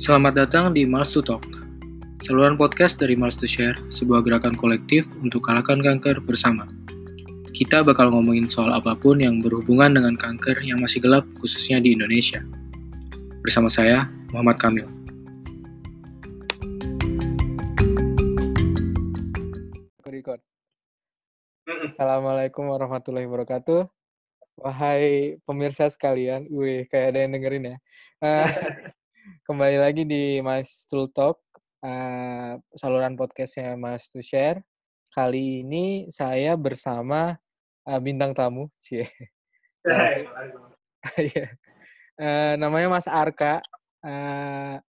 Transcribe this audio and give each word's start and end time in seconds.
Selamat 0.00 0.32
datang 0.32 0.72
di 0.72 0.88
Mars 0.88 1.12
to 1.12 1.20
Talk, 1.20 1.44
saluran 2.24 2.56
podcast 2.56 2.96
dari 2.96 3.12
Mars 3.12 3.36
to 3.36 3.44
Share, 3.44 3.76
sebuah 3.92 4.24
gerakan 4.24 4.56
kolektif 4.56 5.04
untuk 5.20 5.44
kalahkan 5.44 5.76
kanker 5.76 6.24
bersama. 6.24 6.64
Kita 7.52 7.84
bakal 7.84 8.08
ngomongin 8.08 8.48
soal 8.48 8.72
apa 8.72 8.96
pun 8.96 9.20
yang 9.20 9.44
berhubungan 9.44 9.92
dengan 9.92 10.16
kanker 10.16 10.56
yang 10.64 10.80
masih 10.80 11.04
gelap, 11.04 11.28
khususnya 11.36 11.84
di 11.84 11.92
Indonesia. 11.92 12.40
Bersama 13.44 13.68
saya, 13.68 14.08
Muhammad 14.32 14.56
Kamil. 14.56 14.88
Record. 20.08 20.40
Assalamualaikum 21.68 22.72
warahmatullahi 22.72 23.28
wabarakatuh. 23.28 23.84
Wahai 24.64 25.36
pemirsa 25.44 25.92
sekalian, 25.92 26.48
wih 26.48 26.88
kayak 26.88 27.12
ada 27.12 27.18
yang 27.20 27.36
dengerin 27.36 27.64
ya. 27.68 27.76
Uh, 28.24 28.48
kembali 29.46 29.76
lagi 29.80 30.02
di 30.08 30.40
Mas 30.40 30.86
Tool 30.88 31.10
Talk, 31.12 31.40
uh, 31.84 32.56
saluran 32.76 33.16
podcastnya 33.16 33.76
Mas 33.76 34.08
To 34.12 34.20
Share. 34.24 34.64
Kali 35.10 35.66
ini 35.66 36.06
saya 36.08 36.54
bersama 36.54 37.34
uh, 37.84 38.00
bintang 38.00 38.32
tamu, 38.32 38.70
sih. 38.78 39.04
uh, 39.84 40.14
namanya 42.62 42.88
Mas 42.88 43.08
Arka. 43.10 43.60
Uh, 44.00 44.80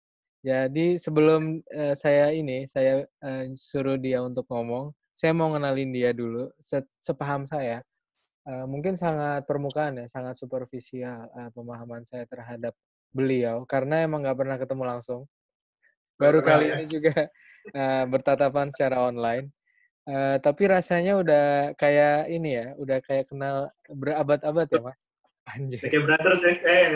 jadi 0.40 0.96
sebelum 1.00 1.64
uh, 1.72 1.94
saya 1.96 2.30
ini, 2.30 2.68
saya 2.68 3.04
uh, 3.24 3.44
suruh 3.56 3.96
dia 3.98 4.22
untuk 4.22 4.46
ngomong, 4.48 4.92
saya 5.16 5.32
mau 5.34 5.50
ngenalin 5.52 5.90
dia 5.90 6.10
dulu. 6.14 6.52
Se 6.60 6.84
sepaham 7.02 7.48
saya, 7.48 7.82
uh, 8.46 8.64
mungkin 8.68 8.94
sangat 8.94 9.44
permukaan 9.48 10.04
ya, 10.04 10.06
sangat 10.06 10.38
superficial 10.38 11.26
uh, 11.34 11.50
pemahaman 11.52 12.04
saya 12.06 12.24
terhadap 12.28 12.76
beliau 13.10 13.66
karena 13.66 14.06
emang 14.06 14.22
nggak 14.22 14.38
pernah 14.38 14.56
ketemu 14.56 14.84
langsung. 14.86 15.20
Baru 16.20 16.44
kali 16.44 16.68
ya. 16.68 16.74
ini 16.78 16.86
juga 16.86 17.26
uh, 17.72 18.04
bertatapan 18.12 18.68
secara 18.72 19.08
online. 19.08 19.48
Uh, 20.08 20.40
tapi 20.40 20.66
rasanya 20.66 21.20
udah 21.20 21.46
kayak 21.76 22.26
ini 22.32 22.56
ya, 22.56 22.66
udah 22.80 22.98
kayak 23.04 23.30
kenal 23.30 23.70
berabad-abad 23.88 24.66
ya, 24.68 24.80
Mas. 24.82 24.98
Anjir. 25.50 25.82
Kayak 25.82 26.04
brothers 26.06 26.42
ya, 26.44 26.54
eh, 26.62 26.86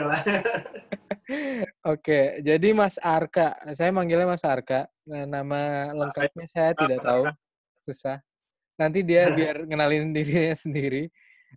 Oke, 1.92 2.20
jadi 2.44 2.68
Mas 2.76 3.00
Arka, 3.00 3.56
saya 3.72 3.90
manggilnya 3.90 4.28
Mas 4.28 4.44
Arka. 4.44 4.86
Nah, 5.08 5.24
nama 5.24 5.90
lengkapnya 5.96 6.46
saya 6.46 6.70
tidak 6.76 7.00
tahu, 7.02 7.24
susah. 7.82 8.20
Nanti 8.78 9.02
dia 9.02 9.30
biar 9.38 9.64
kenalin 9.66 10.14
dirinya 10.14 10.54
sendiri. 10.54 11.08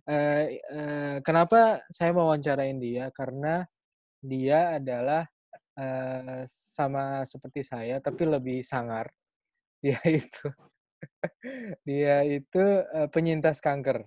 Uh, 0.06 0.44
uh, 0.72 1.14
kenapa 1.26 1.82
saya 1.90 2.14
mau 2.14 2.30
wawancarain 2.30 2.78
dia? 2.78 3.10
Karena 3.10 3.66
dia 4.18 4.76
adalah 4.78 5.26
uh, 5.78 6.42
sama 6.48 7.22
seperti 7.24 7.62
saya, 7.62 8.02
tapi 8.02 8.26
lebih 8.26 8.60
sangar. 8.66 9.10
Dia 9.84 10.02
itu, 10.10 10.50
dia 11.86 12.26
itu 12.26 12.58
uh, 12.90 13.06
penyintas 13.14 13.62
kanker. 13.62 14.02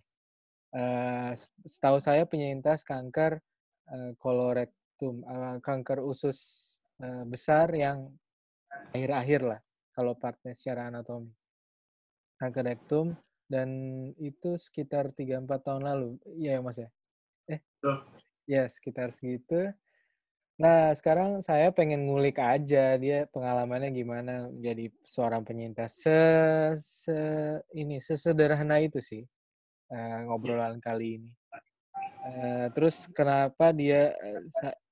Uh, 0.76 1.32
setahu 1.64 1.96
saya 1.96 2.28
penyintas 2.28 2.84
kanker 2.84 3.40
uh, 3.88 4.12
kolorektum, 4.20 5.24
uh, 5.24 5.64
kanker 5.64 6.04
usus 6.04 6.68
uh, 7.00 7.24
besar 7.24 7.72
yang 7.72 8.12
akhir-akhir 8.92 9.42
lah, 9.48 9.60
kalau 9.96 10.12
partnya 10.20 10.52
secara 10.52 10.92
anatomi. 10.92 11.32
Kanker 12.36 12.68
rektum, 12.68 13.16
dan 13.52 13.70
itu 14.16 14.56
sekitar 14.56 15.12
3-4 15.12 15.44
tahun 15.60 15.84
lalu. 15.84 16.10
Iya 16.40 16.56
ya 16.56 16.62
Mas 16.64 16.78
ya? 16.80 16.90
Eh? 17.52 17.60
Ya, 18.48 18.64
sekitar 18.72 19.12
segitu. 19.12 19.76
Nah, 20.62 20.94
sekarang 20.94 21.42
saya 21.42 21.74
pengen 21.74 22.06
ngulik 22.06 22.38
aja 22.38 22.94
dia 22.94 23.26
pengalamannya 23.34 23.90
gimana 23.98 24.46
jadi 24.62 24.94
seorang 25.02 25.42
penyintas. 25.42 26.06
Se, 26.06 26.20
se 26.78 27.18
ini 27.74 27.98
sesederhana 27.98 28.78
itu 28.78 29.02
sih 29.02 29.26
uh, 29.90 30.18
ngobrolan 30.30 30.78
kali 30.78 31.18
ini. 31.18 31.32
Uh, 32.22 32.70
terus 32.78 33.10
kenapa 33.10 33.74
dia 33.74 34.14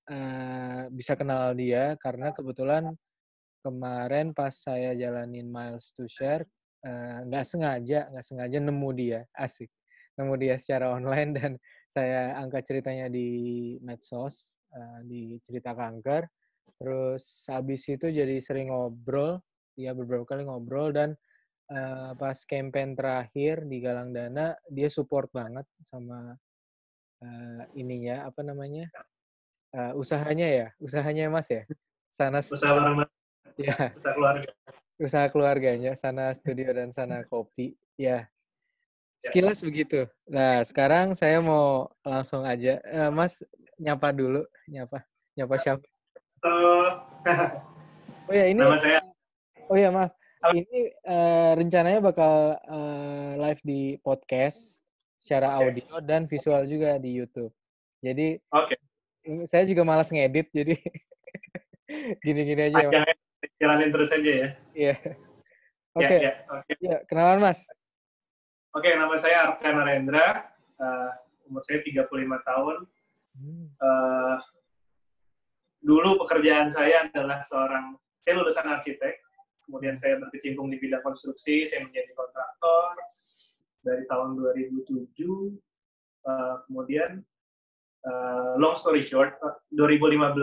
uh, 0.10 0.90
bisa 0.90 1.14
kenal 1.14 1.54
dia? 1.54 1.94
Karena 2.02 2.34
kebetulan 2.34 2.90
kemarin 3.62 4.34
pas 4.34 4.58
saya 4.58 4.98
jalanin 4.98 5.46
miles 5.54 5.94
to 5.94 6.10
share 6.10 6.50
nggak 7.30 7.44
uh, 7.44 7.48
sengaja 7.48 8.08
nggak 8.08 8.24
sengaja 8.24 8.58
nemu 8.64 8.90
dia 8.96 9.20
asik 9.36 9.68
nemu 10.16 10.34
dia 10.40 10.56
secara 10.56 10.96
online 10.96 11.36
dan 11.36 11.52
saya 11.92 12.40
angkat 12.40 12.64
ceritanya 12.64 13.12
di 13.12 13.76
medsos 13.84 14.59
uh, 14.74 15.00
di 15.06 15.38
cerita 15.42 15.74
kanker. 15.74 16.28
Terus 16.80 17.48
habis 17.52 17.84
itu 17.90 18.08
jadi 18.08 18.38
sering 18.40 18.72
ngobrol, 18.72 19.42
ya 19.76 19.92
beberapa 19.92 20.24
kali 20.24 20.48
ngobrol 20.48 20.96
dan 20.96 21.16
uh, 21.72 22.16
pas 22.16 22.38
campaign 22.48 22.96
terakhir 22.96 23.68
di 23.68 23.78
Galang 23.84 24.16
Dana 24.16 24.56
dia 24.68 24.88
support 24.88 25.30
banget 25.32 25.66
sama 25.84 26.34
uh, 27.24 27.64
ininya 27.76 28.28
apa 28.28 28.42
namanya 28.44 28.88
uh, 29.76 29.94
usahanya 30.00 30.48
ya, 30.48 30.68
usahanya 30.80 31.28
Mas 31.28 31.50
ya, 31.52 31.64
sana 32.10 32.40
usaha 32.56 33.06
ya 33.60 33.76
usaha 33.92 34.14
keluarga 34.16 34.52
usaha 35.00 35.28
keluarganya 35.32 35.92
sana 35.96 36.32
studio 36.36 36.72
dan 36.76 36.92
sana 36.92 37.24
kopi 37.28 37.76
ya, 38.00 38.28
ya. 39.20 39.28
Sekilas 39.28 39.60
begitu. 39.60 40.08
Nah, 40.32 40.64
sekarang 40.64 41.12
saya 41.12 41.44
mau 41.44 41.92
langsung 42.08 42.48
aja. 42.48 42.80
Uh, 42.88 43.12
Mas, 43.12 43.44
nyapa 43.80 44.12
dulu, 44.12 44.44
nyapa, 44.68 45.08
nyapa 45.40 45.56
siapa? 45.56 45.88
Uh, 46.44 47.00
oh 48.28 48.34
ya 48.36 48.46
ini. 48.52 48.60
Nama 48.60 48.76
saya. 48.76 49.00
Oh 49.72 49.80
ya 49.80 49.90
maaf. 49.90 50.12
Ini 50.52 50.96
uh, 51.04 51.52
rencananya 51.56 52.00
bakal 52.04 52.60
uh, 52.64 53.32
live 53.40 53.60
di 53.64 53.96
podcast 54.04 54.80
secara 55.20 55.56
okay. 55.56 55.64
audio 55.68 56.00
dan 56.04 56.28
visual 56.28 56.64
juga 56.68 57.00
di 57.00 57.16
YouTube. 57.16 57.52
Jadi. 58.04 58.40
Oke. 58.52 58.76
Okay. 58.76 58.80
Saya 59.48 59.68
juga 59.68 59.84
malas 59.84 60.12
ngedit, 60.16 60.48
jadi 60.52 60.80
gini-gini 62.24 62.72
aja. 62.72 62.88
Jalanin 63.60 63.92
terus 63.92 64.12
aja 64.16 64.32
ya. 64.32 64.50
Iya. 64.76 64.96
Oke. 66.00 66.08
Okay. 66.08 66.20
Ya, 66.20 66.24
ya, 66.24 66.34
okay. 66.56 66.76
ya, 66.80 66.98
kenalan 67.08 67.44
Mas. 67.44 67.68
Oke, 68.72 68.90
nama 68.96 69.16
saya 69.20 69.52
Arkan 69.52 69.76
Narendra. 69.76 70.56
Uh, 70.80 71.12
umur 71.52 71.60
saya 71.68 71.84
35 71.84 72.08
tahun 72.48 72.88
Uh, 73.80 74.38
dulu 75.80 76.20
pekerjaan 76.28 76.68
saya 76.68 77.08
adalah 77.08 77.40
seorang, 77.48 77.96
saya 78.24 78.34
lulusan 78.36 78.68
arsitek, 78.68 79.16
kemudian 79.64 79.96
saya 79.96 80.20
berkecimpung 80.20 80.68
di 80.68 80.78
bidang 80.82 81.00
konstruksi, 81.06 81.64
saya 81.64 81.88
menjadi 81.88 82.12
kontraktor 82.18 83.00
dari 83.88 84.04
tahun 84.12 84.36
2007, 84.36 84.92
uh, 86.28 86.56
kemudian 86.68 87.24
uh, 88.04 88.60
long 88.60 88.76
story 88.76 89.00
short, 89.00 89.40
2015 89.78 90.36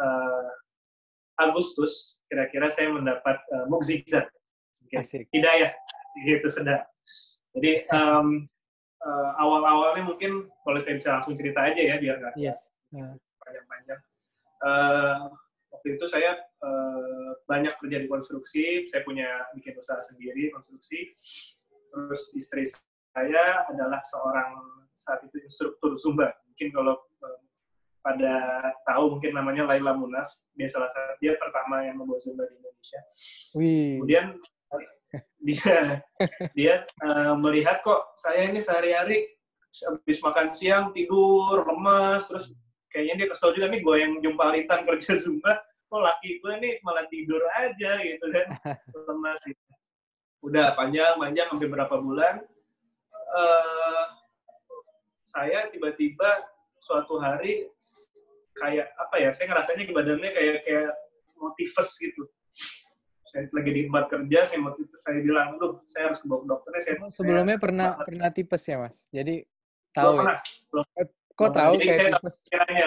uh, 0.00 0.48
Agustus 1.40 2.24
kira-kira 2.32 2.72
saya 2.72 2.92
mendapat 2.92 3.36
uh, 3.52 3.68
mukjizat, 3.68 4.28
hidayah, 5.32 5.72
gitu 6.24 6.48
sedang. 6.48 6.84
Jadi 7.52 7.84
um, 7.92 8.48
uh, 9.06 9.30
awal-awalnya 9.38 10.06
mungkin 10.06 10.48
kalau 10.62 10.78
saya 10.78 10.98
bisa 10.98 11.18
langsung 11.18 11.34
cerita 11.34 11.60
aja 11.62 11.82
ya 11.82 11.96
biar 11.98 12.16
nggak 12.22 12.34
yes. 12.38 12.70
panjang-panjang. 13.42 14.00
Uh, 14.62 15.34
waktu 15.74 15.98
itu 15.98 16.04
saya 16.06 16.38
uh, 16.62 17.34
banyak 17.50 17.74
kerja 17.82 17.98
di 17.98 18.06
konstruksi, 18.06 18.86
saya 18.86 19.02
punya 19.02 19.26
bikin 19.58 19.74
usaha 19.74 19.98
sendiri 19.98 20.54
konstruksi. 20.54 21.18
Terus 21.92 22.22
istri 22.38 22.64
saya 23.12 23.66
adalah 23.68 24.00
seorang 24.06 24.86
saat 24.94 25.20
itu 25.26 25.42
instruktur 25.42 25.98
zumba. 25.98 26.30
Mungkin 26.46 26.70
kalau 26.70 26.94
uh, 27.26 27.40
pada 28.02 28.34
tahu 28.86 29.18
mungkin 29.18 29.34
namanya 29.34 29.66
Laila 29.66 29.94
Munaf, 29.98 30.30
dia 30.54 30.70
salah 30.70 30.90
satu 30.90 31.18
dia 31.18 31.34
pertama 31.38 31.82
yang 31.82 31.98
membawa 31.98 32.22
zumba 32.22 32.46
di 32.46 32.54
Indonesia. 32.58 33.00
Wih. 33.58 33.98
Kemudian 33.98 34.26
dia 35.46 36.00
dia 36.56 36.74
uh, 37.04 37.34
melihat 37.40 37.82
kok 37.84 38.14
saya 38.16 38.48
ini 38.48 38.62
sehari-hari 38.62 39.26
habis 39.88 40.18
makan 40.20 40.48
siang 40.52 40.92
tidur 40.92 41.64
lemas 41.64 42.28
terus 42.28 42.52
kayaknya 42.92 43.24
dia 43.24 43.28
kesel 43.32 43.56
juga 43.56 43.72
nih 43.72 43.80
gue 43.80 43.96
yang 43.96 44.12
jumpa 44.20 44.52
Ritan 44.52 44.84
kerja 44.88 45.16
zumba 45.16 45.64
kok 45.92 46.00
laki 46.00 46.40
gue 46.40 46.52
nih 46.56 46.72
malah 46.80 47.04
tidur 47.12 47.44
aja 47.52 48.00
gitu 48.00 48.26
kan. 48.32 48.46
Lemas 49.12 49.40
gitu. 49.44 49.60
udah 50.42 50.74
panjang 50.74 51.20
panjang 51.20 51.46
hampir 51.52 51.68
berapa 51.68 51.96
bulan. 52.00 52.40
Uh, 53.32 54.04
saya 55.28 55.68
tiba-tiba 55.68 56.48
suatu 56.80 57.20
hari 57.20 57.68
kayak 58.56 58.88
apa 59.00 59.16
ya 59.20 59.30
saya 59.32 59.52
ngerasanya 59.52 59.84
badannya 59.92 60.30
kayak 60.32 60.56
kayak 60.64 60.92
motifus 61.40 61.96
gitu 62.00 62.28
saya 63.32 63.48
lagi 63.48 63.70
di 63.72 63.80
tempat 63.88 64.04
kerja 64.12 64.38
saya 64.44 64.58
mau 64.60 64.76
itu 64.76 64.96
saya 65.00 65.18
bilang 65.24 65.56
duh 65.56 65.80
saya 65.88 66.12
harus 66.12 66.20
ke 66.20 66.26
dokternya 66.28 66.82
saya 66.84 66.94
oh, 67.00 67.08
sebelumnya 67.08 67.56
saya 67.56 67.64
pernah 67.64 67.88
banget. 67.88 68.04
pernah 68.04 68.28
tipes 68.28 68.62
ya 68.68 68.76
mas? 68.76 68.96
Jadi 69.08 69.34
tahu 69.96 70.12
belum 70.12 70.28
ya? 70.28 70.36
belum. 70.68 70.84
Eh, 70.92 71.06
kok 71.32 71.50
tahu 71.56 71.72
jadi 71.72 71.84
kayak 71.88 71.96
saya 71.96 72.10
tipes? 72.12 72.36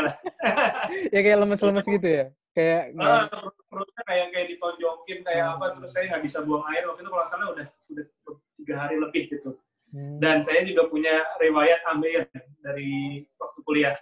lah. 0.06 0.16
Ya 1.14 1.20
kayak 1.26 1.38
lemes-lemes 1.42 1.88
gitu 1.90 2.08
ya? 2.08 2.26
Kayak 2.54 2.82
ah, 3.02 3.26
perutnya 3.66 4.02
kayak 4.06 4.28
kayak 4.38 4.48
ditonjokin 4.54 5.20
kayak 5.26 5.46
hmm. 5.50 5.54
apa 5.58 5.66
terus 5.82 5.92
saya 5.98 6.04
nggak 6.14 6.24
bisa 6.30 6.38
buang 6.46 6.66
air. 6.70 6.84
Waktu 6.86 7.02
itu 7.02 7.10
kalau 7.10 7.26
salah 7.26 7.48
udah 7.50 7.68
udah 7.90 8.06
tiga 8.62 8.76
hari 8.78 8.96
lebih 9.02 9.24
gitu. 9.34 9.52
Hmm. 9.94 10.18
dan 10.18 10.42
saya 10.42 10.66
juga 10.66 10.90
punya 10.90 11.24
riwayat 11.40 11.80
ambil 11.94 12.26
dari 12.66 13.22
waktu 13.38 13.60
kuliah. 13.64 13.96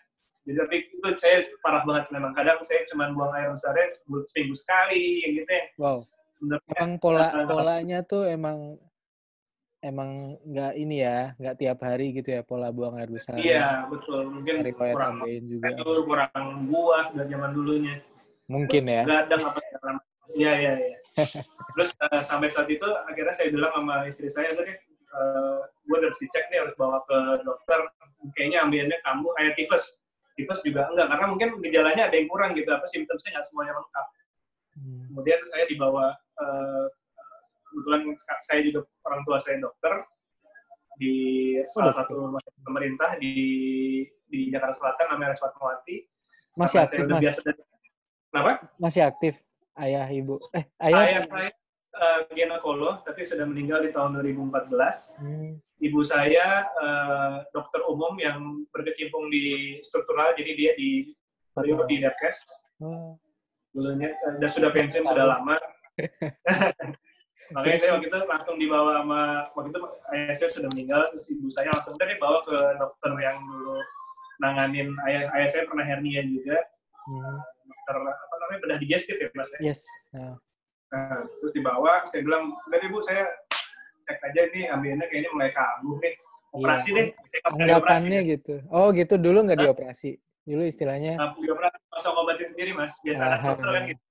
Jadi 0.47 0.55
tapi 0.57 0.75
itu 0.89 1.07
saya 1.19 1.45
parah 1.59 1.83
banget 1.83 2.09
memang. 2.11 2.31
Kadang 2.33 2.63
saya 2.65 2.87
cuma 2.87 3.11
buang 3.11 3.35
air 3.35 3.51
besarnya 3.51 3.91
seminggu 4.31 4.55
sekali 4.55 5.21
gitu 5.27 5.47
ya. 5.47 5.63
Wow 5.77 6.07
Sebenarnya, 6.43 6.71
emang 6.75 6.91
pola 6.99 7.27
polanya 7.55 7.99
tuh 8.03 8.27
emang 8.27 8.75
emang 9.79 10.35
nggak 10.43 10.73
ini 10.75 10.95
ya 10.99 11.31
nggak 11.39 11.55
tiap 11.59 11.79
hari 11.87 12.11
gitu 12.19 12.35
ya 12.35 12.41
pola 12.43 12.71
buang 12.71 12.99
air 12.99 13.11
besar 13.11 13.35
iya 13.39 13.83
betul 13.87 14.31
mungkin 14.31 14.63
kurang 14.75 15.23
juga 15.43 15.71
kurang 16.03 16.67
buah 16.67 17.15
dari 17.15 17.31
zaman 17.31 17.51
dulunya 17.55 17.99
Mungkin 18.51 18.83
ya. 18.87 19.03
Gadang 19.07 19.43
apa 19.49 19.59
Iya, 20.33 20.51
iya, 20.57 20.73
iya. 20.81 20.97
Terus 21.77 21.93
uh, 22.01 22.21
sampai 22.25 22.49
saat 22.49 22.65
itu 22.65 22.85
akhirnya 23.05 23.33
saya 23.37 23.53
bilang 23.53 23.69
sama 23.69 24.09
istri 24.09 24.25
saya, 24.33 24.49
tadi 24.49 24.73
uh, 25.13 25.61
gue 25.85 25.97
harus 26.01 26.17
dicek 26.17 26.49
nih, 26.49 26.65
harus 26.65 26.73
bawa 26.73 26.97
ke 27.05 27.45
dokter. 27.45 27.79
Kayaknya 28.33 28.65
ambilnya 28.65 28.97
kamu 29.05 29.29
kayak 29.37 29.53
tifus. 29.61 30.01
Tifus 30.33 30.65
juga 30.65 30.89
enggak, 30.89 31.13
karena 31.13 31.25
mungkin 31.29 31.49
gejalanya 31.61 32.09
ada 32.09 32.15
yang 32.17 32.25
kurang 32.25 32.57
gitu, 32.57 32.65
apa 32.73 32.89
simptomnya 32.89 33.29
nggak 33.37 33.45
semuanya 33.45 33.73
lengkap. 33.77 34.05
Hmm. 34.77 35.09
Kemudian 35.11 35.39
saya 35.49 35.65
dibawa, 35.69 36.05
uh, 36.41 36.85
kebetulan 37.69 38.01
saya 38.45 38.59
juga 38.65 38.79
orang 39.05 39.21
tua 39.25 39.37
saya 39.41 39.57
dokter, 39.61 39.93
di 40.97 41.15
oh, 41.57 41.69
salah 41.73 41.93
satu 41.97 42.13
rumah 42.13 42.41
pemerintah 42.61 43.17
di 43.17 43.33
di 44.29 44.49
Jakarta 44.49 44.77
Selatan 44.77 45.05
namanya 45.13 45.33
Reswat 45.37 45.53
Mawati. 45.57 45.97
Masih 46.53 46.77
aktif, 46.85 47.05
Mas? 47.09 47.21
Biasa 47.21 47.39
Kenapa? 48.33 48.51
Masih 48.81 49.01
aktif 49.05 49.33
ayah 49.77 50.09
ibu. 50.09 50.41
Eh, 50.57 50.65
ayah. 50.89 51.05
Ayah 51.05 51.21
saya 51.29 51.49
uh, 51.97 52.19
ginekolog 52.33 53.05
tapi 53.05 53.21
sudah 53.25 53.45
meninggal 53.45 53.85
di 53.85 53.93
tahun 53.93 54.17
2014. 54.21 55.21
Hmm. 55.21 55.61
Ibu 55.83 55.99
saya 56.01 56.65
uh, 56.79 57.45
dokter 57.53 57.81
umum 57.85 58.17
yang 58.17 58.65
berkecimpung 58.73 59.29
di 59.29 59.77
struktural, 59.85 60.33
jadi 60.33 60.51
dia 60.55 60.71
di 60.73 61.13
beliau 61.53 61.85
di 61.85 62.01
Depkes. 62.01 62.37
Hmm. 62.81 63.17
Dulunya 63.73 64.09
sudah 64.45 64.69
pensiun 64.69 65.05
sudah 65.05 65.25
lama. 65.37 65.57
Makanya 67.53 67.77
saya 67.77 67.91
waktu 67.99 68.07
itu 68.09 68.17
langsung 68.25 68.55
dibawa 68.57 69.03
sama 69.03 69.21
waktu 69.53 69.69
itu 69.69 69.79
ayah 70.15 70.33
saya 70.33 70.49
sudah 70.49 70.69
meninggal, 70.73 71.01
terus 71.13 71.27
ibu 71.29 71.45
saya 71.53 71.69
langsung 71.69 71.93
tadi 72.01 72.17
bawa 72.17 72.41
ke 72.47 72.57
dokter 72.81 73.11
yang 73.21 73.37
dulu 73.45 73.77
nanganin 74.41 74.89
ayah 75.05 75.29
ayah 75.37 75.47
saya 75.51 75.63
pernah 75.69 75.85
hernia 75.85 76.25
juga. 76.25 76.57
Hmm 77.05 77.37
dokter 77.83 77.95
apa 77.99 78.35
namanya 78.39 78.59
bedah 78.63 78.77
digestif 78.79 79.15
ya 79.19 79.27
mas 79.35 79.49
ya? 79.57 79.59
Yes. 79.59 79.81
Uh. 80.15 80.35
Nah, 80.93 81.25
terus 81.41 81.51
dibawa, 81.57 82.05
saya 82.07 82.21
bilang, 82.21 82.53
dari 82.69 82.85
bu 82.87 83.01
saya 83.01 83.25
cek 84.05 84.19
aja 84.29 84.41
ini 84.53 84.69
ambilnya 84.69 85.09
kayaknya 85.09 85.29
mulai 85.33 85.51
kambuh 85.51 85.97
nih. 85.99 86.13
Operasi 86.53 86.89
yeah. 86.93 86.97
deh. 87.01 87.07
Anggapannya 87.49 88.19
gitu. 88.29 88.55
Oh 88.69 88.93
gitu, 88.93 89.17
dulu 89.17 89.41
nggak 89.49 89.59
dioperasi? 89.65 90.21
Dulu 90.43 90.63
istilahnya? 90.67 91.15
Nah, 91.15 91.31
dioperasi, 91.39 91.79
langsung 91.87 92.19
obatin 92.19 92.47
sendiri 92.51 92.71
mas. 92.75 92.99
Biasa 92.99 93.21
anak 93.23 93.39
dokter 93.47 93.69
kan 93.71 93.83
gitu. 93.87 94.03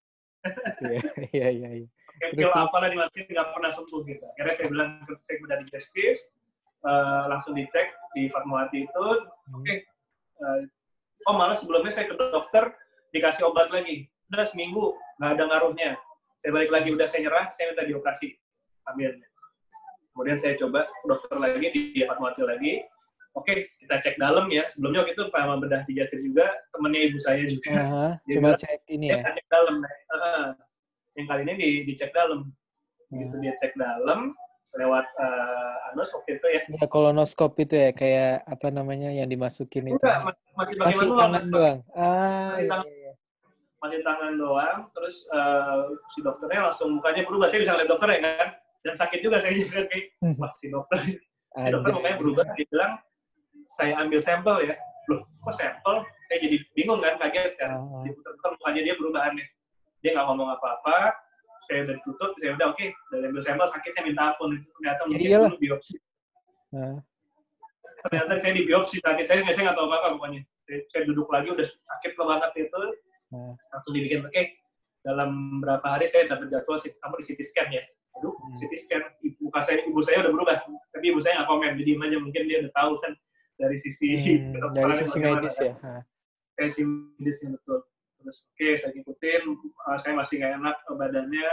Iya, 0.82 1.00
iya, 1.30 1.48
iya. 1.52 1.70
iya. 2.34 2.50
Apa 2.50 2.76
lah 2.82 2.88
dimasukin 2.90 3.30
nggak 3.30 3.48
pernah 3.54 3.70
sembuh 3.70 4.00
gitu. 4.08 4.24
Akhirnya 4.34 4.54
saya 4.56 4.68
bilang, 4.74 4.90
saya 5.22 5.36
bedah 5.38 5.58
digestif, 5.62 6.14
uh, 6.82 7.30
langsung 7.30 7.54
dicek 7.54 7.94
di 8.16 8.26
Fatmawati 8.30 8.86
itu, 8.86 9.06
hmm. 9.06 9.54
oke, 9.54 9.62
okay, 9.62 9.76
uh, 10.42 10.66
eh, 10.66 11.26
oh 11.30 11.34
malah 11.38 11.54
sebelumnya 11.54 11.94
saya 11.94 12.10
ke 12.10 12.16
dokter, 12.18 12.74
dikasih 13.14 13.46
obat 13.48 13.70
lagi. 13.70 14.10
Udah 14.32 14.48
seminggu, 14.48 14.98
nggak 15.20 15.30
ada 15.38 15.44
ngaruhnya. 15.46 15.90
Saya 16.42 16.50
balik 16.50 16.70
lagi, 16.74 16.88
udah 16.90 17.06
saya 17.06 17.20
nyerah, 17.28 17.46
saya 17.54 17.70
minta 17.70 17.86
dioperasi. 17.86 18.34
ambilnya. 18.82 19.30
Kemudian 20.10 20.38
saya 20.42 20.58
coba 20.58 20.90
dokter 21.06 21.38
lagi, 21.38 21.66
di 21.70 22.02
Fatmawati 22.02 22.42
lagi. 22.42 22.82
Oke, 23.32 23.64
kita 23.64 23.96
cek 23.96 24.20
dalam 24.20 24.52
ya. 24.52 24.68
Sebelumnya 24.68 25.08
waktu 25.08 25.16
itu 25.16 25.24
sama 25.32 25.56
bedah 25.56 25.82
pediatri 25.88 26.20
juga, 26.20 26.52
temennya 26.76 27.00
ibu 27.08 27.18
saya 27.18 27.42
juga. 27.48 27.72
Uh 27.72 27.84
-huh. 27.88 28.10
Coba 28.28 28.50
cek 28.60 28.80
ini 28.92 29.06
ya. 29.08 29.24
Cek 29.24 29.46
dalam. 29.48 29.74
Uh, 30.12 30.46
yang 31.16 31.26
kali 31.28 31.40
ini 31.48 31.54
di, 31.56 31.68
dicek 31.88 32.12
dalam. 32.12 32.52
Gitu, 33.12 33.34
dia 33.44 33.52
cek 33.60 33.76
dalam, 33.76 34.32
lewat 34.72 35.04
uh, 35.20 35.88
anus 35.92 36.12
waktu 36.16 36.40
itu 36.40 36.46
ya. 36.48 36.60
Ya 36.80 36.86
kolonoskop 36.88 37.60
itu 37.60 37.76
ya 37.76 37.90
kayak 37.92 38.44
apa 38.48 38.68
namanya 38.72 39.12
yang 39.12 39.28
dimasukin 39.28 39.92
itu. 39.92 40.00
Enggak, 40.00 40.24
masih 40.24 40.44
pakai 40.56 40.74
masih 40.80 40.98
manual. 41.04 41.20
Tangan 41.20 41.44
doang. 41.52 41.78
Ah, 41.92 42.04
masih, 42.04 42.64
iya, 42.64 42.68
tangan, 42.68 42.88
iya. 42.88 43.12
masih 43.80 44.00
tangan 44.00 44.32
doang. 44.40 44.78
Terus 44.96 45.16
uh, 45.28 45.80
si 46.16 46.18
dokternya 46.24 46.60
langsung 46.72 46.88
mukanya 46.96 47.22
berubah. 47.28 47.46
Saya 47.52 47.60
bisa 47.60 47.76
lihat 47.76 47.88
dokter 47.88 48.08
ya 48.16 48.20
kan. 48.24 48.48
Dan 48.82 48.94
sakit 48.96 49.20
juga 49.20 49.36
saya 49.38 49.52
juga 49.54 49.80
kayak 49.88 50.04
hmm. 50.24 50.36
wah 50.40 50.52
si 50.56 50.66
dokter. 50.72 50.98
si 51.52 51.68
dokter 51.68 51.92
mukanya 51.92 52.16
berubah. 52.16 52.44
Dia 52.56 52.66
bilang 52.72 52.92
saya 53.68 53.98
ambil 54.00 54.20
sampel 54.22 54.56
ya. 54.66 54.74
Loh, 55.10 55.20
kok 55.22 55.54
sampel? 55.54 56.06
Saya 56.30 56.38
jadi 56.38 56.56
bingung 56.72 57.00
kan, 57.02 57.18
kaget 57.18 57.58
kan. 57.58 57.76
-huh. 57.76 58.02
Diputar-putar 58.06 58.50
mukanya 58.56 58.80
dia 58.86 58.94
berubahannya. 58.96 59.46
Dia 60.02 60.10
nggak 60.16 60.26
ngomong 60.26 60.48
apa-apa 60.56 61.14
saya 61.72 61.78
udah 61.88 61.94
ditutup 61.98 62.30
saya 62.38 62.50
udah 62.58 62.66
oke 62.74 62.76
okay, 62.76 62.88
dari 63.08 63.24
ambil 63.30 63.42
sampel 63.42 63.66
sakitnya 63.70 64.02
minta 64.04 64.22
ampun 64.34 64.50
itu 64.58 64.68
ternyata 64.76 65.00
mungkin 65.06 65.24
Iyalah. 65.24 65.48
dulu 65.48 65.58
biopsi 65.62 65.96
nah. 66.74 66.96
ternyata 68.08 68.32
saya 68.36 68.52
di 68.52 68.62
biopsi 68.66 68.96
sakit 69.00 69.24
saya 69.24 69.40
saya 69.48 69.64
nggak 69.70 69.76
tahu 69.80 69.86
apa 69.88 69.96
apa 70.02 70.08
pokoknya 70.18 70.40
saya, 70.68 70.78
saya 70.90 71.02
duduk 71.08 71.28
lagi 71.32 71.48
udah 71.48 71.66
sakit 71.66 72.12
banget 72.18 72.50
itu 72.68 72.82
nah. 73.32 73.52
langsung 73.72 73.92
dibikin 73.94 74.20
oke 74.26 74.32
okay, 74.34 74.44
dalam 75.02 75.30
berapa 75.62 75.86
hari 75.86 76.06
saya 76.06 76.28
dapat 76.28 76.52
jadwal 76.52 76.78
kamu 76.78 77.14
di 77.18 77.24
CT 77.30 77.40
scan 77.46 77.68
ya 77.72 77.82
aduh 78.20 78.34
hmm. 78.36 78.54
CT 78.60 78.72
scan 78.76 79.02
ibu 79.24 79.48
saya 79.56 79.78
ibu 79.88 80.00
saya 80.04 80.16
udah 80.26 80.32
berubah 80.36 80.56
tapi 80.92 81.04
ibu 81.08 81.20
saya 81.24 81.42
nggak 81.42 81.48
komen 81.48 81.72
jadi 81.80 81.90
aja 81.96 82.18
mungkin 82.20 82.42
dia 82.44 82.58
udah 82.66 82.72
tahu 82.76 82.92
kan 83.00 83.12
dari 83.62 83.78
sisi 83.78 84.08
hmm, 84.18 84.74
dari 84.76 84.92
sisi 84.98 85.18
medis 85.22 85.56
ya 85.62 85.74
kan. 85.78 86.02
dari 86.58 86.68
sisi 86.68 86.82
medisnya 86.84 87.54
betul. 87.54 87.86
Terus 88.18 88.38
oke 88.50 88.54
okay, 88.58 88.72
saya 88.74 88.92
ikutin 88.98 89.42
uh, 89.86 89.98
saya 89.98 90.12
masih 90.18 90.34
nggak 90.42 90.52
enak 90.58 90.76
badannya 90.90 91.48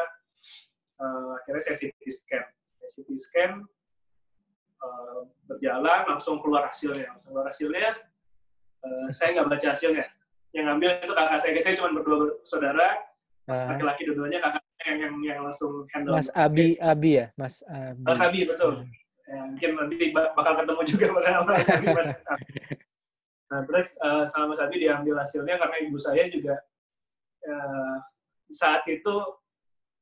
uh, 0.97 1.37
akhirnya 1.37 1.61
saya 1.61 1.77
CT 1.77 2.01
scan. 2.09 2.45
Saya 2.81 2.89
CT 2.97 3.09
scan 3.21 3.51
uh, 4.81 5.21
berjalan 5.45 6.01
langsung 6.09 6.41
keluar 6.41 6.65
hasilnya. 6.65 7.13
Langsung 7.13 7.29
keluar 7.29 7.45
hasilnya 7.53 7.89
uh, 8.81 9.07
saya 9.17 9.29
nggak 9.37 9.49
baca 9.53 9.67
hasilnya. 9.77 10.05
Yang 10.49 10.65
ngambil 10.65 10.89
itu 11.05 11.13
kakak 11.13 11.39
saya. 11.45 11.61
Saya 11.61 11.75
cuma 11.77 11.89
berdua 11.93 12.41
saudara 12.41 13.05
laki-laki 13.49 14.01
uh. 14.05 14.13
dua-duanya 14.13 14.39
kakak 14.41 14.63
yang, 14.85 14.97
yang 14.97 15.13
yang 15.21 15.39
langsung 15.45 15.85
handle. 15.93 16.17
Mas 16.17 16.29
Abi 16.33 16.73
Abi 16.81 17.21
ya? 17.21 17.25
Mas 17.37 17.61
Abi. 17.69 18.01
Mas 18.01 18.21
Abi 18.21 18.41
betul. 18.49 18.81
Hmm. 18.81 18.98
Ya, 19.29 19.39
mungkin 19.45 19.69
nanti 19.77 19.95
bakal 20.11 20.53
ketemu 20.57 20.81
juga 20.89 21.05
bakal 21.13 21.33
Mas 21.45 21.69
Abi 21.69 21.87
Mas. 21.93 22.11
Nah, 23.49 23.65
terus 23.65 23.97
uh, 23.97 24.29
sama 24.29 24.53
Mas 24.53 24.61
Adi 24.61 24.85
diambil 24.85 25.17
hasilnya 25.17 25.57
karena 25.57 25.81
ibu 25.81 25.97
saya 25.97 26.29
juga 26.29 26.53
uh, 27.49 27.97
saat 28.45 28.85
itu 28.85 29.13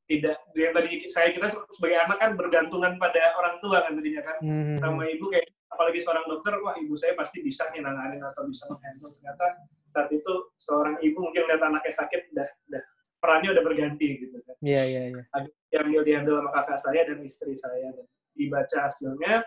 tidak 0.08 0.36
yang 0.56 0.76
tadi 0.76 1.08
saya 1.08 1.36
kita 1.36 1.52
sebagai 1.76 2.00
anak 2.00 2.20
kan 2.20 2.32
bergantungan 2.36 2.96
pada 2.96 3.36
orang 3.40 3.56
tua 3.64 3.88
kan 3.88 3.96
tadinya 3.96 4.24
kan. 4.24 4.38
Hmm. 4.44 4.76
sama 4.80 5.08
ibu 5.08 5.32
kayak 5.32 5.48
apalagi 5.68 6.00
seorang 6.00 6.28
dokter 6.28 6.60
wah 6.64 6.76
ibu 6.80 6.96
saya 6.96 7.16
pasti 7.16 7.44
bisa 7.44 7.68
nih 7.72 7.84
nanganin 7.84 8.24
atau 8.24 8.48
bisa 8.48 8.68
menghandle. 8.68 9.16
Ternyata 9.20 9.46
saat 9.92 10.10
itu 10.12 10.34
seorang 10.60 11.00
ibu 11.00 11.20
mungkin 11.20 11.48
lihat 11.48 11.64
anaknya 11.64 11.94
sakit 12.04 12.36
udah 12.36 12.48
udah 12.72 12.84
perannya 13.20 13.50
udah 13.56 13.64
berganti 13.64 14.08
gitu 14.28 14.36
kan. 14.44 14.56
Iya 14.60 14.84
iya 14.92 15.02
iya. 15.12 15.24
Yang 15.72 15.88
dia 15.92 16.02
diambil 16.04 16.44
sama 16.44 16.52
kakak 16.52 16.80
saya 16.80 17.02
dan 17.08 17.20
istri 17.24 17.56
saya 17.56 17.96
dan 17.96 18.08
dibaca 18.38 18.78
hasilnya 18.86 19.42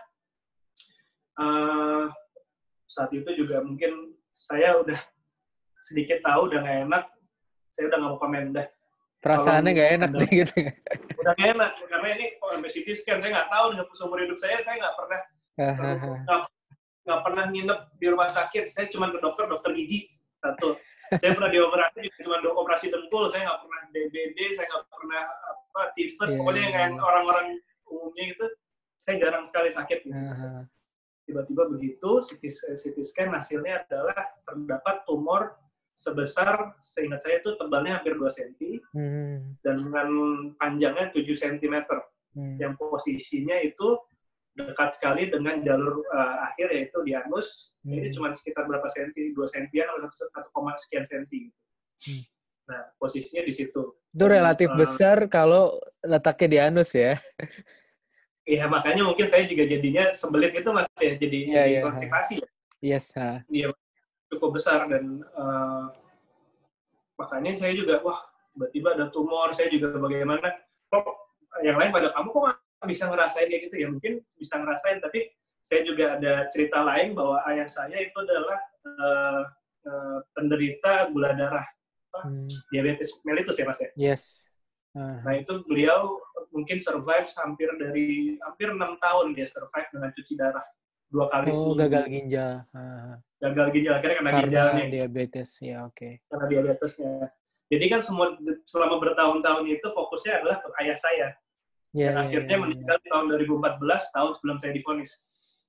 uh, 1.39 2.11
saat 2.85 3.11
itu 3.15 3.27
juga 3.39 3.63
mungkin 3.63 4.11
saya 4.35 4.75
udah 4.83 4.99
sedikit 5.81 6.19
tahu 6.21 6.51
udah 6.51 6.59
nggak 6.59 6.79
enak 6.91 7.03
saya 7.71 7.83
udah 7.87 7.97
nggak 7.97 8.11
mau 8.11 8.19
komen 8.19 8.45
dah 8.51 8.67
perasaannya 9.21 9.71
nggak 9.77 9.91
enak 10.01 10.09
nih 10.17 10.29
gitu. 10.43 10.53
Udah 11.21 11.31
nggak 11.37 11.49
enak 11.55 11.71
karena 11.85 12.07
ini 12.17 12.25
kalau 12.41 12.51
sampai 12.57 12.71
CT 12.73 12.87
scan 12.97 13.17
saya 13.21 13.31
nggak 13.37 13.49
tahu 13.53 13.65
dengan 13.71 13.85
seumur 13.93 14.17
hidup 14.19 14.37
saya 14.41 14.57
saya 14.65 14.75
nggak 14.81 14.95
pernah. 14.97 15.19
Nggak 17.01 17.21
pernah 17.25 17.43
nginep 17.53 17.79
di 18.01 18.05
rumah 18.09 18.29
sakit 18.33 18.65
saya 18.73 18.85
cuma 18.89 19.13
ke 19.13 19.21
dokter 19.21 19.45
dokter 19.45 19.71
gigi 19.77 20.09
satu. 20.41 20.73
Saya 21.11 21.37
pernah 21.37 21.51
dioperasi 21.53 22.01
cuma 22.23 22.41
operasi 22.41 22.85
dengkul 22.89 23.29
saya 23.29 23.45
nggak 23.45 23.61
pernah 23.61 23.81
DBD 23.93 24.39
saya 24.57 24.65
nggak 24.73 24.85
pernah 24.89 25.21
apa 25.27 25.81
tifus 25.93 26.31
yeah. 26.33 26.37
pokoknya 26.41 26.65
yang 26.71 26.93
orang-orang 26.97 27.47
umumnya 27.85 28.25
itu 28.31 28.45
saya 29.01 29.17
jarang 29.17 29.41
sekali 29.41 29.73
sakit 29.73 29.99
gitu. 30.05 30.13
Uh-huh 30.13 30.69
tiba-tiba 31.25 31.63
begitu 31.71 32.09
CT, 32.27 32.43
CT 32.75 32.97
scan 33.07 33.31
hasilnya 33.31 33.87
adalah 33.87 34.19
terdapat 34.43 35.07
tumor 35.07 35.55
sebesar 35.95 36.75
seingat 36.81 37.21
saya 37.21 37.39
itu 37.39 37.53
tebalnya 37.55 38.01
hampir 38.01 38.17
2 38.17 38.25
cm 38.27 38.83
hmm. 38.91 39.37
dan 39.61 39.75
dengan 39.79 40.09
panjangnya 40.57 41.13
7 41.13 41.23
cm 41.23 41.75
hmm. 42.35 42.57
yang 42.57 42.73
posisinya 42.75 43.61
itu 43.61 43.95
dekat 44.51 44.91
sekali 44.97 45.31
dengan 45.31 45.63
jalur 45.63 46.03
uh, 46.11 46.51
akhir 46.51 46.75
yaitu 46.75 46.99
di 47.07 47.15
anus 47.15 47.71
hmm. 47.87 47.95
ini 47.95 48.09
cuma 48.11 48.35
sekitar 48.35 48.67
berapa 48.67 48.87
senti 48.91 49.31
2 49.31 49.39
sentian 49.47 49.87
atau 49.87 50.51
1, 50.51 50.83
sekian 50.83 51.05
senti 51.07 51.47
gitu. 51.47 51.59
Hmm. 52.01 52.23
Nah, 52.61 52.87
posisinya 52.97 53.43
di 53.43 53.53
situ. 53.53 53.83
Itu 54.15 54.25
relatif 54.31 54.71
uh, 54.71 54.77
besar 54.79 55.27
kalau 55.27 55.75
letaknya 56.01 56.47
di 56.47 56.57
anus 56.59 56.95
ya. 56.95 57.19
Iya, 58.41 58.65
makanya 58.65 59.05
mungkin 59.05 59.29
saya 59.29 59.45
juga 59.45 59.69
jadinya 59.69 60.09
sembelit 60.17 60.57
itu 60.57 60.69
masih 60.73 60.97
ya, 60.97 61.13
jadi, 61.17 61.39
yeah, 61.45 61.53
jadi 61.53 61.73
yeah. 61.77 61.83
konstipasi. 61.85 62.35
Yes. 62.81 63.05
Iya, 63.47 63.67
cukup 64.33 64.57
besar 64.57 64.89
dan 64.89 65.21
uh, 65.37 65.93
makanya 67.21 67.61
saya 67.61 67.77
juga 67.77 68.01
wah 68.01 68.17
tiba-tiba 68.57 68.89
ada 68.97 69.05
tumor, 69.13 69.53
saya 69.53 69.69
juga 69.69 69.93
bagaimana 69.95 70.49
kok 70.89 71.05
yang 71.61 71.77
lain 71.77 71.93
pada 71.93 72.09
kamu 72.17 72.29
kok 72.33 72.57
bisa 72.89 73.05
ngerasain 73.07 73.47
kayak 73.47 73.63
gitu 73.69 73.75
ya 73.85 73.87
mungkin 73.93 74.13
bisa 74.35 74.57
ngerasain 74.57 74.97
tapi 74.99 75.29
saya 75.61 75.85
juga 75.85 76.17
ada 76.17 76.49
cerita 76.49 76.81
lain 76.81 77.13
bahwa 77.13 77.37
ayah 77.53 77.69
saya 77.69 77.93
itu 77.93 78.17
adalah 78.17 78.59
uh, 78.81 79.41
uh, 79.85 80.19
penderita 80.33 81.13
gula 81.13 81.37
darah 81.37 81.65
hmm. 82.25 82.49
diabetes 82.73 83.13
mellitus 83.21 83.61
ya 83.61 83.65
mas 83.69 83.79
ya 83.79 83.89
yes 83.93 84.23
uh. 84.49 84.50
Nah 84.97 85.33
itu 85.33 85.63
beliau 85.67 86.19
mungkin 86.51 86.77
survive 86.83 87.31
hampir 87.39 87.69
dari 87.79 88.35
hampir 88.43 88.67
enam 88.75 88.99
tahun 88.99 89.31
dia 89.35 89.47
survive 89.47 89.87
dengan 89.93 90.09
cuci 90.11 90.33
darah 90.35 90.65
dua 91.11 91.27
kali 91.31 91.51
oh, 91.51 91.75
gagal 91.75 92.05
ginjal 92.07 92.63
uh. 92.75 93.15
gagal 93.39 93.67
ginjal 93.75 93.93
akhirnya 93.99 94.17
kena 94.19 94.31
karena 94.31 94.43
ginjalnya 94.47 94.85
diabetes 94.91 95.49
ya 95.59 95.87
oke 95.87 95.95
okay. 95.95 96.19
karena 96.27 96.45
diabetesnya 96.47 97.31
jadi 97.71 97.85
kan 97.87 98.01
semua 98.03 98.35
selama 98.67 98.99
bertahun-tahun 98.99 99.63
itu 99.71 99.87
fokusnya 99.95 100.43
adalah 100.43 100.59
ke 100.59 100.67
ayah 100.83 100.99
saya 100.99 101.29
Yeah, 101.91 102.15
Dan 102.15 102.15
yeah, 102.15 102.23
akhirnya 102.23 102.55
yeah, 102.55 102.63
meninggal 102.63 102.97
yeah. 103.03 103.09
tahun 103.11 103.25
2014, 103.35 104.15
tahun 104.15 104.31
sebelum 104.39 104.57
saya 104.63 104.71
difonis. 104.71 105.11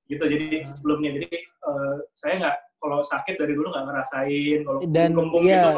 Gitu, 0.06 0.22
jadi 0.22 0.44
uh. 0.62 0.66
sebelumnya. 0.70 1.10
Jadi 1.18 1.28
uh, 1.66 1.96
saya 2.14 2.34
nggak, 2.38 2.56
kalau 2.78 2.98
sakit 3.02 3.34
dari 3.38 3.52
dulu 3.58 3.68
nggak 3.74 3.86
ngerasain. 3.90 4.58
Kalau 4.62 4.78
Dan 4.86 5.10
iya, 5.18 5.18
gitu, 5.18 5.70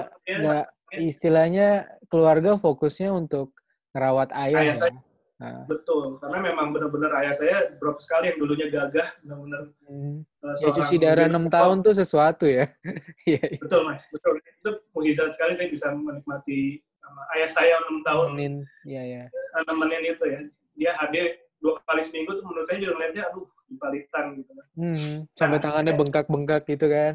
nggak, 0.45 0.65
ya, 0.69 0.99
istilahnya 1.01 1.69
keluarga 2.09 2.57
fokusnya 2.59 3.13
untuk 3.13 3.55
merawat 3.95 4.31
ayah. 4.35 4.61
ayah 4.61 4.75
ya? 4.75 4.77
saya, 4.77 4.95
Nah. 5.35 5.67
Betul, 5.67 6.23
karena 6.23 6.39
memang 6.47 6.71
benar-benar 6.71 7.11
ayah 7.21 7.35
saya 7.35 7.57
drop 7.83 7.99
sekali 7.99 8.31
yang 8.31 8.39
dulunya 8.39 8.71
gagah, 8.71 9.19
benar-benar. 9.27 9.67
Hmm. 9.83 10.23
Uh, 10.39 10.55
ya 10.63 10.71
cuci 10.71 10.97
darah 10.97 11.27
enam 11.27 11.51
tahun 11.51 11.83
tuh 11.83 11.91
sesuatu 11.91 12.47
ya. 12.47 12.71
Iya, 13.29 13.43
iya. 13.43 13.59
betul 13.59 13.83
mas, 13.83 14.07
betul. 14.15 14.39
Itu 14.39 14.71
mujizat 14.95 15.35
sekali 15.35 15.59
saya 15.59 15.69
bisa 15.75 15.91
menikmati 15.91 16.79
sama 17.05 17.23
ayah 17.37 17.51
saya 17.53 17.75
enam 17.85 18.01
tahun 18.01 18.27
nemenin 18.33 18.55
ya 18.89 19.03
ya 19.05 19.25
nemenin 19.69 20.03
itu 20.09 20.25
ya 20.25 20.41
dia 20.75 20.93
hadir 20.99 21.27
dua 21.61 21.79
kali 21.85 22.03
seminggu 22.03 22.41
tuh 22.41 22.45
menurut 22.49 22.67
saya 22.67 22.79
juga 22.81 22.93
ngeliatnya 22.97 23.23
aduh 23.29 23.47
dipalitan 23.69 24.25
gitu 24.41 24.51
kan 24.53 24.67
hmm, 24.77 25.15
sampai 25.37 25.59
nah, 25.61 25.63
tangannya 25.63 25.93
bengkak-bengkak 25.97 26.63
gitu 26.69 26.87
kan 26.89 27.15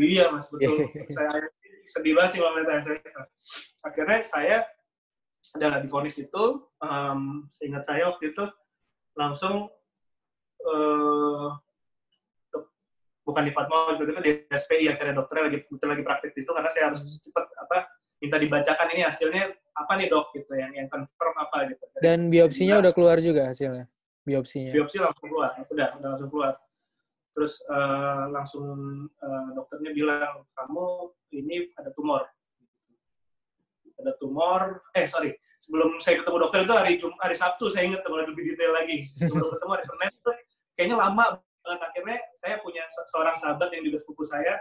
iya 0.00 0.24
mas 0.32 0.48
betul 0.48 0.76
saya 1.12 1.46
sedih 1.90 2.14
banget 2.14 2.30
sih 2.32 2.38
kalau 2.38 2.52
ngeliat 2.54 2.68
saya 2.70 2.98
akhirnya 3.82 4.18
saya 4.22 4.56
ada 5.58 5.82
difonis 5.82 6.14
itu 6.22 6.44
um, 6.78 7.50
seingat 7.58 7.82
saya 7.82 8.06
waktu 8.14 8.30
itu 8.30 8.44
langsung 9.18 9.66
uh, 10.70 11.48
bukan 13.26 13.42
di 13.46 13.52
Fatma 13.52 13.94
waktu 13.94 14.06
itu 14.06 14.12
di 14.22 14.32
SPI 14.54 14.86
akhirnya 14.94 15.18
dokternya 15.18 15.50
lagi 15.50 15.58
betul 15.66 15.88
lagi 15.90 16.02
praktik 16.06 16.32
itu 16.38 16.50
karena 16.50 16.70
saya 16.70 16.94
harus 16.94 17.02
cepat 17.18 17.44
apa 17.58 17.90
minta 18.20 18.36
dibacakan 18.36 18.88
ini 18.94 19.02
hasilnya 19.02 19.50
apa 19.74 19.92
nih 19.96 20.06
dok 20.12 20.30
gitu 20.36 20.52
yang 20.54 20.72
yang 20.76 20.86
confirm 20.92 21.34
apa 21.40 21.72
gitu. 21.72 21.84
Dan 22.04 22.28
biopsinya 22.28 22.84
udah 22.84 22.92
keluar 22.92 23.16
juga 23.18 23.48
hasilnya. 23.48 23.88
Biopsinya. 24.28 24.76
Biopsi 24.76 25.00
langsung 25.00 25.26
keluar, 25.32 25.50
udah 25.56 25.88
udah 25.96 26.08
langsung 26.12 26.28
keluar. 26.28 26.54
Terus 27.30 27.62
uh, 27.70 28.26
langsung 28.30 28.68
uh, 29.06 29.48
dokternya 29.54 29.94
bilang 29.94 30.44
kamu 30.58 30.86
ini 31.36 31.70
ada 31.78 31.90
tumor. 31.94 32.26
Ada 34.00 34.12
tumor. 34.18 34.82
Eh 34.96 35.06
sorry, 35.06 35.34
sebelum 35.62 36.02
saya 36.02 36.20
ketemu 36.20 36.36
dokter 36.42 36.66
itu 36.66 36.74
hari 36.74 36.92
Jum 36.98 37.14
hari 37.22 37.36
Sabtu 37.38 37.70
saya 37.70 37.90
ingat 37.90 38.02
lebih 38.06 38.54
detail 38.54 38.74
lagi. 38.74 39.06
Sebelum 39.18 39.48
ketemu 39.54 39.72
hari 39.74 39.84
Senin 39.86 40.10
itu 40.10 40.30
kayaknya 40.74 40.96
lama 40.98 41.24
banget. 41.38 41.80
Akhirnya 41.86 42.18
saya 42.34 42.56
punya 42.64 42.82
seorang 43.14 43.36
sahabat 43.38 43.68
yang 43.70 43.86
juga 43.86 44.02
sepupu 44.02 44.26
saya, 44.26 44.58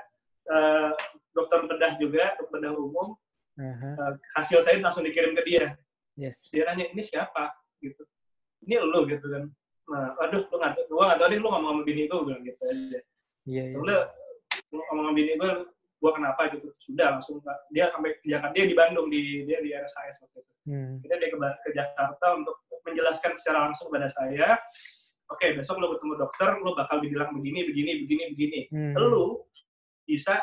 uh, 0.52 0.94
dokter 1.34 1.66
bedah 1.66 1.94
juga, 1.98 2.38
dokter 2.38 2.62
bedah 2.62 2.74
umum 2.78 3.18
uh-huh. 3.60 4.16
hasil 4.40 4.64
saya 4.64 4.80
langsung 4.80 5.04
dikirim 5.04 5.36
ke 5.36 5.44
dia 5.44 5.76
yes. 6.16 6.48
dia 6.50 6.64
nanya 6.68 6.88
ini 6.90 7.04
siapa 7.04 7.52
gitu 7.84 8.04
ini 8.64 8.80
lo 8.80 9.04
gitu 9.06 9.28
kan 9.28 9.52
nah 9.90 10.14
aduh 10.22 10.46
lu 10.46 10.56
nggak 10.62 10.74
gua 10.88 11.04
nggak 11.10 11.20
tahu 11.20 11.30
deh 11.34 11.40
lu 11.42 11.48
ngomong 11.50 11.72
sama 11.74 11.82
bini 11.84 12.02
gue 12.06 12.20
bilang 12.22 12.44
gitu 12.46 12.62
aja 12.70 13.00
yeah, 13.50 13.66
soalnya 13.70 14.00
yeah. 14.06 14.06
ngomong 14.70 15.06
sama 15.10 15.14
bini 15.18 15.32
gue 15.34 15.52
gua 16.00 16.12
kenapa 16.16 16.42
gitu 16.54 16.68
sudah 16.80 17.08
langsung 17.18 17.38
dia 17.74 17.92
sampai 17.92 18.16
ke 18.22 18.26
Jakarta 18.30 18.54
dia 18.56 18.66
di 18.70 18.76
Bandung 18.78 19.08
di 19.10 19.44
dia 19.44 19.60
di 19.60 19.70
RSIS 19.74 20.16
waktu 20.24 20.40
itu 20.40 20.54
hmm. 20.70 20.94
kita 21.04 21.14
dia 21.18 21.30
ke, 21.34 21.38
ke 21.38 21.70
Jakarta 21.76 22.26
untuk 22.38 22.56
menjelaskan 22.88 23.32
secara 23.36 23.68
langsung 23.68 23.92
kepada 23.92 24.08
saya 24.08 24.56
oke 25.28 25.42
okay, 25.42 25.58
besok 25.58 25.82
lo 25.82 25.98
ketemu 25.98 26.14
dokter 26.22 26.50
lo 26.62 26.72
bakal 26.78 26.98
dibilang 27.02 27.34
begini 27.34 27.68
begini 27.68 27.92
begini 28.06 28.24
begini 28.34 28.60
hmm. 28.72 28.94
lu 28.96 29.44
bisa 30.06 30.38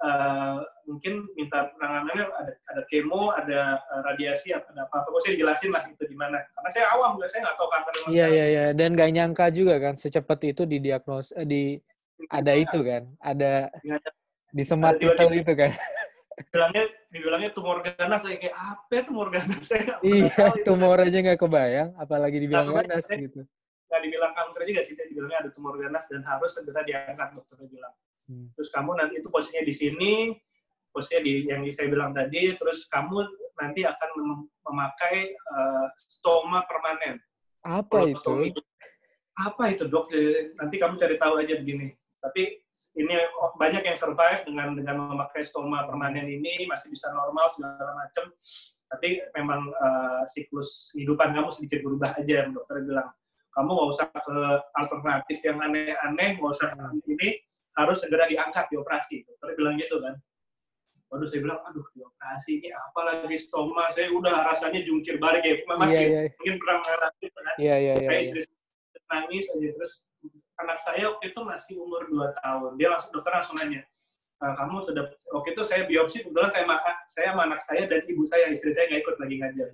uh, 0.00 0.64
mungkin 0.88 1.28
minta 1.36 1.70
penanganannya 1.76 2.24
ada 2.26 2.52
ada 2.72 2.82
kemo, 2.88 3.30
ada 3.36 3.78
uh, 3.78 4.02
radiasi, 4.12 4.52
ada 4.56 4.66
apa 4.66 5.04
apa. 5.04 5.08
Pokoknya 5.08 5.38
jelasin 5.38 5.70
lah 5.72 5.84
itu 5.86 6.04
gimana. 6.08 6.40
Karena 6.56 6.68
saya 6.72 6.86
awam, 6.96 7.20
saya 7.28 7.40
nggak 7.46 7.56
tahu 7.56 7.68
kanker 7.68 7.92
Iya 8.10 8.26
iya 8.28 8.46
iya. 8.48 8.64
Dan 8.72 8.96
gak 8.96 9.12
nyangka 9.12 9.46
juga 9.52 9.76
kan 9.78 9.94
secepat 10.00 10.40
itu 10.48 10.62
didiagnos 10.64 11.32
eh, 11.36 11.46
di 11.46 11.62
ada 12.28 12.52
itu 12.52 12.78
kan, 12.84 13.08
ada 13.20 13.72
di 14.52 14.64
semat 14.64 15.00
itu 15.00 15.24
itu 15.32 15.52
kan. 15.56 15.72
Bilangnya 16.40 16.84
dibilangnya 17.12 17.50
tumor 17.52 17.84
ganas 17.84 18.24
saya 18.24 18.40
kayak 18.40 18.56
apa 18.56 18.92
ya 18.96 19.02
tumor 19.04 19.28
ganas 19.28 19.60
saya 19.60 20.00
Iya, 20.00 20.44
tumor 20.64 20.96
aja 20.96 21.18
nggak 21.20 21.40
kebayang, 21.40 21.90
apalagi 22.00 22.40
dibilang 22.40 22.72
nah, 22.72 22.80
ganas 22.80 23.04
gitu. 23.12 23.44
Nggak 23.92 24.00
dibilang 24.08 24.32
kanker 24.32 24.62
juga 24.64 24.80
sih, 24.80 24.94
dibilangnya 24.96 25.38
ada 25.44 25.50
tumor 25.52 25.76
ganas 25.76 26.04
dan 26.08 26.24
harus 26.24 26.50
segera 26.56 26.80
diangkat 26.80 27.28
dokternya 27.36 27.68
bilang. 27.68 27.94
Hmm. 28.30 28.46
Terus 28.54 28.70
kamu 28.70 28.94
nanti 28.94 29.18
itu 29.18 29.26
posisinya 29.26 29.64
di 29.66 29.74
sini, 29.74 30.12
posisinya 30.94 31.22
di 31.26 31.32
yang 31.50 31.66
saya 31.74 31.90
bilang 31.90 32.14
tadi, 32.14 32.54
terus 32.54 32.86
kamu 32.86 33.26
nanti 33.58 33.82
akan 33.82 34.10
memakai 34.70 35.34
uh, 35.34 35.90
stoma 35.98 36.62
permanen. 36.70 37.18
Apa 37.66 38.06
itu? 38.06 38.54
Apa 39.34 39.74
itu 39.74 39.90
dok? 39.90 40.14
Nanti 40.62 40.78
kamu 40.78 40.94
cari 41.02 41.18
tahu 41.18 41.42
aja 41.42 41.58
begini. 41.58 41.90
Tapi 42.20 42.62
ini 43.00 43.14
banyak 43.56 43.82
yang 43.82 43.98
survive 43.98 44.44
dengan 44.46 44.78
dengan 44.78 45.10
memakai 45.10 45.42
stoma 45.42 45.88
permanen 45.88 46.28
ini 46.30 46.70
masih 46.70 46.92
bisa 46.92 47.10
normal 47.10 47.50
segala 47.50 47.98
macam. 47.98 48.30
Tapi 48.90 49.22
memang 49.34 49.70
uh, 49.74 50.22
siklus 50.30 50.94
kehidupan 50.94 51.34
kamu 51.34 51.50
sedikit 51.50 51.82
berubah 51.82 52.14
aja, 52.14 52.46
dokter 52.46 52.86
bilang. 52.86 53.10
Kamu 53.50 53.70
nggak 53.74 53.90
usah 53.90 54.06
ke 54.14 54.36
alternatif 54.78 55.38
yang 55.42 55.58
aneh-aneh, 55.58 56.38
nggak 56.38 56.54
usah 56.54 56.70
ini, 57.06 57.42
harus 57.78 57.98
segera 58.02 58.26
diangkat 58.26 58.66
dioperasi. 58.72 59.26
Dokter 59.26 59.54
bilang 59.54 59.78
gitu 59.78 60.02
kan. 60.02 60.18
Waduh, 61.10 61.26
saya 61.26 61.42
bilang, 61.42 61.58
aduh, 61.66 61.82
dioperasi 61.90 62.62
ini 62.62 62.70
apa 62.70 63.00
lagi 63.02 63.34
stoma, 63.34 63.90
saya 63.90 64.14
udah 64.14 64.46
rasanya 64.46 64.78
jungkir 64.86 65.18
balik 65.18 65.42
ya. 65.42 65.58
Masih 65.66 66.06
yeah, 66.06 66.22
yeah. 66.26 66.34
mungkin 66.38 66.54
pernah 66.62 66.76
mengalami 66.78 67.26
kan. 67.26 67.44
Iya, 67.58 67.74
iya, 67.82 67.92
iya. 67.98 68.10
Istri 68.22 68.40
nangis 69.10 69.46
aja, 69.50 69.68
terus 69.74 69.92
anak 70.62 70.78
saya 70.78 71.10
waktu 71.10 71.34
itu 71.34 71.40
masih 71.42 71.74
umur 71.82 72.06
2 72.06 72.30
tahun. 72.38 72.70
Dia 72.78 72.88
langsung, 72.94 73.10
dokter 73.10 73.32
langsung 73.34 73.58
nanya, 73.58 73.82
nah, 74.38 74.54
kamu 74.54 74.78
sudah, 74.86 75.04
waktu 75.34 75.48
itu 75.50 75.62
saya 75.66 75.82
biopsi, 75.90 76.22
kebetulan 76.22 76.50
saya, 76.54 76.64
saya 77.10 77.28
sama 77.34 77.42
anak 77.50 77.60
saya 77.64 77.82
dan 77.90 78.06
ibu 78.06 78.22
saya, 78.30 78.46
istri 78.54 78.70
saya 78.70 78.86
nggak 78.86 79.02
ikut 79.02 79.16
lagi 79.18 79.34
ngajar. 79.42 79.68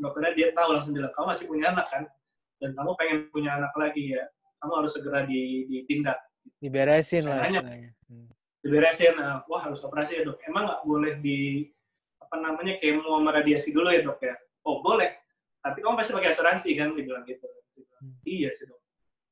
Dokternya 0.00 0.32
dia 0.32 0.48
tahu 0.56 0.68
langsung 0.80 0.96
bilang, 0.96 1.12
kamu 1.12 1.26
masih 1.28 1.44
punya 1.44 1.66
anak 1.76 1.86
kan? 1.92 2.08
Dan 2.56 2.72
kamu 2.72 2.90
pengen 2.96 3.18
punya 3.28 3.50
anak 3.60 3.72
lagi 3.76 4.16
ya, 4.16 4.24
kamu 4.64 4.72
harus 4.80 4.96
segera 4.96 5.28
ditindak 5.28 6.16
Diberesin 6.60 7.24
lah. 7.28 7.48
Hmm. 7.48 8.28
Diberesin, 8.64 9.16
uh, 9.20 9.44
wah 9.48 9.60
harus 9.60 9.84
operasi 9.84 10.20
ya 10.20 10.22
dok. 10.24 10.40
Emang 10.48 10.64
nggak 10.68 10.82
boleh 10.88 11.12
di 11.20 11.68
apa 12.20 12.40
namanya 12.40 12.80
kemo 12.80 13.20
sama 13.20 13.30
radiasi 13.36 13.70
dulu 13.76 13.92
ya 13.92 14.00
dok 14.00 14.20
ya? 14.24 14.34
Oh 14.64 14.80
boleh, 14.80 15.12
tapi 15.60 15.84
kamu 15.84 16.00
pasti 16.00 16.12
pakai 16.16 16.32
asuransi 16.32 16.70
kan? 16.76 16.96
Dibilang 16.96 17.24
gitu. 17.28 17.44
Hmm. 17.76 18.16
Iya 18.24 18.52
sih 18.56 18.64
dok. 18.64 18.80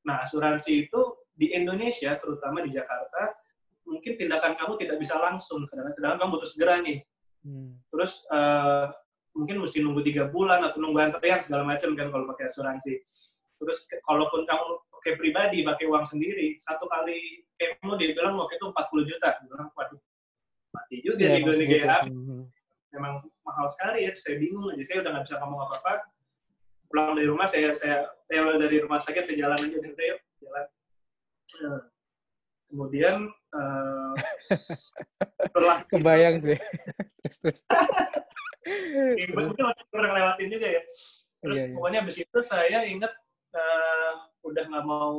Nah 0.05 0.21
asuransi 0.21 0.85
itu 0.89 1.01
di 1.33 1.49
Indonesia, 1.57 2.13
terutama 2.21 2.61
di 2.61 2.69
Jakarta, 2.69 3.33
mungkin 3.89 4.13
tindakan 4.21 4.53
kamu 4.53 4.77
tidak 4.77 4.97
bisa 5.01 5.17
langsung, 5.17 5.65
sedangkan 5.65 6.21
kamu 6.21 6.29
butuh 6.37 6.49
segera 6.49 6.77
nih. 6.85 7.01
Hmm. 7.41 7.81
Terus 7.89 8.21
uh, 8.29 8.93
mungkin 9.33 9.65
mesti 9.65 9.81
nunggu 9.81 10.05
tiga 10.05 10.29
bulan 10.29 10.61
atau 10.61 10.77
nunggu 10.77 11.09
antrian 11.09 11.41
segala 11.41 11.65
macam 11.65 11.97
kan 11.97 12.13
kalau 12.13 12.29
pakai 12.29 12.53
asuransi. 12.53 13.01
Terus 13.57 13.89
kalaupun 14.05 14.45
kamu 14.45 14.65
pakai 15.03 15.19
pribadi, 15.19 15.67
pakai 15.67 15.83
uang 15.91 16.07
sendiri, 16.07 16.55
satu 16.63 16.87
kali 16.87 17.43
kemo 17.59 17.99
dia 17.99 18.15
bilang 18.15 18.39
waktu 18.39 18.55
itu 18.55 18.71
40 18.71 19.11
juta. 19.11 19.35
Dia 19.35 19.47
bilang, 19.51 19.67
waduh, 19.75 19.99
mati 20.71 21.03
juga 21.03 21.27
ya, 21.27 21.35
nih 21.35 21.41
gue 21.43 21.53
nih 21.59 21.67
kayak 21.83 22.07
Memang 22.95 23.19
mahal 23.43 23.67
sekali 23.67 24.07
ya, 24.07 24.15
saya 24.15 24.39
bingung 24.39 24.71
aja. 24.71 24.79
Saya 24.87 25.03
udah 25.03 25.11
nggak 25.11 25.25
bisa 25.27 25.35
ngomong 25.43 25.61
apa-apa. 25.67 25.93
Pulang 26.87 27.19
dari 27.19 27.27
rumah, 27.27 27.51
saya 27.51 27.75
saya, 27.75 28.07
saya 28.31 28.55
dari 28.55 28.79
rumah 28.79 29.03
sakit, 29.03 29.27
saya 29.27 29.37
jalan 29.43 29.59
aja, 29.59 29.75
udah 29.75 30.05
yuk, 30.07 30.19
jalan. 30.39 30.65
Nah, 31.53 31.81
kemudian 32.71 33.15
uh, 33.51 34.13
setelah 35.51 35.83
Kebayang 35.91 36.39
sih. 36.39 36.55
terus 37.19 37.37
terus. 37.43 37.59
itu 39.19 39.35
masih 39.35 39.85
pernah 39.91 40.11
lewatin 40.15 40.47
juga 40.47 40.67
ya. 40.79 40.83
Terus 41.43 41.57
Iya, 41.59 41.65
iya. 41.67 41.73
pokoknya 41.75 41.99
abis 42.07 42.17
itu 42.23 42.39
saya 42.39 42.79
inget 42.87 43.11
eh, 43.51 44.13
udah 44.43 44.63
nggak 44.69 44.85
mau 44.85 45.15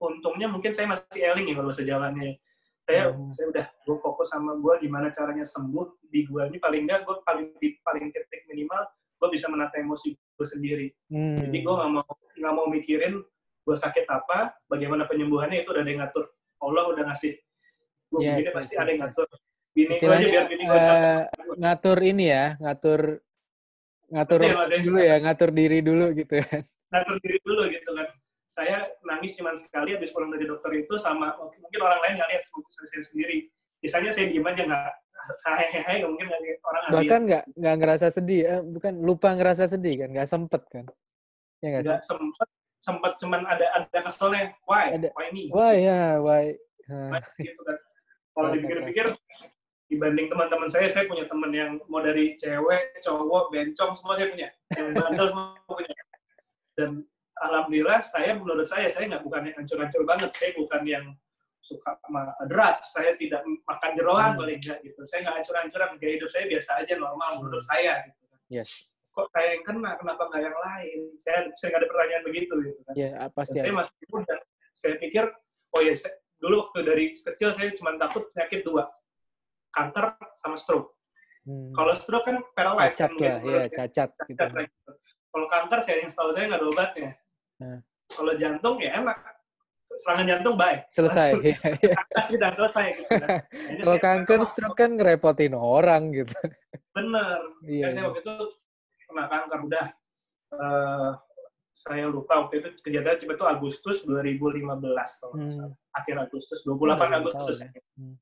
untungnya 0.00 0.48
mungkin 0.48 0.72
saya 0.72 0.88
masih 0.88 1.20
eling 1.20 1.52
ya 1.52 1.54
kalau 1.60 1.72
sejalannya. 1.74 2.40
Saya 2.88 3.12
Hmm. 3.12 3.30
saya 3.30 3.46
udah 3.52 3.66
gue 3.86 3.96
fokus 4.00 4.32
sama 4.32 4.56
gue 4.56 4.74
gimana 4.82 5.12
caranya 5.12 5.44
sembuh 5.44 6.00
di 6.08 6.24
gue 6.26 6.42
ini 6.48 6.58
paling 6.58 6.88
nggak 6.88 7.00
gue 7.06 7.16
paling 7.22 7.46
di 7.60 7.76
paling 7.84 8.08
titik 8.10 8.48
minimal 8.48 8.82
gue 9.20 9.28
bisa 9.28 9.46
menata 9.52 9.76
emosi 9.76 10.16
gue 10.16 10.46
sendiri. 10.48 10.88
Hmm. 11.12 11.36
Jadi 11.38 11.58
gue 11.60 11.74
nggak 11.76 11.90
mau 11.92 12.02
nggak 12.40 12.54
mau 12.56 12.66
mikirin 12.72 13.20
gue 13.60 13.76
sakit 13.76 14.08
apa, 14.08 14.56
bagaimana 14.66 15.04
penyembuhannya 15.04 15.62
itu 15.62 15.70
udah 15.70 15.84
ada 15.84 15.90
yang 15.92 16.00
ngatur. 16.02 16.24
Allah 16.64 16.84
udah 16.96 17.04
ngasih. 17.12 17.36
Gue 18.10 18.20
Yes, 18.24 18.32
begini 18.34 18.48
yes, 18.48 18.54
pasti 18.56 18.74
yes, 18.74 18.80
ada 18.80 18.90
yang 18.90 19.02
ngatur. 19.06 19.28
Bini 19.70 19.94
gue 19.94 20.10
aja 20.10 20.26
biar 20.26 20.44
bini 20.50 20.62
gue 20.66 20.80
eh, 20.80 21.22
ngatur 21.60 21.98
ini 22.02 22.24
ya, 22.26 22.46
ngatur 22.58 23.00
ngatur 24.10 24.40
ya. 24.42 24.52
dulu 24.82 24.98
ya, 24.98 25.16
ngatur 25.22 25.50
diri 25.54 25.78
dulu 25.84 26.06
gitu 26.16 26.34
kan. 26.42 26.64
Ngatur 26.90 27.16
diri 27.22 27.38
dulu 27.46 27.62
gitu 27.70 27.90
kan. 27.94 28.08
Saya 28.50 28.90
nangis 29.06 29.38
cuma 29.38 29.54
sekali 29.54 29.94
habis 29.94 30.10
pulang 30.10 30.34
dari 30.34 30.44
dokter 30.44 30.74
itu 30.74 30.98
sama 30.98 31.38
mungkin 31.38 31.80
orang 31.80 32.00
lain 32.02 32.14
nggak 32.18 32.30
lihat 32.34 32.44
saya 32.70 33.02
sendiri. 33.06 33.46
Misalnya 33.80 34.10
saya 34.10 34.26
diem 34.28 34.44
aja 34.44 34.62
nggak 34.66 34.92
hehehe 35.46 36.04
mungkin 36.04 36.26
nggak 36.26 36.40
orang 36.66 36.82
lihat. 36.82 36.94
Bahkan 36.98 37.20
nggak 37.30 37.44
nggak 37.54 37.74
ngerasa 37.78 38.06
sedih, 38.10 38.42
eh, 38.44 38.62
bukan 38.66 38.92
lupa 39.06 39.32
ngerasa 39.38 39.70
sedih 39.70 40.04
kan, 40.04 40.08
nggak 40.10 40.28
sempet 40.28 40.62
kan. 40.66 40.84
Ya 41.62 41.78
nggak 41.78 42.02
sempet 42.02 42.48
sempet 42.80 43.12
cuman 43.20 43.44
ada 43.44 43.66
ada 43.76 43.98
keselnya 44.08 44.56
why 44.64 44.96
Ada. 44.96 45.12
why 45.12 45.28
me 45.30 45.52
Wah 45.52 45.76
ya. 45.76 46.16
Hah, 46.16 46.16
Why? 46.24 46.56
gitu 47.38 47.60
kan 47.62 47.76
kalau 48.34 48.48
dipikir-pikir 48.56 49.06
dibanding 49.90 50.26
teman-teman 50.32 50.66
saya 50.72 50.88
saya 50.88 51.04
punya 51.06 51.28
teman 51.28 51.52
yang 51.52 51.76
mau 51.86 52.00
dari 52.00 52.34
cewek 52.40 52.98
cowok 53.04 53.52
bencong 53.52 53.92
semua 53.94 54.14
saya 54.16 54.32
punya 54.32 54.48
yang 54.74 54.96
bandel 54.96 55.26
semua 55.28 55.54
punya 55.68 55.92
dan 56.80 56.90
alhamdulillah 57.38 58.00
saya 58.00 58.32
menurut 58.34 58.64
saya 58.64 58.88
saya 58.88 59.04
nggak 59.06 59.22
bukan 59.22 59.52
yang 59.52 59.56
hancur-hancur 59.60 60.02
banget 60.08 60.30
saya 60.32 60.50
bukan 60.56 60.82
yang 60.88 61.04
suka 61.60 61.92
sama 62.00 62.32
drugs 62.48 62.86
saya 62.96 63.12
tidak 63.20 63.44
makan 63.68 63.90
jeroan 63.92 64.32
Hmm. 64.32 64.38
paling 64.40 64.58
enggak 64.58 64.78
gitu 64.80 65.00
saya 65.04 65.18
nggak 65.22 65.36
hancur-hancuran 65.44 65.90
gaya 66.00 66.12
hidup 66.16 66.30
saya 66.32 66.44
biasa 66.48 66.70
aja 66.80 66.94
normal 66.96 67.30
menurut 67.38 67.64
saya 67.68 67.92
gitu 68.08 68.24
kan 68.26 68.40
Yes. 68.48 68.70
kok 69.10 69.26
saya 69.30 69.46
yang 69.54 69.62
kena 69.62 69.90
kenapa 69.94 70.22
nggak 70.26 70.42
yang 70.42 70.56
lain 70.56 70.98
saya 71.20 71.38
sering 71.54 71.74
ada 71.76 71.86
pertanyaan 71.86 72.24
begitu 72.24 72.54
gitu 72.64 72.80
kan 72.82 72.94
Ya, 72.96 73.08
ah, 73.20 73.28
pasti 73.28 73.60
dan 73.60 73.62
saya 73.68 73.74
masih 73.76 73.94
muda. 74.08 74.36
Saya 74.70 74.94
pikir, 74.96 75.24
oh 75.76 75.80
ya, 75.82 75.92
saya- 75.92 76.16
dulu 76.40 76.54
waktu 76.64 76.78
dari 76.82 77.04
kecil 77.12 77.50
saya 77.52 77.68
cuma 77.76 78.00
takut 78.00 78.32
penyakit 78.32 78.64
dua, 78.64 78.88
kanker 79.70 80.16
sama 80.34 80.56
stroke. 80.56 80.96
Hmm. 81.44 81.68
Kalau 81.74 81.92
stroke 81.98 82.24
kan 82.24 82.36
paralyzed. 82.54 82.96
cacat 82.96 83.12
kan, 83.18 83.20
lah, 83.20 83.38
ya 83.44 83.62
cacat 83.68 84.08
gitu. 84.24 84.38
Cacat 84.40 84.50
lah 84.56 84.64
gitu. 84.64 84.90
Kalau 85.30 85.46
kanker, 85.46 85.78
saya 85.80 85.96
yang 85.98 86.10
setahu 86.10 86.30
saya 86.32 86.44
nggak 86.46 86.58
ada 86.58 86.68
obatnya. 86.68 87.10
Nah. 87.58 87.78
Kalau 88.08 88.32
jantung 88.34 88.76
ya 88.78 88.90
enak. 88.96 89.16
Serangan 89.92 90.26
jantung 90.26 90.54
baik. 90.54 90.80
Selesai. 90.88 91.30
Iya, 91.40 91.58
iya. 91.76 91.94
kasih 92.10 92.36
dan 92.36 92.54
selesai. 92.54 92.86
Gitu. 92.94 93.10
Akhirnya 93.10 93.40
Kalau 93.82 93.96
kanker, 94.00 94.38
stroke 94.44 94.76
kan 94.76 94.90
ngerepotin 94.94 95.52
orang 95.52 96.10
gitu. 96.10 96.34
Bener. 96.90 97.38
Iya. 97.62 97.86
Saya 97.90 98.02
waktu 98.06 98.20
itu 98.20 98.34
kena 99.04 99.24
kanker 99.26 99.60
udah. 99.62 99.86
eh, 100.50 101.10
saya 101.70 102.04
lupa 102.06 102.42
waktu 102.42 102.58
itu 102.58 102.68
kejadian 102.82 103.18
coba 103.18 103.32
itu 103.32 103.46
Agustus 103.46 103.96
2015 104.02 104.66
kalau 105.16 105.34
Hmm. 105.36 105.48
salah. 105.48 105.76
Akhir 105.92 106.16
Agustus, 106.18 106.58
Oh, 106.62 106.74
28 106.74 106.82
udah 106.82 107.06
lima 107.06 107.18
Agustus. 107.20 107.56
ya. 107.60 107.70
Hmm. 107.96 108.14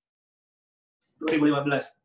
2015. 1.20 1.96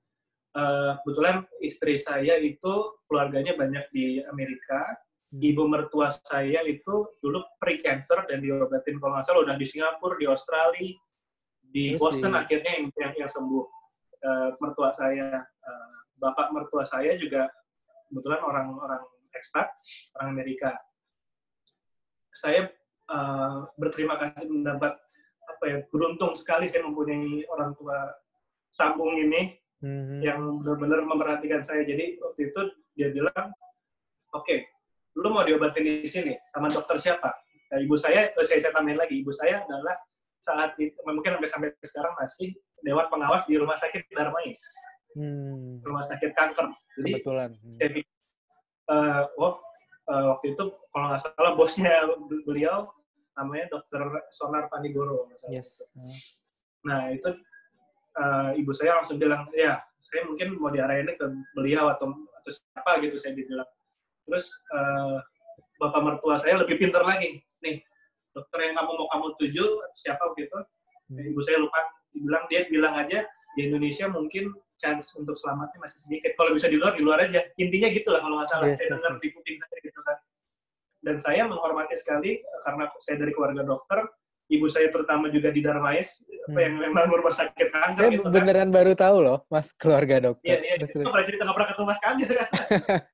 Eh, 0.53 0.91
kebetulan 1.01 1.41
istri 1.65 1.97
saya 1.97 2.38
itu 2.38 3.01
keluarganya 3.10 3.58
banyak 3.58 3.89
di 3.89 4.21
Amerika. 4.30 4.86
Hmm. 5.34 5.41
Ibu 5.41 5.65
mertua 5.65 6.13
saya 6.13 6.62
itu 6.62 7.10
dulu 7.17 7.41
pre-cancer 7.58 8.21
dan 8.30 8.38
diobatin 8.38 9.01
kalau 9.01 9.17
nggak 9.17 9.25
salah 9.25 9.41
udah 9.49 9.58
di 9.58 9.65
Singapura, 9.65 10.13
di 10.21 10.30
Australia, 10.30 10.93
di 11.58 11.84
Terus 11.97 12.01
Boston 12.06 12.38
di- 12.38 12.41
akhirnya 12.45 12.71
yang, 12.78 12.86
yang, 12.93 13.13
yang 13.25 13.32
sembuh. 13.34 13.65
Eh, 14.23 14.49
mertua 14.62 14.93
saya, 14.93 15.41
eh, 15.41 15.95
bapak 16.21 16.54
mertua 16.54 16.86
saya 16.86 17.17
juga 17.17 17.49
kebetulan 18.13 18.41
orang-orang 18.45 19.01
ekspat, 19.34 19.73
orang 20.21 20.38
Amerika. 20.38 20.78
Saya 22.30 22.69
eh, 23.10 23.58
berterima 23.73 24.21
kasih 24.21 24.54
mendapat 24.54 25.01
apa 25.49 25.63
ya 25.65 25.78
beruntung 25.89 26.38
sekali 26.38 26.69
saya 26.69 26.86
mempunyai 26.86 27.41
orang 27.49 27.73
tua 27.73 27.97
sambung 28.69 29.17
ini 29.17 29.62
Mhm. 29.84 30.24
yang 30.24 30.39
benar-benar 30.63 31.04
memperhatikan 31.04 31.60
saya. 31.60 31.84
Jadi 31.84 32.15
waktu 32.24 32.41
itu 32.50 32.62
dia 32.96 33.12
bilang, 33.12 33.52
oke, 34.32 34.56
lu 35.19 35.28
mau 35.28 35.43
diobatin 35.43 35.84
di 35.84 36.08
sini 36.08 36.34
sama 36.56 36.72
dokter 36.72 36.96
siapa? 36.98 37.30
Nah, 37.67 37.78
ibu 37.84 38.00
saya, 38.00 38.32
eh, 38.32 38.46
saya, 38.48 38.63
saya 38.63 38.72
tambahin 38.72 38.96
lagi, 38.96 39.19
ibu 39.19 39.30
saya 39.36 39.60
adalah 39.67 40.00
saat 40.39 40.72
itu, 40.80 40.96
mungkin 41.04 41.36
sampai 41.36 41.50
sampai 41.52 41.69
sekarang 41.84 42.13
masih 42.15 42.56
dewan 42.80 43.08
pengawas 43.12 43.43
di 43.43 43.56
rumah 43.60 43.76
sakit 43.76 44.08
Darmais, 44.12 44.62
Hmm. 45.13 45.78
rumah 45.84 46.04
sakit 46.08 46.32
kanker. 46.34 46.67
Jadi 46.98 47.19
Kebetulan. 47.19 47.50
Hmm. 47.60 47.74
saya 47.76 47.89
pikir, 47.91 48.13
eh, 48.88 49.24
oh, 49.38 49.54
eh, 50.10 50.24
waktu 50.32 50.46
itu 50.56 50.63
kalau 50.91 51.06
nggak 51.12 51.22
salah 51.22 51.54
bosnya 51.60 51.93
beliau 52.48 52.88
namanya 53.34 53.65
dokter 53.74 54.02
Sonar 54.32 54.69
Panigoro. 54.72 55.28
Yes. 55.50 55.82
Hmm. 55.91 56.13
Nah 56.88 57.10
itu 57.12 57.30
eh, 58.17 58.49
ibu 58.62 58.71
saya 58.76 59.02
langsung 59.02 59.17
bilang, 59.17 59.49
ya 59.56 59.82
saya 60.04 60.28
mungkin 60.28 60.60
mau 60.60 60.69
diarahin 60.69 61.10
ke 61.15 61.26
beliau 61.56 61.89
atau 61.93 62.12
atau 62.13 62.52
siapa 62.52 62.99
gitu 63.02 63.15
saya 63.17 63.34
dibilang. 63.34 63.67
Terus 64.28 64.47
eh, 64.73 65.17
bapak 65.80 66.02
mertua 66.02 66.36
saya 66.39 66.62
lebih 66.62 66.80
pintar 66.80 67.04
lagi, 67.04 67.41
nih 67.63 67.82
dokter 68.34 68.60
yang 68.65 68.76
kamu 68.82 68.91
mau 68.97 69.08
kamu 69.13 69.28
tuju 69.39 69.65
siapa 69.93 70.23
gitu. 70.38 70.58
Hmm. 71.12 71.30
Ibu 71.30 71.39
saya 71.45 71.62
lupa, 71.62 71.80
dibilang 72.13 72.43
dia 72.49 72.65
bilang 72.67 72.95
aja 72.97 73.26
di 73.54 73.69
Indonesia 73.69 74.10
mungkin 74.10 74.49
chance 74.82 75.13
untuk 75.15 75.38
selamatnya 75.38 75.80
masih 75.80 75.99
sedikit. 76.02 76.34
Kalau 76.36 76.52
bisa 76.58 76.67
di 76.67 76.78
luar, 76.82 76.97
di 76.97 77.04
luar 77.06 77.21
aja. 77.23 77.45
Intinya 77.62 77.89
gitu 77.93 78.10
lah 78.10 78.21
kalau 78.26 78.41
nggak 78.41 78.49
salah. 78.49 78.67
Yes, 78.67 78.78
saya 78.82 78.88
yes, 78.89 78.93
dengar 78.97 79.12
yes. 79.13 79.21
di 79.21 79.28
kuping 79.32 79.58
saya 79.62 79.80
gitu 79.80 79.99
kan. 80.02 80.17
Dan 81.04 81.15
saya 81.19 81.41
menghormati 81.45 81.95
sekali 81.95 82.32
eh, 82.41 82.60
karena 82.65 82.84
saya 82.99 83.15
dari 83.21 83.32
keluarga 83.32 83.62
dokter, 83.63 83.99
ibu 84.45 84.67
saya 84.67 84.88
terutama 84.88 85.27
juga 85.27 85.49
di 85.49 85.60
Darmais, 85.60 86.19
apa 86.19 86.51
Hmm. 86.51 86.60
yang 86.60 86.75
memang 86.82 87.06
rumah 87.08 87.32
sakit 87.32 87.67
kanker 87.69 88.03
Saya 88.03 88.12
gitu 88.12 88.23
kan. 88.25 88.34
beneran 88.34 88.69
baru 88.69 88.91
tahu 88.93 89.17
loh, 89.19 89.38
Mas, 89.47 89.71
keluarga 89.71 90.15
Iya, 90.15 90.25
dokter. 90.25 90.58
iya, 90.58 90.73
Terus, 90.75 90.89
itu 90.89 90.97
terus. 90.97 91.08
pernah 91.08 91.25
cerita 91.25 91.41
nggak 91.41 91.56
pernah 91.56 91.69
ketemu 91.71 91.88
Mas 91.88 91.99
Kagil 91.99 92.29
kan. 92.29 92.49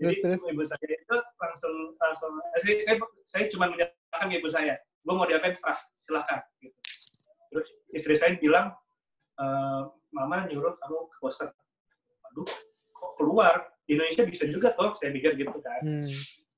Terus, 0.00 0.16
terus. 0.18 0.40
ibu 0.48 0.62
saya 0.64 0.86
itu 0.88 1.16
langsung 1.36 1.74
langsung 1.94 2.32
saya, 2.56 2.72
saya, 2.80 2.96
saya 3.22 3.44
cuma 3.52 3.68
menyatakan 3.68 4.26
ke 4.26 4.36
ibu 4.36 4.48
saya, 4.48 4.74
gue 4.80 5.12
mau 5.12 5.28
diapain 5.28 5.52
serah, 5.52 5.76
silakan. 5.92 6.40
Gitu. 6.56 6.72
Terus 7.50 7.68
istri 7.92 8.14
saya 8.16 8.32
bilang, 8.34 8.72
e, 9.36 9.44
mama 10.08 10.48
nyuruh 10.48 10.72
kamu 10.74 10.98
ke 11.04 11.16
Boston. 11.20 11.52
Aduh, 12.24 12.48
kok 12.90 13.12
keluar? 13.14 13.68
Di 13.84 13.92
Indonesia 13.92 14.24
bisa 14.24 14.48
juga 14.48 14.72
toh, 14.72 14.96
saya 14.96 15.12
pikir 15.12 15.36
gitu 15.36 15.60
kan. 15.60 15.84
Hmm. 15.84 16.08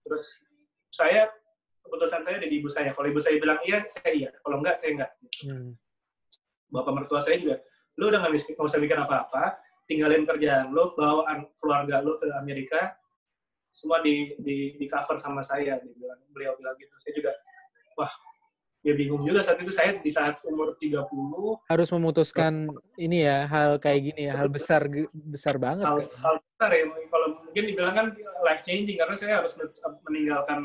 Terus 0.07 0.25
saya 0.89 1.27
keputusan 1.83 2.23
saya 2.25 2.35
ada 2.41 2.49
di 2.49 2.57
ibu 2.63 2.69
saya. 2.71 2.91
Kalau 2.95 3.09
ibu 3.11 3.21
saya 3.21 3.37
bilang 3.39 3.59
iya, 3.67 3.85
saya 3.87 4.11
iya. 4.11 4.31
Kalau 4.41 4.57
enggak, 4.63 4.81
saya 4.81 4.91
enggak. 4.97 5.13
Hmm. 5.47 5.71
bapak 6.73 6.93
mertua 6.97 7.21
saya 7.21 7.37
juga, 7.37 7.61
lu 8.01 8.09
udah 8.09 8.25
nggak 8.25 8.57
usah 8.57 8.81
mikir 8.81 8.97
apa-apa, 8.97 9.61
tinggalin 9.85 10.25
kerjaan 10.25 10.73
lu, 10.73 10.89
bawa 10.97 11.29
keluarga 11.61 12.01
lu 12.01 12.17
ke 12.17 12.33
Amerika, 12.41 12.97
semua 13.77 14.01
di, 14.01 14.33
di, 14.41 14.81
di 14.81 14.87
cover 14.89 15.21
sama 15.21 15.45
saya, 15.45 15.77
dia 15.77 15.93
bilang, 15.93 16.17
beliau 16.33 16.57
bilang 16.57 16.73
gitu. 16.81 16.93
Saya 16.97 17.13
juga, 17.13 17.33
wah, 18.01 18.09
ya 18.83 18.93
bingung 18.99 19.23
juga 19.23 19.47
saat 19.47 19.63
itu 19.63 19.71
saya 19.71 19.95
di 19.95 20.11
saat 20.11 20.43
umur 20.43 20.75
30, 20.75 21.07
Harus 21.71 21.89
memutuskan 21.95 22.67
ini 22.99 23.23
ya, 23.23 23.47
hal 23.47 23.79
kayak 23.79 24.01
gini 24.11 24.27
ya, 24.27 24.35
hal 24.35 24.51
besar 24.51 24.91
besar 25.15 25.55
banget. 25.57 25.87
hal, 25.87 26.03
kan. 26.03 26.19
hal 26.19 26.35
besar 26.43 26.71
ya, 26.75 26.85
kalau 27.07 27.27
mungkin 27.47 27.63
dibilang 27.71 27.95
kan 27.95 28.07
life 28.43 28.63
changing, 28.67 28.99
karena 28.99 29.15
saya 29.15 29.39
harus 29.39 29.55
meninggalkan 30.05 30.61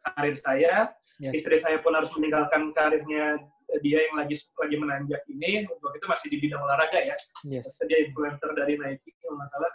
karir 0.00 0.36
saya, 0.36 0.74
Yes. 1.18 1.34
istri 1.42 1.58
saya 1.58 1.82
pun 1.82 1.90
harus 1.98 2.14
meninggalkan 2.14 2.70
karirnya 2.70 3.42
dia 3.82 3.98
yang 4.06 4.22
lagi 4.22 4.38
lagi 4.54 4.76
menanjak 4.78 5.26
ini, 5.26 5.66
waktu 5.66 5.98
itu 5.98 6.06
masih 6.06 6.26
di 6.30 6.38
bidang 6.40 6.62
olahraga 6.62 7.00
ya, 7.04 7.16
Yes. 7.44 7.74
dia 7.84 8.06
influencer 8.06 8.48
dari 8.54 8.78
Nike 8.78 9.12
kalau 9.20 9.36
nggak 9.36 9.50
salah 9.52 9.72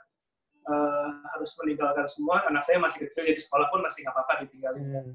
eh, 0.64 1.10
harus 1.36 1.52
meninggalkan 1.60 2.08
semua 2.08 2.48
anak 2.48 2.64
saya 2.64 2.80
masih 2.80 3.04
kecil 3.04 3.28
jadi 3.28 3.36
sekolah 3.36 3.68
pun 3.68 3.84
masih 3.84 4.08
nggak 4.08 4.16
apa-apa 4.16 4.34
ditinggalin 4.48 4.82
Hmm. 4.88 5.12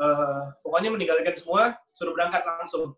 Eh, 0.00 0.42
pokoknya 0.64 0.88
meninggalkan 0.96 1.36
semua 1.36 1.76
suruh 1.92 2.16
berangkat 2.16 2.40
langsung 2.40 2.96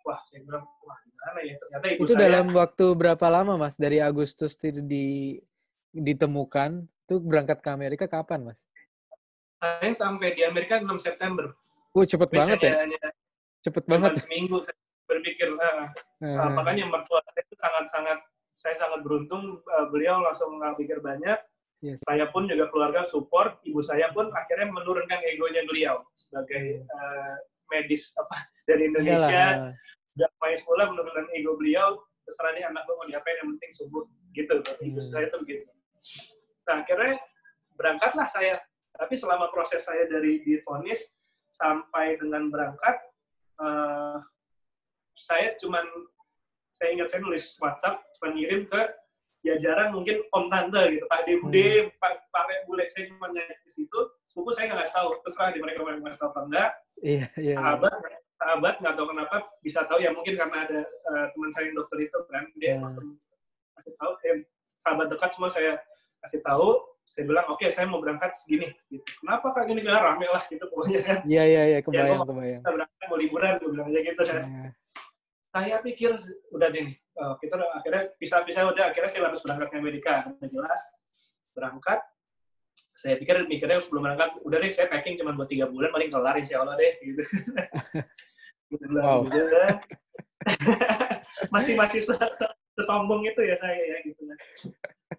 wah 0.00 0.16
saya 0.32 0.40
bilang 0.40 0.64
wah 0.80 0.96
gimana 1.04 1.40
ya 1.44 1.54
ternyata 1.60 1.84
ibu 1.92 2.02
Itu 2.08 2.16
saya 2.16 2.24
dalam 2.24 2.46
waktu 2.56 2.86
berapa 2.96 3.26
lama, 3.28 3.60
Mas? 3.60 3.76
Dari 3.76 4.00
Agustus 4.00 4.56
itu 4.56 4.80
di 4.80 5.36
ditemukan, 5.92 6.88
itu 6.88 7.14
berangkat 7.20 7.60
ke 7.60 7.68
Amerika 7.68 8.04
kapan, 8.08 8.52
Mas? 8.52 8.58
saya 9.58 9.90
sampai 9.90 10.38
di 10.38 10.46
Amerika 10.46 10.78
6 10.78 10.86
September 11.02 11.50
Oh, 11.90 12.06
cepet 12.06 12.30
banget 12.30 12.58
ya. 12.62 12.86
Cepet 13.58 13.82
cuma 13.90 14.06
banget. 14.06 14.22
seminggu 14.22 14.62
berpikir 15.08 15.50
uh, 15.56 15.88
uh, 16.22 16.52
makanya 16.52 16.86
mertua 16.86 17.18
saya 17.24 17.42
itu 17.42 17.56
sangat-sangat 17.58 18.18
saya 18.54 18.76
sangat 18.76 19.00
beruntung 19.02 19.58
uh, 19.66 19.86
beliau 19.90 20.20
langsung 20.20 20.60
nggak 20.60 20.78
pikir 20.78 21.00
banyak 21.00 21.40
yes. 21.84 21.98
saya 22.06 22.30
pun 22.30 22.46
juga 22.46 22.70
keluarga 22.70 23.06
support 23.10 23.62
ibu 23.64 23.80
saya 23.82 24.10
pun 24.14 24.30
akhirnya 24.32 24.68
menurunkan 24.70 25.20
egonya 25.28 25.62
beliau 25.66 26.02
sebagai 26.14 26.84
uh, 26.88 27.34
medis 27.72 28.12
apa 28.16 28.36
dari 28.68 28.90
Indonesia. 28.90 29.74
Dan 30.18 30.30
main 30.42 30.58
sekolah 30.58 30.90
menurunkan 30.90 31.30
ego 31.30 31.54
beliau 31.54 32.02
terserah 32.26 32.50
nih 32.58 32.66
anak 32.66 32.82
gue 32.84 32.94
mau 32.98 33.06
diapain 33.06 33.38
yang 33.38 33.54
penting 33.54 33.70
subuh 33.70 34.02
gitu. 34.34 34.58
Ibu 34.82 34.98
hmm. 34.98 35.10
saya 35.14 35.26
tuh 35.30 35.40
begitu 35.46 35.70
nah 36.68 36.84
akhirnya 36.84 37.16
berangkatlah 37.80 38.28
saya. 38.28 38.60
Tapi 38.92 39.14
selama 39.16 39.48
proses 39.48 39.86
saya 39.86 40.04
dari 40.04 40.44
difonis 40.44 41.16
sampai 41.48 42.20
dengan 42.20 42.52
berangkat 42.52 42.98
uh, 43.62 44.20
saya 45.16 45.56
cuman 45.56 45.86
saya 46.76 46.92
ingat 46.92 47.08
saya 47.08 47.20
nulis 47.24 47.56
WhatsApp 47.56 48.04
cuman 48.18 48.30
ngirim 48.36 48.62
ke 48.68 48.82
jajaran 49.46 49.94
mungkin 49.94 50.22
om 50.34 50.50
tante 50.50 50.82
gitu. 50.94 51.04
Pak 51.06 51.20
de 51.26 51.32
bude 51.38 51.66
hmm. 51.66 51.94
pak 52.02 52.12
pak 52.34 52.44
bule 52.66 52.84
saya 52.90 53.06
cuma 53.10 53.30
nyanyi 53.30 53.54
di 53.62 53.70
situ. 53.70 54.00
Sepupu 54.26 54.50
saya 54.54 54.70
nggak 54.70 54.90
tahu. 54.90 55.10
Terserah 55.22 55.50
di 55.54 55.60
mereka 55.62 55.86
ngasih 55.86 56.20
tahu 56.20 56.30
apa 56.34 56.40
enggak. 56.46 56.70
Iya, 56.98 57.26
iya, 57.38 57.54
sahabat 57.54 57.94
sahabat 58.38 58.74
nggak 58.82 58.94
tahu 58.98 59.06
kenapa 59.14 59.36
bisa 59.62 59.80
tahu. 59.86 59.98
Ya 60.02 60.10
mungkin 60.10 60.34
karena 60.34 60.66
ada 60.66 60.80
uh, 60.82 61.26
teman 61.30 61.50
saya 61.54 61.64
yang 61.70 61.76
dokter 61.78 61.98
itu 62.02 62.18
kan. 62.26 62.44
Dia 62.58 62.66
yeah. 62.74 62.78
langsung 62.82 63.06
kasih 63.78 63.94
tahu. 63.94 64.12
Eh, 64.26 64.36
sahabat 64.82 65.06
dekat 65.10 65.30
semua 65.34 65.50
saya 65.50 65.72
kasih 66.26 66.42
tahu. 66.42 66.68
Saya 67.08 67.24
bilang 67.24 67.48
oke 67.48 67.64
okay, 67.64 67.72
saya 67.72 67.88
mau 67.88 68.02
berangkat 68.04 68.36
segini. 68.36 68.68
Gitu. 68.92 69.06
Kenapa 69.24 69.56
kak? 69.56 69.64
Gini 69.64 69.80
bilang 69.80 70.02
rame 70.04 70.28
lah 70.28 70.44
gitu 70.50 70.66
pokoknya 70.68 71.00
kan. 71.06 71.18
Iya 71.24 71.42
iya 71.46 71.62
iya. 71.72 71.78
Kebayang 71.86 72.20
ya, 72.20 72.26
kebayang. 72.26 72.62
kita 72.66 72.70
berangkat 72.74 73.06
mau 73.08 73.16
liburan 73.16 73.52
gue 73.56 73.70
bilang 73.72 73.86
aja 73.88 74.00
gitu 74.04 74.22
kan. 74.26 74.44
Yeah 74.44 74.70
saya 75.48 75.80
pikir 75.80 76.16
udah 76.52 76.68
deh 76.68 76.92
kita 77.42 77.52
udah, 77.58 77.70
akhirnya 77.74 78.02
bisa-bisa 78.14 78.62
udah 78.70 78.94
akhirnya 78.94 79.10
saya 79.10 79.22
harus 79.26 79.42
berangkat 79.42 79.68
ke 79.74 79.76
Amerika. 79.78 80.12
Udah 80.38 80.48
jelas 80.48 80.82
berangkat. 81.50 82.00
Saya 82.94 83.14
pikir 83.18 83.46
mikirnya 83.46 83.82
sebelum 83.82 84.06
berangkat 84.06 84.38
udah 84.42 84.58
deh 84.58 84.70
saya 84.70 84.86
packing 84.90 85.18
cuma 85.18 85.34
buat 85.34 85.50
tiga 85.50 85.66
bulan 85.66 85.90
paling 85.90 86.10
kelar 86.10 86.38
insya 86.38 86.62
Allah 86.62 86.78
deh 86.78 86.92
gitu. 87.02 87.22
Wow. 88.68 89.24
gitu 89.24 89.48
masih 91.54 91.72
masih 91.72 92.04
sesombong 92.76 93.24
itu 93.24 93.40
ya 93.40 93.56
saya 93.56 93.80
ya 93.80 93.96
gitu 94.04 94.28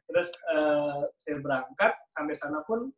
terus 0.06 0.30
uh, 0.54 1.10
saya 1.18 1.42
berangkat 1.42 1.98
sampai 2.14 2.38
sana 2.38 2.62
pun 2.70 2.94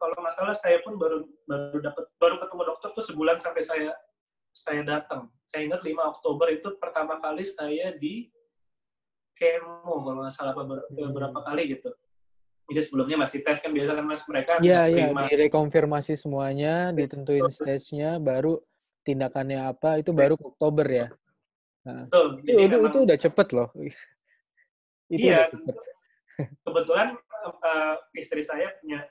kalau 0.00 0.16
nggak 0.16 0.36
salah 0.40 0.56
saya 0.56 0.80
pun 0.80 0.96
baru 0.96 1.28
baru 1.44 1.84
dapat 1.84 2.04
baru 2.16 2.40
ketemu 2.40 2.62
dokter 2.64 2.88
tuh 2.96 3.04
sebulan 3.12 3.36
sampai 3.44 3.60
saya 3.60 3.92
saya 4.56 4.80
datang 4.88 5.28
saya 5.50 5.66
ingat 5.66 5.82
5 5.82 5.98
Oktober 5.98 6.46
itu 6.54 6.78
pertama 6.78 7.18
kali 7.18 7.42
saya 7.42 7.90
di 7.98 8.30
kemo 9.34 10.06
kalau 10.06 10.22
nggak 10.22 10.34
salah 10.34 10.54
beberapa 10.94 11.38
hmm. 11.42 11.46
kali 11.50 11.62
gitu. 11.74 11.90
Jadi 12.70 12.86
sebelumnya 12.86 13.26
masih 13.26 13.42
tes 13.42 13.58
kan 13.58 13.74
biasa 13.74 13.98
kan 13.98 14.06
mas 14.06 14.22
mereka 14.30 14.62
Iya 14.62 14.86
iya 14.86 15.10
direkonfirmasi 15.26 16.14
semuanya, 16.14 16.94
ditentuin 16.94 17.50
stage-nya, 17.50 18.22
baru 18.22 18.62
tindakannya 19.02 19.58
apa 19.58 19.98
itu 19.98 20.14
baru 20.14 20.38
Oktober 20.38 20.86
ya. 20.86 21.06
Nah, 21.82 22.06
Betul. 22.06 22.26
Itu, 22.46 22.60
itu, 22.62 22.76
itu 22.86 22.98
udah 23.10 23.18
cepet 23.18 23.48
loh. 23.50 23.68
itu 25.10 25.26
iya. 25.26 25.50
Cepet. 25.50 25.76
Kebetulan 26.70 27.18
uh, 27.42 27.96
istri 28.14 28.46
saya 28.46 28.70
punya 28.78 29.02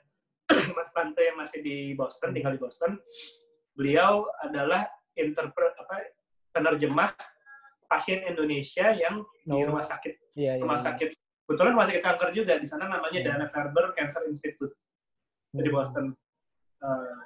mas 0.78 0.88
tante 0.96 1.20
yang 1.20 1.36
masih 1.36 1.60
di 1.60 1.92
Boston, 1.92 2.32
tinggal 2.32 2.56
di 2.56 2.62
Boston. 2.64 2.96
Beliau 3.76 4.24
adalah 4.40 4.88
interpret 5.20 5.76
apa 5.76 6.19
penerjemah 6.50 7.10
pasien 7.90 8.22
Indonesia 8.22 8.94
yang 8.94 9.22
oh. 9.22 9.50
di 9.50 9.62
rumah 9.66 9.82
sakit 9.82 10.38
iya, 10.38 10.54
iya, 10.58 10.62
rumah 10.62 10.78
iya. 10.78 10.86
sakit 10.86 11.08
kebetulan 11.46 11.72
rumah 11.74 11.86
sakit 11.90 12.02
kanker 12.06 12.30
juga 12.30 12.54
di 12.62 12.66
sana 12.70 12.86
namanya 12.86 13.18
iya. 13.18 13.26
Dana 13.34 13.46
Farber 13.50 13.90
Cancer 13.98 14.22
Institute 14.30 14.70
hmm. 15.54 15.62
di 15.62 15.70
Boston 15.74 16.14
uh, 16.86 17.18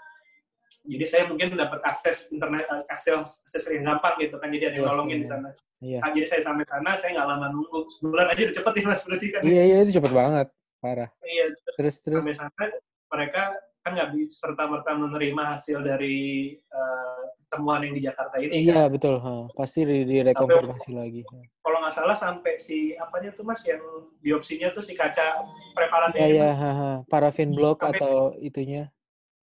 jadi 0.85 1.05
saya 1.05 1.23
mungkin 1.29 1.57
dapat 1.57 1.81
akses 1.85 2.33
internet 2.33 2.65
akses 2.89 3.13
akses 3.45 3.65
yang 3.69 3.85
gampang 3.85 4.17
gitu 4.21 4.41
kan 4.41 4.49
jadi 4.49 4.73
ada 4.73 4.77
yang 4.81 4.89
nolongin 4.89 5.21
di 5.21 5.29
sana 5.29 5.49
iya. 5.85 6.01
nah, 6.01 6.13
jadi 6.13 6.27
saya 6.29 6.41
sampai 6.45 6.65
sana 6.65 6.97
saya 6.97 7.21
nggak 7.21 7.29
lama 7.29 7.47
nunggu 7.53 7.79
sebulan 8.01 8.27
aja 8.33 8.41
udah 8.49 8.57
cepet 8.57 8.73
ya 8.73 8.85
mas 8.89 9.03
berarti 9.05 9.27
kan 9.29 9.43
iya 9.45 9.63
iya 9.69 9.77
itu 9.85 9.93
cepet 10.01 10.13
banget 10.13 10.47
parah 10.81 11.09
iya 11.25 11.45
terus, 11.53 11.77
terus, 11.77 11.97
terus. 12.01 12.23
sampai 12.25 12.35
sana 12.37 12.65
mereka 13.13 13.43
kan 13.85 13.93
nggak 13.93 14.17
serta 14.33 14.65
merta 14.65 14.97
menerima 14.97 15.43
hasil 15.53 15.85
dari 15.85 16.57
uh, 16.73 17.21
temuan 17.53 17.85
yang 17.85 17.93
di 17.93 18.03
Jakarta 18.09 18.41
ini. 18.41 18.65
Iya 18.65 18.89
kan? 18.89 18.97
betul, 18.97 19.21
ha. 19.21 19.45
pasti 19.53 19.85
di 19.85 20.09
direkonfirmasi 20.09 20.91
lagi. 20.97 21.21
Kalau 21.61 21.79
nggak 21.85 21.93
salah 21.93 22.17
sampai 22.17 22.57
si 22.57 22.97
apanya 22.97 23.37
tuh 23.37 23.45
mas 23.45 23.61
yang 23.69 23.85
biopsinya 24.25 24.73
tuh 24.73 24.81
si 24.81 24.97
kaca 24.97 25.45
preparatnya. 25.77 26.17
Iya 26.17 26.29
iya, 26.33 26.51
ha, 26.57 26.71
ha. 26.73 26.91
parafin 27.13 27.53
blok 27.53 27.85
sampai, 27.85 28.01
atau 28.01 28.33
itunya. 28.41 28.89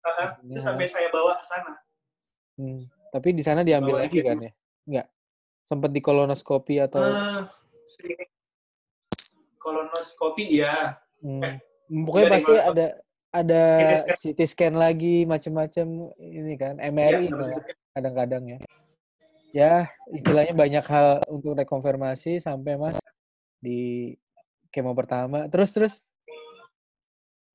Uh, 0.07 0.31
itu 0.55 0.63
sampai 0.63 0.87
saya 0.87 1.11
bawa 1.11 1.43
ke 1.43 1.45
sana. 1.45 1.75
Hmm. 2.63 2.87
Tapi 3.11 3.29
di 3.35 3.43
sana 3.43 3.67
diambil 3.67 3.99
bawa 3.99 4.03
lagi 4.07 4.23
kan 4.23 4.39
ya? 4.39 4.53
Enggak. 4.87 5.07
Sempat 5.67 5.91
di 5.91 5.99
kolonoskopi 5.99 6.79
atau? 6.79 7.03
Uh, 7.03 7.43
si 7.91 8.15
kolonoskopi 9.59 10.63
ya. 10.63 10.95
Hmm. 11.27 11.43
Eh, 11.43 11.55
Pokoknya 11.91 12.39
pasti 12.39 12.55
ada 12.55 12.87
ada 13.29 13.63
CT 14.17 14.41
scan 14.49 14.75
lagi 14.77 15.29
macam-macam 15.29 16.17
ini 16.17 16.55
kan 16.57 16.81
MRI 16.81 17.29
ya, 17.29 17.61
kadang-kadang 17.93 18.45
ya. 18.57 18.59
Ya 19.53 19.75
istilahnya 20.13 20.53
banyak 20.53 20.85
hal 20.85 21.25
untuk 21.33 21.57
rekonfirmasi 21.57 22.41
sampai 22.41 22.77
mas 22.77 22.97
di 23.61 24.13
kemo 24.73 24.93
pertama. 24.97 25.49
Terus 25.49 25.71
terus? 25.73 25.95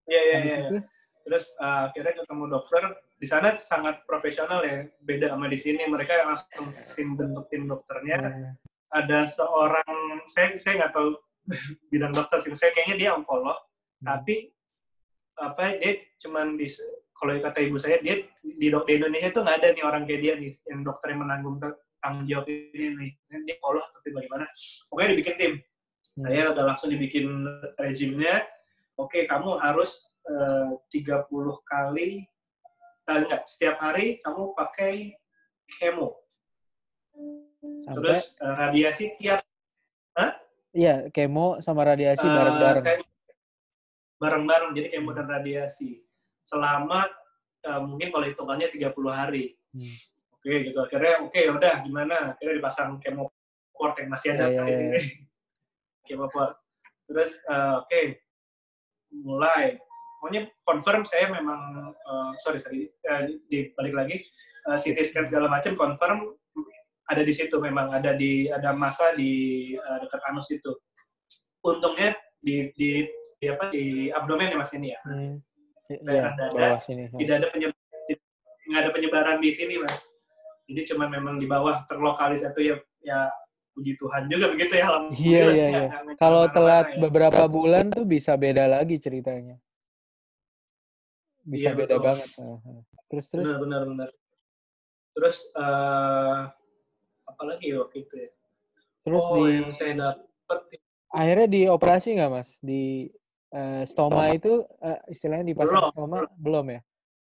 Ya 0.09 0.19
ya 0.19 0.39
ya, 0.43 0.57
ya. 0.67 0.81
terus 1.23 1.47
uh, 1.57 1.89
akhirnya 1.89 2.21
ketemu 2.21 2.43
dokter. 2.49 2.83
Di 3.17 3.27
sana 3.29 3.55
sangat 3.55 4.03
profesional 4.03 4.65
ya 4.67 4.83
beda 4.99 5.31
sama 5.31 5.47
di 5.47 5.57
sini. 5.57 5.85
Mereka 5.87 6.11
langsung 6.27 6.69
tim 6.93 7.17
bentuk 7.17 7.49
tim 7.49 7.65
dokternya. 7.65 8.17
Ya. 8.19 8.51
ada 8.93 9.25
seorang 9.25 10.21
saya 10.29 10.53
saya 10.61 10.85
nggak 10.85 10.93
tahu 10.93 11.17
bidang 11.91 12.13
dokter 12.13 12.45
sih 12.45 12.53
saya 12.53 12.69
kayaknya 12.77 12.95
dia 12.97 13.09
onkolog. 13.17 13.57
Hmm. 14.03 14.19
tapi 14.19 14.51
apa 15.41 15.77
dia 15.81 15.97
cuman 16.21 16.55
di 16.57 16.69
kalau 17.13 17.39
kata 17.39 17.59
ibu 17.63 17.77
saya 17.79 17.97
dia 18.03 18.21
di, 18.43 18.67
di 18.69 18.93
Indonesia 18.93 19.29
itu 19.31 19.39
nggak 19.41 19.57
ada 19.63 19.67
nih 19.73 19.83
orang 19.85 20.03
kayak 20.03 20.21
dia 20.21 20.33
nih 20.37 20.51
yang 20.69 20.81
dokter 20.83 21.15
yang 21.15 21.21
menanggung 21.25 21.57
tanggung 22.03 22.25
jawab 22.27 22.45
ini 22.51 22.87
nih 22.99 23.11
dia 23.47 23.55
kolot 23.63 23.87
tapi 23.95 24.11
bagaimana 24.11 24.45
pokoknya 24.91 25.09
dibikin 25.15 25.35
tim 25.39 25.53
hmm. 25.55 26.23
saya 26.27 26.51
udah 26.51 26.63
langsung 26.67 26.89
dibikin 26.91 27.25
regimnya 27.79 28.43
oke 28.99 29.19
kamu 29.25 29.57
harus 29.57 30.13
eh, 30.27 30.75
uh, 30.75 30.91
30 30.91 31.23
kali 31.63 32.27
uh, 33.07 33.17
enggak 33.23 33.41
setiap 33.47 33.79
hari 33.79 34.19
kamu 34.21 34.51
pakai 34.53 35.15
kemo 35.79 36.19
Sampai? 37.87 37.95
terus 37.95 38.35
uh, 38.43 38.53
radiasi 38.67 39.15
tiap 39.17 39.41
Hah? 40.13 40.37
Iya, 40.73 41.09
kemo 41.09 41.57
sama 41.57 41.89
radiasi 41.89 42.21
bareng-bareng. 42.21 42.85
Uh, 42.85 43.12
bareng-bareng 44.23 44.71
jadi 44.71 44.87
kayak 44.95 45.03
modern 45.03 45.27
radiasi 45.27 45.99
selama 46.47 47.03
uh, 47.67 47.81
mungkin 47.83 48.07
kalau 48.15 48.23
hitungannya 48.23 48.71
30 48.71 48.95
hari. 49.11 49.59
Hmm. 49.75 49.95
Oke 50.39 50.47
okay, 50.47 50.57
gitu 50.67 50.79
akhirnya 50.79 51.13
oke 51.23 51.31
okay, 51.31 51.43
udah 51.51 51.73
gimana 51.83 52.15
akhirnya 52.35 52.55
dipasang 52.59 52.99
port 53.71 53.95
yang 53.99 54.09
masih 54.11 54.35
ada 54.35 54.47
yeah, 54.47 54.63
di 54.63 54.71
yeah, 54.71 54.79
sini. 54.79 54.99
Yeah. 56.11 56.27
port 56.27 56.59
Terus 57.07 57.31
uh, 57.47 57.83
oke 57.83 57.87
okay, 57.87 58.19
mulai 59.11 59.79
pokoknya 60.19 60.51
confirm 60.67 61.07
saya 61.07 61.31
memang 61.31 61.91
uh, 61.95 62.31
sorry 62.43 62.59
tadi 62.59 62.87
uh, 63.07 63.23
di 63.47 63.71
balik 63.75 63.95
lagi 63.95 64.17
uh, 64.67 64.75
CT 64.79 64.99
scan 65.03 65.27
segala 65.27 65.47
macam 65.47 65.75
confirm 65.75 66.35
ada 67.07 67.21
di 67.23 67.33
situ 67.35 67.59
memang 67.59 67.91
ada 67.91 68.15
di 68.15 68.47
ada 68.47 68.71
masa 68.71 69.11
di 69.15 69.73
uh, 69.75 69.97
dekat 69.99 70.21
anus 70.31 70.47
itu. 70.51 70.71
Untungnya 71.63 72.15
di 72.43 72.55
di 72.75 72.89
di 73.39 73.45
apa 73.47 73.71
di 73.71 74.11
abdomen 74.11 74.51
ya 74.51 74.57
mas 74.59 74.71
ini 74.75 74.91
ya. 74.91 74.99
Hmm. 75.07 75.39
Ya, 75.87 76.31
dada, 76.31 76.79
sini. 76.87 77.11
tidak 77.19 77.43
ada 77.43 77.47
penyebaran, 77.51 78.15
nggak 78.71 78.81
ada 78.83 78.91
penyebaran 78.91 79.37
di 79.39 79.49
sini 79.51 79.75
mas. 79.79 79.99
Jadi 80.67 80.81
cuma 80.91 81.11
memang 81.11 81.39
di 81.39 81.47
bawah 81.47 81.83
terlokalis 81.87 82.43
itu 82.43 82.71
ya 82.71 82.75
ya 83.03 83.19
puji 83.75 83.99
Tuhan 83.99 84.31
juga 84.31 84.45
begitu 84.51 84.73
ya. 84.79 84.87
Iya 85.11 85.43
iya 85.51 85.67
iya. 85.71 85.87
Kalau 86.15 86.47
telat 86.51 86.95
ya. 86.95 86.99
beberapa 87.03 87.43
bulan 87.49 87.91
tuh 87.91 88.07
bisa 88.07 88.35
beda 88.39 88.67
lagi 88.69 88.95
ceritanya. 88.99 89.59
Bisa 91.43 91.75
iya, 91.75 91.75
beda 91.75 91.95
betul. 91.99 92.05
banget. 92.05 92.29
Terus 93.11 93.25
terus. 93.27 93.45
Benar 93.47 93.59
benar 93.59 93.81
benar. 93.87 94.09
Terus 95.13 95.37
uh, 95.53 96.47
apa 97.27 97.41
lagi 97.43 97.75
waktu 97.75 98.07
itu 98.07 98.13
ya? 98.15 98.29
Terus 99.03 99.23
oh, 99.27 99.35
di 99.35 99.59
yang 99.59 99.73
saya 99.75 99.93
dapat 99.99 100.59
akhirnya 101.13 101.47
dioperasi 101.47 102.17
nggak 102.17 102.31
mas 102.33 102.57
di 102.59 103.07
uh, 103.53 103.85
stoma 103.85 104.33
itu 104.33 104.65
uh, 104.81 104.99
istilahnya 105.07 105.53
dipasang 105.53 105.77
belum. 105.77 105.91
stoma 105.93 106.17
belum 106.35 106.65
ya 106.73 106.81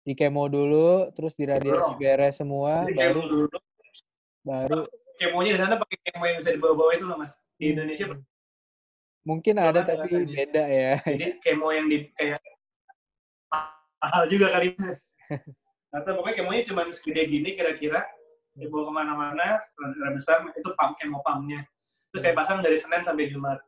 di 0.04 0.14
kemo 0.14 0.52
dulu 0.52 1.08
terus 1.16 1.34
di 1.40 1.48
radiasi 1.48 1.96
beres 1.96 2.44
semua 2.44 2.84
Jadi 2.84 3.00
baru 3.00 3.22
dulu. 3.24 3.58
baru 4.44 4.84
kemonya 5.20 5.52
di 5.56 5.60
sana 5.60 5.76
pakai 5.76 5.98
kemo 6.00 6.24
yang 6.24 6.38
bisa 6.40 6.52
dibawa-bawa 6.56 6.92
itu 6.96 7.06
loh 7.06 7.18
mas. 7.20 7.36
Di 7.60 7.76
Indonesia 7.76 8.08
mungkin 9.28 9.56
ada 9.60 9.84
tapi 9.84 10.08
katanya. 10.08 10.32
beda 10.32 10.64
ya. 10.66 10.94
Jadi 11.04 11.28
kemo 11.44 11.68
yang 11.76 11.86
di 11.92 12.08
kayak 12.16 12.40
mahal 14.00 14.24
juga 14.32 14.48
kali. 14.56 14.74
Atau 15.96 16.16
pokoknya 16.16 16.36
kemonya 16.40 16.64
cuma 16.72 16.88
segede 16.90 17.28
gini 17.28 17.60
kira-kira. 17.60 18.08
Dibawa 18.60 18.92
ke 18.92 18.92
mana-mana, 18.92 19.48
besar, 20.12 20.44
itu 20.52 20.70
pump 20.76 20.98
kemo 21.00 21.24
pumpnya. 21.24 21.64
Terus 22.12 22.22
saya 22.26 22.34
pasang 22.36 22.60
dari 22.60 22.76
Senin 22.76 23.06
sampai 23.06 23.30
Jumat. 23.30 23.60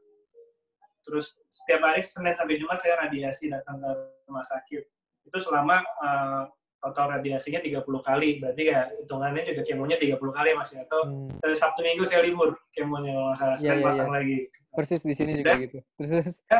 Terus 1.01 1.37
setiap 1.49 1.81
hari 1.85 2.01
Senin 2.05 2.37
sampai 2.37 2.55
Jumat 2.61 2.77
saya 2.81 2.95
radiasi 3.07 3.49
datang 3.49 3.81
ke 3.81 3.89
rumah 4.29 4.45
sakit. 4.45 4.83
Itu 5.25 5.37
selama 5.41 5.81
uh, 6.01 6.43
total 6.81 7.17
radiasinya 7.17 7.61
30 7.61 7.85
kali. 7.85 8.29
Berarti 8.41 8.63
ya 8.69 8.89
hitungannya 8.89 9.41
juga 9.45 9.61
kemonya 9.65 9.97
30 10.01 10.17
kali 10.17 10.49
Mas 10.57 10.71
ya. 10.73 10.81
Atau 10.85 11.01
hmm. 11.05 11.53
Sabtu 11.53 11.81
Minggu 11.85 12.03
saya 12.09 12.25
libur 12.25 12.57
kemonya 12.73 13.13
kalau 13.13 13.33
salah. 13.37 13.57
Senin 13.57 13.79
ya, 13.81 13.85
pasang 13.85 14.09
ya. 14.09 14.13
lagi. 14.17 14.37
Persis 14.73 15.01
di 15.05 15.13
sini 15.13 15.31
juga 15.37 15.53
gitu. 15.61 15.77
Terus 15.97 16.41
ya, 16.49 16.59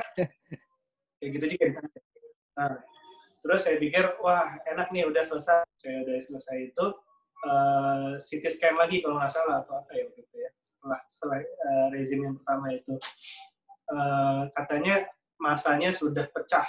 kayak 1.21 1.31
gitu 1.37 1.45
juga 1.57 1.65
Nah, 2.51 2.77
terus 3.41 3.63
saya 3.63 3.79
pikir 3.79 4.05
wah 4.21 4.59
enak 4.69 4.93
nih 4.93 5.09
udah 5.09 5.23
selesai. 5.25 5.65
Saya 5.81 5.95
udah 6.05 6.17
selesai 6.29 6.57
itu 6.69 6.85
uh, 7.47 8.13
eh, 8.13 8.21
CT 8.21 8.45
scan 8.53 8.75
lagi 8.77 9.01
kalau 9.01 9.17
nggak 9.17 9.33
salah 9.33 9.65
atau 9.65 9.81
apa 9.81 9.91
ya 9.97 10.05
gitu 10.13 10.35
ya. 10.37 10.51
Setelah 10.61 10.99
setelah 11.09 11.39
uh, 11.41 11.87
rezim 11.95 12.19
yang 12.21 12.35
pertama 12.37 12.75
itu. 12.75 12.93
Uh, 13.91 14.47
katanya 14.55 15.03
masanya 15.35 15.91
sudah 15.91 16.23
pecah 16.31 16.63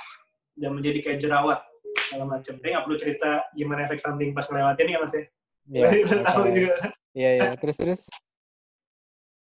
dan 0.58 0.74
menjadi 0.74 0.98
kayak 1.06 1.20
jerawat 1.22 1.62
segala 2.08 2.38
macam. 2.38 2.58
Tapi 2.58 2.68
nggak 2.72 2.84
perlu 2.88 2.98
cerita 2.98 3.30
gimana 3.54 3.86
efek 3.86 4.00
samping 4.02 4.34
pas 4.34 4.48
ngelewatin 4.50 4.90
ya 4.90 4.98
mas 4.98 5.14
ya. 5.14 5.24
Iya. 5.70 5.86
tahu 6.26 6.44
juga. 6.50 6.76
Iya 7.12 7.30
iya. 7.38 7.50
Terus 7.60 7.76
terus. 7.76 8.02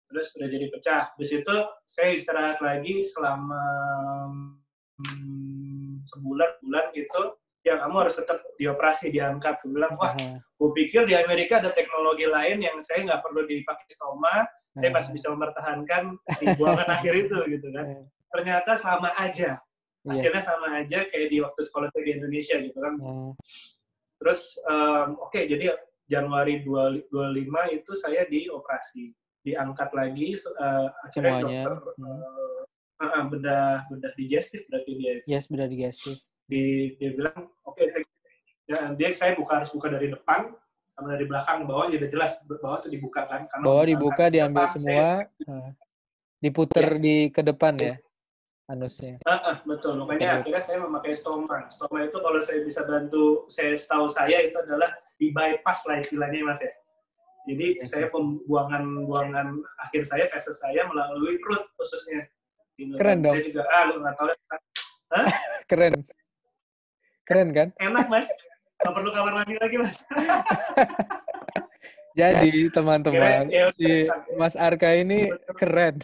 Terus 0.08 0.28
udah 0.40 0.48
jadi 0.48 0.66
pecah. 0.72 1.04
Di 1.20 1.26
situ 1.28 1.56
saya 1.84 2.10
istirahat 2.16 2.58
lagi 2.64 3.04
selama 3.04 3.64
hmm, 5.04 6.08
sebulan 6.08 6.52
bulan 6.64 6.86
gitu. 6.96 7.36
Ya 7.68 7.76
kamu 7.84 8.08
harus 8.08 8.16
tetap 8.16 8.40
dioperasi 8.56 9.12
diangkat. 9.12 9.60
Gue 9.60 9.76
bilang 9.76 10.00
wah, 10.00 10.16
gue 10.32 10.70
pikir 10.72 11.04
di 11.04 11.20
Amerika 11.20 11.60
ada 11.60 11.76
teknologi 11.76 12.24
lain 12.24 12.64
yang 12.64 12.80
saya 12.80 13.04
nggak 13.04 13.20
perlu 13.20 13.44
dipakai 13.44 13.88
stoma, 13.92 14.48
saya 14.78 14.92
masih 14.94 15.12
bisa 15.18 15.28
mempertahankan 15.34 16.04
di 16.38 16.46
buangan 16.56 16.88
akhir 17.02 17.14
itu 17.26 17.38
gitu 17.58 17.68
kan. 17.74 17.86
Ternyata 18.30 18.78
sama 18.78 19.10
aja 19.18 19.58
Iya. 20.08 20.32
hasilnya 20.32 20.44
sama 20.44 20.68
aja 20.80 21.00
kayak 21.12 21.28
di 21.28 21.38
waktu 21.44 21.62
sekolah 21.68 21.88
saya 21.92 22.04
di 22.08 22.12
Indonesia 22.16 22.56
gitu 22.64 22.78
kan. 22.80 22.94
Terus 24.18 24.42
um, 24.64 25.20
oke 25.20 25.36
okay, 25.36 25.44
jadi 25.52 25.76
Januari 26.08 26.64
25 26.64 27.12
itu 27.76 27.92
saya 28.00 28.24
dioperasi, 28.24 29.12
diangkat 29.44 29.90
lagi 29.92 30.40
uh, 30.56 30.88
akhirnya 31.04 31.34
Semuanya. 31.44 31.44
dokter 31.44 31.74
hmm. 32.00 32.08
uh, 32.08 33.04
uh, 33.04 33.24
bedah 33.28 33.72
bedah 33.92 34.12
digestif 34.16 34.64
berarti 34.72 34.92
dia. 34.96 35.14
Yes, 35.28 35.52
bedah 35.52 35.68
digestif. 35.68 36.24
Di 36.48 36.96
dia 36.96 37.12
bilang 37.12 37.52
oke 37.68 37.76
okay, 37.76 38.08
ya, 38.72 38.96
dia 38.96 39.10
saya 39.12 39.36
buka 39.36 39.60
harus 39.60 39.72
buka 39.76 39.92
dari 39.92 40.08
depan 40.08 40.56
sama 40.98 41.14
dari 41.14 41.26
belakang 41.30 41.70
bawah 41.70 41.86
jadi 41.94 42.10
jelas 42.10 42.42
bawah 42.50 42.82
itu 42.82 42.90
dibuka 42.90 43.30
kan 43.30 43.46
karena 43.46 43.64
bawah 43.64 43.86
dibuka 43.86 44.26
diambil 44.34 44.66
depan, 44.66 44.74
semua 44.74 45.06
saya, 45.38 45.70
diputer 46.42 46.88
ya. 46.90 46.98
di 46.98 47.16
ke 47.30 47.42
depan 47.46 47.74
ya 47.78 47.96
anusnya. 48.68 49.16
Uh, 49.24 49.32
uh, 49.32 49.56
betul. 49.64 49.96
Makanya 49.96 50.44
akhirnya 50.44 50.60
saya 50.60 50.84
memakai 50.84 51.16
stoma. 51.16 51.72
Stoma 51.72 52.04
itu 52.04 52.20
kalau 52.20 52.40
saya 52.44 52.60
bisa 52.68 52.84
bantu, 52.84 53.48
saya 53.48 53.74
setahu 53.74 54.12
saya 54.12 54.44
itu 54.44 54.60
adalah 54.60 54.92
di 55.16 55.32
bypass 55.32 55.88
lah 55.88 56.04
istilahnya 56.04 56.44
mas 56.44 56.60
ya. 56.60 56.72
Jadi 57.48 57.80
yes, 57.80 57.96
saya 57.96 58.12
pembuangan-buangan 58.12 59.48
akhir 59.88 60.04
saya, 60.04 60.28
fase 60.28 60.52
saya 60.52 60.84
melalui 60.84 61.40
perut 61.40 61.64
khususnya. 61.80 62.28
Gitu. 62.76 62.92
Keren 63.00 63.24
dong. 63.24 63.34
Saya 63.40 63.44
juga, 63.48 63.64
ah 63.72 63.84
lu 63.88 64.04
nggak 64.04 64.16
tahu. 64.20 64.28
Hah? 65.16 65.28
Keren. 65.72 65.94
Keren 67.24 67.50
kan? 67.56 67.68
Enak 67.80 68.12
mas. 68.12 68.28
Gak 68.78 68.94
perlu 68.94 69.10
kamar 69.10 69.34
mandi 69.42 69.56
lagi 69.58 69.76
mas. 69.82 69.98
Jadi 72.18 72.74
teman-teman, 72.74 73.46
ya, 73.54 73.70
si 73.78 74.10
Mas 74.42 74.58
Arka 74.58 74.90
ini 74.98 75.30
keren 75.54 76.02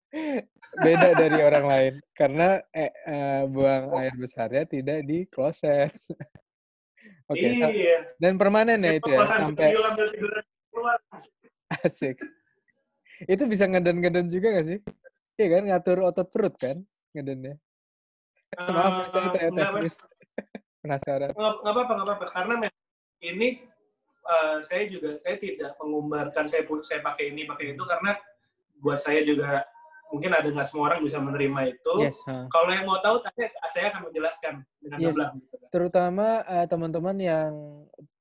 beda 0.84 1.12
dari 1.12 1.38
orang 1.40 1.66
lain 1.68 1.94
karena 2.16 2.64
eh, 2.72 2.92
uh, 3.04 3.42
buang 3.44 3.92
air 4.00 4.16
besarnya 4.16 4.64
tidak 4.64 5.04
di 5.04 5.28
kloset. 5.28 5.92
Oke. 7.28 7.44
Okay, 7.44 7.52
iya. 7.76 8.08
Dan 8.16 8.40
permanen 8.40 8.80
ya 8.80 8.96
itu 8.96 9.10
ya 9.12 9.28
sampai 9.28 9.76
asik. 11.84 12.16
Itu 13.28 13.44
bisa 13.44 13.68
ngeden-ngeden 13.68 14.32
juga 14.32 14.60
gak 14.60 14.66
sih? 14.68 14.80
Iya 15.36 15.46
kan 15.60 15.62
ngatur 15.68 15.98
otot 16.08 16.28
perut 16.32 16.56
kan 16.56 16.80
ngedennya. 17.12 17.60
Uh, 18.56 18.72
Maaf 18.72 19.12
saya 19.12 19.28
tanya 19.34 19.50
teknis. 19.52 19.96
Penasaran. 20.86 21.30
Nggak 21.34 21.72
apa-apa, 21.74 21.92
nggak 21.92 22.06
apa-apa. 22.06 22.26
Karena 22.30 22.54
ini 23.20 23.60
uh, 24.26 24.58
saya 24.62 24.86
juga 24.86 25.18
saya 25.22 25.36
tidak 25.38 25.70
mengumbarkan 25.82 26.46
saya 26.46 26.62
saya 26.86 27.00
pakai 27.02 27.34
ini 27.34 27.46
pakai 27.46 27.74
itu 27.74 27.82
karena 27.82 28.14
buat 28.78 29.00
saya 29.00 29.24
juga 29.24 29.64
mungkin 30.12 30.30
ada 30.30 30.46
nggak 30.46 30.66
semua 30.68 30.92
orang 30.92 31.02
bisa 31.02 31.18
menerima 31.18 31.60
itu. 31.74 31.94
Yes, 31.98 32.18
huh. 32.26 32.46
Kalau 32.50 32.70
yang 32.70 32.86
mau 32.86 33.02
tahu, 33.02 33.18
tanya 33.26 33.50
saya 33.70 33.90
akan 33.90 34.02
menjelaskan 34.10 34.54
dengan 34.78 34.98
yes. 35.02 35.06
gamblang. 35.10 35.32
Gitu. 35.42 35.56
Terutama 35.74 36.26
uh, 36.46 36.66
teman-teman 36.70 37.16
yang 37.18 37.52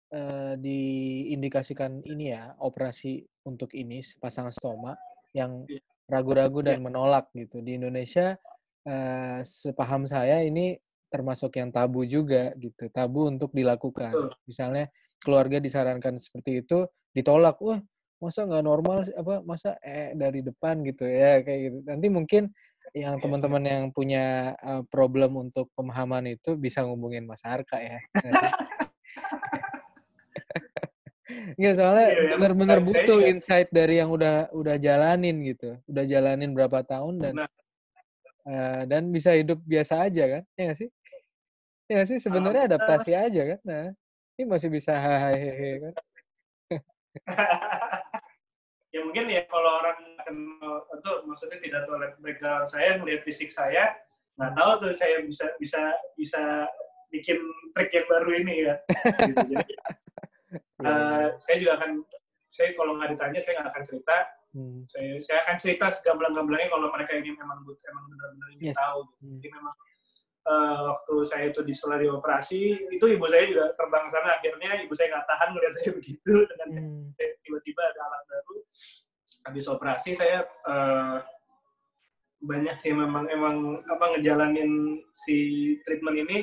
uh, 0.10 0.54
diindikasikan 0.58 2.02
ini 2.02 2.34
ya 2.34 2.58
operasi 2.58 3.22
untuk 3.46 3.70
ini 3.78 4.02
pasang 4.18 4.50
stoma 4.50 4.98
yang 5.38 5.70
iya. 5.70 5.82
ragu-ragu 6.10 6.66
dan 6.66 6.82
yeah. 6.82 6.86
menolak 6.90 7.30
gitu 7.38 7.62
di 7.62 7.78
Indonesia. 7.78 8.38
Uh, 8.86 9.42
sepaham 9.42 10.06
saya 10.06 10.46
ini 10.46 10.78
termasuk 11.16 11.56
yang 11.56 11.72
tabu 11.72 12.04
juga 12.04 12.52
gitu, 12.60 12.92
tabu 12.92 13.32
untuk 13.32 13.56
dilakukan. 13.56 14.12
Misalnya 14.44 14.92
keluarga 15.24 15.64
disarankan 15.64 16.20
seperti 16.20 16.62
itu, 16.64 16.86
ditolak, 17.16 17.56
wah 17.64 17.80
masa 18.20 18.48
nggak 18.48 18.64
normal 18.64 19.04
apa 19.12 19.36
masa 19.44 19.76
eh 19.84 20.16
dari 20.16 20.40
depan 20.40 20.82
gitu 20.88 21.04
ya 21.04 21.44
kayak 21.44 21.60
gitu 21.68 21.78
nanti 21.84 22.08
mungkin 22.08 22.44
yang 22.96 23.20
teman-teman 23.20 23.60
yang 23.60 23.84
punya 23.92 24.56
uh, 24.64 24.88
problem 24.88 25.36
untuk 25.36 25.68
pemahaman 25.76 26.32
itu 26.32 26.56
bisa 26.56 26.80
ngubungin 26.88 27.28
Mas 27.28 27.44
Arka 27.44 27.76
ya 27.84 28.00
Nggak 31.56 31.76
soalnya 31.78 32.08
iya, 32.12 32.20
iya. 32.22 32.32
benar-benar 32.38 32.80
butuh 32.84 33.20
insight 33.26 33.70
dari 33.74 33.98
yang 33.98 34.14
udah 34.14 34.52
udah 34.54 34.76
jalanin 34.78 35.42
gitu, 35.42 35.80
udah 35.90 36.04
jalanin 36.06 36.52
berapa 36.54 36.86
tahun 36.86 37.18
dan 37.18 37.34
uh, 38.46 38.82
dan 38.86 39.10
bisa 39.10 39.34
hidup 39.34 39.58
biasa 39.66 40.06
aja 40.06 40.24
kan, 40.38 40.44
ya 40.54 40.62
nggak 40.70 40.80
sih? 40.80 40.90
Ya 41.86 42.02
sih 42.06 42.18
sebenarnya 42.18 42.66
adaptasi 42.66 43.12
aja 43.14 43.42
kan. 43.56 43.60
Nah, 43.62 43.86
ini 44.38 44.44
masih 44.50 44.70
bisa 44.74 44.98
hehehe 44.98 45.86
kan. 45.86 45.94
ya 48.96 49.00
mungkin 49.04 49.28
ya 49.28 49.44
kalau 49.52 49.84
orang 49.84 50.00
itu 50.72 51.12
maksudnya 51.28 51.60
tidak 51.60 51.82
tahu 51.84 52.00
background 52.24 52.68
saya 52.72 52.96
melihat 53.00 53.28
fisik 53.28 53.52
saya 53.52 53.92
nggak 54.36 54.52
tahu 54.56 54.72
tuh 54.84 54.92
saya 54.96 55.24
bisa 55.24 55.46
bisa 55.60 55.82
bisa 56.20 56.68
bikin 57.12 57.40
trik 57.76 57.92
yang 57.92 58.08
baru 58.08 58.30
ini 58.40 58.56
ya 58.68 58.76
gitu. 59.24 59.44
jadi 59.52 59.76
uh, 60.84 61.28
saya 61.44 61.56
juga 61.60 61.72
akan 61.80 61.92
saya 62.52 62.72
kalau 62.76 63.00
nggak 63.00 63.16
ditanya 63.16 63.40
saya 63.40 63.54
nggak 63.60 63.72
akan 63.72 63.84
cerita 63.84 64.18
hmm. 64.56 64.80
saya 64.88 65.12
saya 65.24 65.38
akan 65.48 65.56
cerita 65.60 65.86
segamblang-gamblangnya 65.92 66.68
kalau 66.72 66.88
mereka 66.92 67.12
ini 67.16 67.32
memang 67.32 67.64
emang 67.68 68.04
benar-benar 68.12 68.48
ingin 68.60 68.72
yes. 68.72 68.80
tahu 68.80 69.00
gitu. 69.08 69.16
hmm. 69.24 69.36
jadi 69.40 69.50
memang 69.56 69.74
uh, 70.48 70.80
waktu 70.94 71.16
saya 71.26 71.46
itu 71.50 71.62
di 71.66 71.74
selari 71.74 72.08
operasi 72.10 72.90
itu 72.94 73.06
ibu 73.06 73.26
saya 73.30 73.44
juga 73.50 73.66
terbang 73.76 74.06
sana 74.10 74.30
akhirnya 74.40 74.72
ibu 74.82 74.94
saya 74.94 75.08
nggak 75.14 75.28
tahan 75.28 75.50
melihat 75.54 75.74
saya 75.78 75.90
begitu 76.00 76.34
dengan 76.48 76.68
hmm. 76.72 77.06
tiba-tiba 77.44 77.82
ada 77.82 78.00
alat 78.06 78.24
baru 78.30 78.58
habis 79.46 79.66
operasi 79.70 80.12
saya 80.18 80.42
uh, 80.66 81.22
banyak 82.46 82.78
sih 82.78 82.94
memang 82.94 83.26
emang 83.30 83.82
apa 83.90 84.18
ngejalanin 84.18 85.02
si 85.14 85.38
treatment 85.82 86.18
ini 86.30 86.38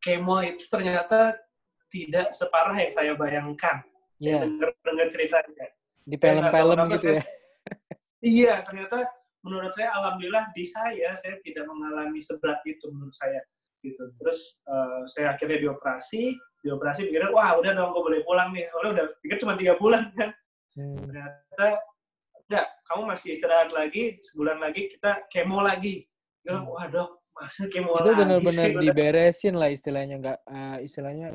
kemo 0.00 0.40
itu 0.44 0.68
ternyata 0.68 1.36
tidak 1.94 2.34
separah 2.34 2.74
yang 2.74 2.92
saya 2.92 3.12
bayangkan. 3.14 3.80
Yeah. 4.18 4.42
Saya 4.42 4.50
dengar 4.50 4.70
dengar 4.82 5.06
ceritanya. 5.14 5.66
Di 6.04 6.16
film-film 6.18 6.78
gitu 6.92 7.08
ya. 7.16 7.22
iya, 8.36 8.54
ternyata 8.66 9.08
menurut 9.44 9.72
saya 9.76 9.92
alhamdulillah 10.00 10.48
di 10.56 10.64
saya 10.64 11.12
saya 11.20 11.36
tidak 11.44 11.68
mengalami 11.68 12.18
seberat 12.18 12.64
itu 12.64 12.88
menurut 12.88 13.12
saya 13.12 13.44
gitu. 13.84 14.08
Terus 14.16 14.56
uh, 14.64 15.04
saya 15.04 15.36
akhirnya 15.36 15.60
dioperasi 15.60 16.32
dioperasi 16.64 17.12
pikir 17.12 17.28
wah 17.36 17.60
udah 17.60 17.76
dong 17.76 17.92
gue 17.92 18.02
boleh 18.02 18.20
pulang 18.24 18.50
nih. 18.56 18.64
Oleh 18.80 18.96
udah 18.96 19.06
pikir 19.20 19.36
cuma 19.44 19.54
tiga 19.54 19.76
bulan 19.76 20.08
kan. 20.16 20.32
Hmm. 20.74 20.98
ternyata 21.06 21.78
enggak 22.50 22.66
kamu 22.90 23.02
masih 23.14 23.28
istirahat 23.38 23.70
lagi 23.70 24.18
sebulan 24.26 24.58
lagi 24.58 24.90
kita 24.90 25.22
kemo 25.30 25.62
lagi. 25.62 26.02
Hmm. 26.48 26.66
wah 26.66 26.88
dok 26.90 27.22
masa 27.36 27.70
kemo 27.70 27.94
itu 28.02 28.10
benar-benar 28.10 28.68
diberesin 28.84 29.54
lah 29.54 29.70
istilahnya 29.70 30.18
enggak 30.18 30.38
uh, 30.50 30.82
istilahnya 30.82 31.30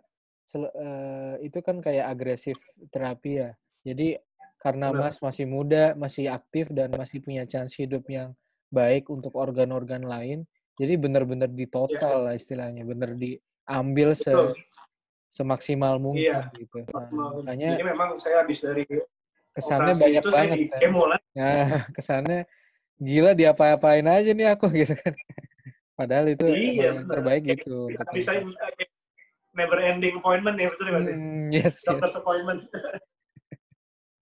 uh, 0.57 1.33
itu 1.39 1.59
kan 1.63 1.79
kayak 1.79 2.09
agresif 2.09 2.57
terapi 2.91 3.45
ya. 3.45 3.49
Jadi 3.85 4.19
karena 4.59 4.91
Benar. 4.91 5.15
Mas 5.15 5.17
masih 5.23 5.45
muda, 5.47 5.95
masih 5.95 6.27
aktif 6.27 6.67
dan 6.69 6.91
masih 6.91 7.23
punya 7.23 7.47
chance 7.47 7.73
hidup 7.79 8.03
yang 8.11 8.35
baik 8.69 9.07
untuk 9.07 9.33
organ-organ 9.39 10.03
lain. 10.03 10.43
Jadi 10.75 10.99
benar-benar 10.99 11.47
Iya. 11.51 11.57
ditotal 11.65 12.15
lah 12.29 12.35
istilahnya, 12.35 12.83
benar 12.83 13.15
diambil 13.15 14.15
se 14.15 14.31
Betul. 14.31 14.55
semaksimal 15.31 15.95
mungkin 15.99 16.43
Iya. 16.47 16.51
gitu. 16.55 16.83
Nah, 16.91 17.09
makanya 17.39 17.79
Jadi 17.79 17.85
memang 17.87 18.09
saya 18.19 18.43
habis 18.43 18.59
dari 18.63 18.83
kesannya 19.55 19.93
banyak 19.95 20.23
itu 20.23 20.29
saya 20.31 20.37
banget 20.43 20.57
di 20.57 20.67
kan. 20.71 20.91
lah. 20.95 21.19
Nah, 21.35 21.65
kesannya 21.97 22.39
gila 22.99 23.31
diapa-apain 23.31 24.07
aja 24.07 24.31
nih 24.35 24.47
aku 24.51 24.67
gitu 24.79 24.95
kan. 24.95 25.15
Padahal 25.95 26.31
itu 26.31 26.47
Iya, 26.47 26.95
yang 26.95 27.07
terbaik 27.07 27.43
Kayak 27.43 27.59
gitu 27.63 27.91
untuk 27.91 28.07
Bisa 28.15 28.31
never 29.51 29.79
ending 29.83 30.15
appointment 30.19 30.55
ya 30.55 30.67
betul 30.71 30.85
ya 30.87 30.93
Mas? 30.95 31.07
ya? 31.07 31.15
Hmm, 31.15 31.47
yes, 31.51 31.75
yes. 31.83 31.87
Doctor's 31.87 32.15
appointment. 32.15 32.59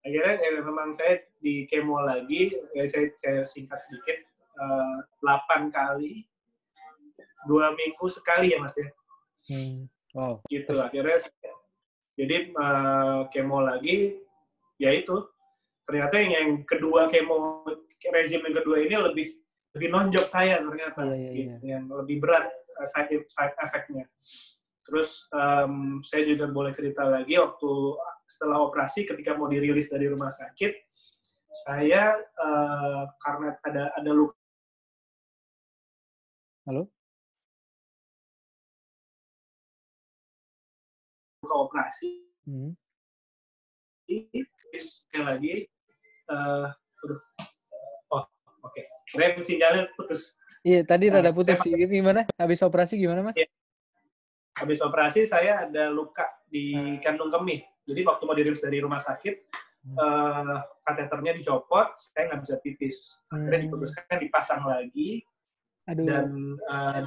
Akhirnya 0.08 0.34
ya, 0.39 0.63
memang 0.63 0.96
saya 0.96 1.20
di 1.43 1.67
kemo 1.67 2.00
lagi, 2.00 2.56
ya 2.72 2.88
saya, 2.88 3.12
saya 3.20 3.43
singkat 3.43 3.84
sedikit, 3.84 4.24
8 5.20 5.67
kali, 5.67 6.24
dua 7.48 7.76
minggu 7.76 8.08
sekali 8.08 8.56
ya 8.56 8.60
Mas 8.63 8.76
ya. 8.80 8.88
Hmm. 9.48 9.88
Wow. 10.17 10.41
gitu 10.50 10.74
akhirnya 10.82 11.22
jadi 12.17 12.50
eh, 12.50 13.20
kemo 13.30 13.62
lagi 13.62 14.17
ya 14.82 14.89
itu 14.89 15.13
ternyata 15.86 16.17
yang, 16.17 16.34
yang 16.34 16.52
kedua 16.65 17.06
kemo 17.12 17.62
rezim 18.10 18.41
yang 18.41 18.56
kedua 18.58 18.82
ini 18.82 18.96
lebih 18.98 19.28
lebih 19.78 19.88
nonjok 19.93 20.26
saya 20.26 20.58
ternyata 20.58 21.06
Iya, 21.06 21.13
iya, 21.13 21.32
gitu, 21.38 21.63
yang 21.70 21.86
lebih 21.86 22.17
berat 22.17 22.50
side 22.89 23.30
side 23.30 23.56
effect-nya 23.62 24.10
terus 24.88 25.30
em, 25.30 26.02
saya 26.02 26.26
juga 26.26 26.50
boleh 26.50 26.74
cerita 26.74 27.06
lagi 27.06 27.38
waktu 27.38 27.72
setelah 28.28 28.60
operasi 28.62 29.08
ketika 29.08 29.34
mau 29.34 29.48
dirilis 29.48 29.88
dari 29.88 30.12
rumah 30.12 30.30
sakit 30.30 30.76
saya 31.63 32.13
eh, 32.20 33.04
karena 33.18 33.56
ada 33.63 33.84
ada 33.96 34.12
luka 34.12 34.36
Halo? 36.68 36.84
luka 41.42 41.56
operasi 41.56 42.28
Hmm. 42.48 42.72
sekali 44.72 45.24
lagi 45.28 45.48
eh 46.28 46.68
aduh. 47.04 47.20
oh 48.08 48.24
oke 48.63 48.82
keren 49.12 49.44
sinyalnya 49.44 49.88
putus 49.96 50.36
Iya, 50.68 50.84
tadi 50.84 51.08
Nah, 51.08 51.24
rada 51.24 51.32
putus. 51.32 51.63
saya 51.63 51.88
Gimana? 51.88 52.28
Habis 52.36 52.60
operasi 52.60 53.00
gimana, 53.00 53.24
Mas? 53.24 53.40
Iya. 53.40 53.48
habis 54.60 54.80
operasi 54.84 55.24
saya 55.24 55.63
ada 55.63 55.88
luka 55.88 56.28
di 56.44 56.98
kandung 57.00 57.32
kemih 57.32 57.63
jadi 57.88 58.02
waktu 58.04 58.23
mau 58.28 58.36
dirilis 58.36 58.60
dari 58.60 58.84
rumah 58.84 59.00
sakit 59.00 59.36
eh 59.88 60.58
kateternya 60.84 61.32
dicopot 61.39 61.95
saya 61.95 62.28
nggak 62.28 62.41
bisa 62.43 62.56
pipis 62.60 62.97
akhirnya 63.32 63.56
Hmm. 63.56 63.65
diputuskan 63.71 64.19
dipasang 64.19 64.62
lagi 64.67 65.23
Aduh. 65.88 66.04
dan 66.04 66.28
eh, 66.60 67.02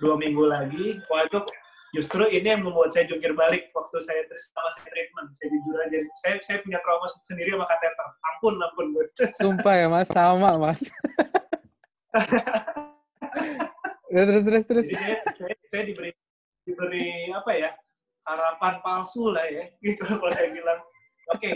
dua 0.00 0.16
minggu 0.16 0.48
lagi 0.48 0.96
wah 1.12 1.28
itu 1.28 1.44
justru 1.92 2.24
ini 2.28 2.56
yang 2.56 2.64
membuat 2.64 2.96
saya 2.96 3.04
jungkir 3.04 3.36
balik 3.36 3.68
waktu 3.76 4.00
saya 4.00 4.24
selama 4.32 4.70
saya 4.72 4.88
treatment 4.88 5.28
saya 5.36 5.48
jujur 5.52 5.76
aja 5.76 5.98
saya 6.24 6.34
saya 6.40 6.58
punya 6.64 6.80
trauma 6.80 7.06
sendiri 7.20 7.52
sama 7.52 7.66
kateter 7.68 8.06
ampun 8.32 8.54
ampun 8.64 8.86
gue 8.96 9.04
Sumpah 9.36 9.74
ya, 9.76 9.86
Mas. 9.92 10.08
Sama, 10.08 10.50
Mas. 10.56 10.80
Ya, 14.06 14.22
terus, 14.24 14.42
terus, 14.48 14.64
terus. 14.64 14.86
Jadi 14.88 14.96
saya, 14.96 15.16
saya, 15.34 15.54
saya 15.68 15.82
diberi 15.84 16.10
diberi 16.64 17.28
apa 17.30 17.50
ya 17.52 17.70
harapan 18.26 18.74
palsu 18.82 19.30
lah 19.30 19.46
ya 19.46 19.64
gitu 19.84 20.02
kalau 20.02 20.30
saya 20.30 20.50
bilang 20.50 20.80
oke 21.30 21.50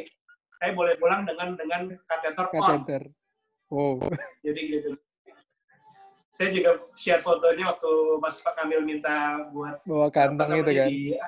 saya 0.56 0.70
boleh 0.72 0.94
pulang 0.96 1.22
dengan 1.24 1.56
dengan 1.56 1.82
kateter 2.06 2.46
Kateter. 2.48 3.02
Wow. 3.70 4.02
jadi 4.42 4.60
gitu 4.66 4.90
saya 6.30 6.48
juga 6.50 6.70
share 6.94 7.20
fotonya 7.20 7.68
waktu 7.68 7.90
Mas 8.18 8.40
Pak 8.40 8.56
Kamil 8.56 8.80
minta 8.80 9.44
buat 9.50 9.76
Bawa 9.84 10.08
kantong 10.08 10.56
itu 10.56 10.72
kan. 10.72 10.88
di- 10.88 11.18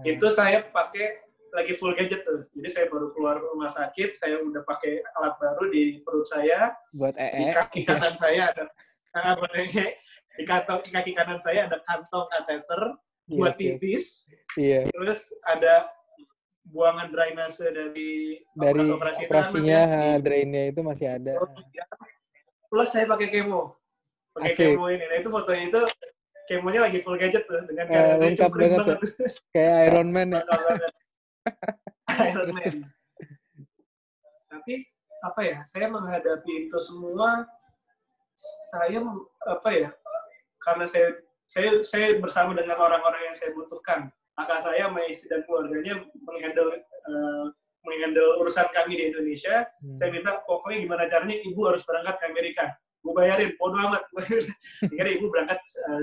Nah, 0.00 0.08
itu 0.08 0.26
saya 0.32 0.64
pakai 0.64 1.20
lagi 1.52 1.76
full 1.76 1.92
gadget 1.92 2.24
tuh 2.24 2.48
jadi 2.56 2.68
saya 2.72 2.86
baru 2.88 3.12
keluar 3.12 3.36
rumah 3.36 3.68
sakit 3.68 4.16
saya 4.16 4.40
udah 4.40 4.64
pakai 4.64 5.04
alat 5.12 5.36
baru 5.36 5.68
di 5.68 6.00
perut 6.00 6.24
saya 6.24 6.72
buat 6.96 7.12
di 7.12 7.20
EE. 7.20 7.52
kaki 7.52 7.80
kanan 7.84 8.14
saya 8.16 8.48
ada 8.48 8.64
ah, 9.12 9.36
di 10.40 10.44
kantong 10.48 10.80
di 10.80 10.90
kaki 10.90 11.12
kanan 11.12 11.36
saya 11.36 11.68
ada 11.68 11.76
kantong 11.84 12.24
kateter 12.32 12.96
buat 13.30 13.54
Yes, 13.54 13.58
yes. 13.58 13.78
pipis 13.78 14.04
Iya. 14.54 14.80
terus 14.90 15.20
ada 15.42 15.86
buangan 16.66 17.08
drainase 17.08 17.66
dari 17.66 18.42
Dari 18.52 18.78
Mas, 18.82 18.90
operasinya, 19.22 19.80
ya. 19.80 20.14
ha, 20.14 20.18
drainnya 20.18 20.62
itu 20.68 20.80
masih 20.82 21.06
ada. 21.08 21.38
plus 22.66 22.88
saya 22.88 23.06
pakai 23.06 23.26
kemo 23.28 23.74
pakai 24.30 24.54
kemo 24.54 24.86
ini 24.86 25.02
nah 25.02 25.16
itu 25.18 25.28
fotonya 25.28 25.64
itu 25.66 25.80
kemonya 26.46 26.80
lagi 26.82 26.98
full 27.00 27.14
gadget 27.14 27.42
tuh 27.46 27.58
dengan 27.64 27.86
Eh, 27.86 28.14
lengkap 28.16 28.46
cungkring 28.46 28.74
banget 28.74 28.86
ya. 28.86 28.98
Kayak 29.50 29.76
Iron 29.86 30.08
Man 30.10 30.28
ya. 30.30 30.42
Banget. 30.44 30.92
Iron 32.30 32.48
Man. 32.50 32.74
Tapi 34.46 34.74
apa 35.20 35.40
ya? 35.42 35.56
Saya 35.62 35.86
menghadapi 35.86 36.66
itu 36.66 36.78
semua 36.78 37.46
saya 38.70 38.98
apa 39.46 39.68
ya? 39.70 39.90
Karena 40.58 40.84
saya 40.86 41.16
saya 41.50 41.82
saya 41.82 42.14
bersama 42.22 42.54
dengan 42.54 42.78
orang-orang 42.78 43.26
yang 43.26 43.36
saya 43.36 43.50
butuhkan. 43.50 44.06
Kakak 44.38 44.62
saya, 44.62 44.86
sama 44.86 45.02
istri 45.10 45.26
dan 45.26 45.42
keluarganya 45.44 46.06
menghandle 46.22 46.78
eh, 46.78 47.46
menghandle 47.82 48.38
urusan 48.40 48.70
kami 48.70 48.94
di 48.96 49.04
Indonesia. 49.10 49.66
Hmm. 49.82 49.98
Saya 49.98 50.14
minta 50.14 50.38
pokoknya 50.46 50.86
gimana 50.86 51.02
caranya 51.10 51.36
ibu 51.42 51.60
harus 51.66 51.82
berangkat 51.82 52.22
ke 52.22 52.24
Amerika. 52.30 52.64
Gue 53.02 53.12
bayarin, 53.18 53.50
bodo 53.58 53.76
amat. 53.82 54.06
Akhirnya 54.86 55.12
ibu 55.18 55.26
berangkat 55.26 55.58
eh, 55.60 56.02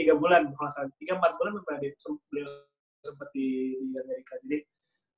tiga 0.00 0.16
bulan, 0.16 0.48
kalau 0.56 0.70
salah 0.72 0.90
tiga 0.96 1.20
empat 1.20 1.36
bulan 1.36 1.52
sampai 1.60 1.74
di 1.84 1.88
beliau 2.32 2.50
sempat 3.04 3.28
di, 3.36 3.76
di 3.76 3.96
Amerika. 4.00 4.32
Jadi 4.40 4.58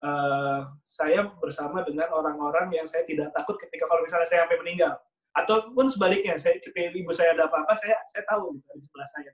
eh, 0.03 0.61
saya 0.83 1.21
bersama 1.39 1.87
dengan 1.87 2.11
orang-orang 2.11 2.75
yang 2.75 2.91
saya 2.91 3.07
tidak 3.07 3.31
takut 3.39 3.55
ketika 3.63 3.87
kalau 3.87 4.03
misalnya 4.03 4.27
saya 4.27 4.45
sampai 4.45 4.59
meninggal. 4.67 4.99
Ataupun 5.31 5.87
sebaliknya, 5.95 6.35
saya 6.43 6.59
ketika 6.59 6.91
ibu 6.91 7.15
saya 7.15 7.39
ada 7.39 7.47
apa-apa, 7.47 7.79
saya 7.79 7.95
saya 8.11 8.27
tahu 8.27 8.59
gitu, 8.59 8.67
di 8.75 8.83
sebelah 8.83 9.09
saya. 9.15 9.31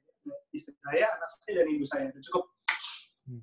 Istri 0.53 0.75
saya, 0.85 1.07
anak 1.17 1.29
saya, 1.33 1.53
dan 1.57 1.67
ibu 1.73 1.85
saya. 1.89 2.05
Itu 2.13 2.21
cukup. 2.29 2.45
Hmm. 3.25 3.41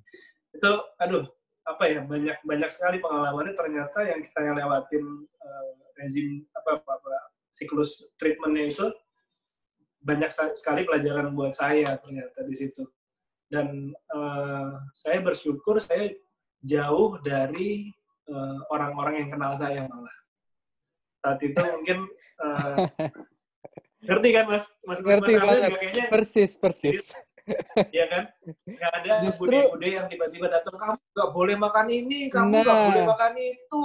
Itu, 0.54 0.70
aduh, 1.02 1.24
apa 1.66 1.84
ya, 1.90 2.00
banyak 2.06 2.38
banyak 2.46 2.70
sekali 2.70 3.02
pengalamannya 3.02 3.54
ternyata 3.58 4.06
yang 4.06 4.20
kita 4.22 4.38
yang 4.44 4.54
lewatin 4.60 5.04
eh, 5.26 5.70
rezim 5.98 6.46
apa, 6.54 6.78
apa, 6.78 6.90
apa 7.00 7.12
siklus 7.54 8.02
treatmentnya 8.18 8.64
itu 8.70 8.86
banyak 10.04 10.28
sekali 10.58 10.84
pelajaran 10.84 11.32
buat 11.32 11.56
saya 11.56 11.96
ternyata 11.98 12.44
di 12.44 12.54
situ. 12.54 12.84
Dan 13.50 13.90
eh, 13.90 14.72
saya 14.94 15.18
bersyukur 15.26 15.82
saya 15.82 16.12
jauh 16.62 17.18
dari 17.24 17.90
eh, 18.30 18.58
orang-orang 18.70 19.26
yang 19.26 19.30
kenal 19.34 19.52
saya 19.58 19.90
malah. 19.90 20.16
Saat 21.24 21.40
itu 21.40 21.56
mungkin 21.56 21.98
eh, 22.38 22.76
ngerti 24.04 24.28
kan 24.30 24.44
mas? 24.44 24.64
Mas 24.84 25.00
Ngerti 25.00 25.32
mas 25.32 25.40
banget. 25.40 25.60
juga 25.64 25.78
kayaknya 25.80 26.04
Persis, 26.12 26.52
persis. 26.54 27.00
ya 27.92 28.04
kan? 28.08 28.24
Nggak 28.64 28.92
ada 28.94 29.12
bude-bude 29.36 29.88
yang 29.88 30.06
tiba-tiba 30.06 30.46
datang 30.48 30.76
kamu 30.76 30.96
nggak 30.96 31.30
boleh 31.32 31.56
makan 31.56 31.86
ini, 31.88 32.18
kamu 32.28 32.60
nggak 32.60 32.76
Nah. 32.76 32.84
boleh 32.88 33.02
makan 33.04 33.32
itu. 33.36 33.84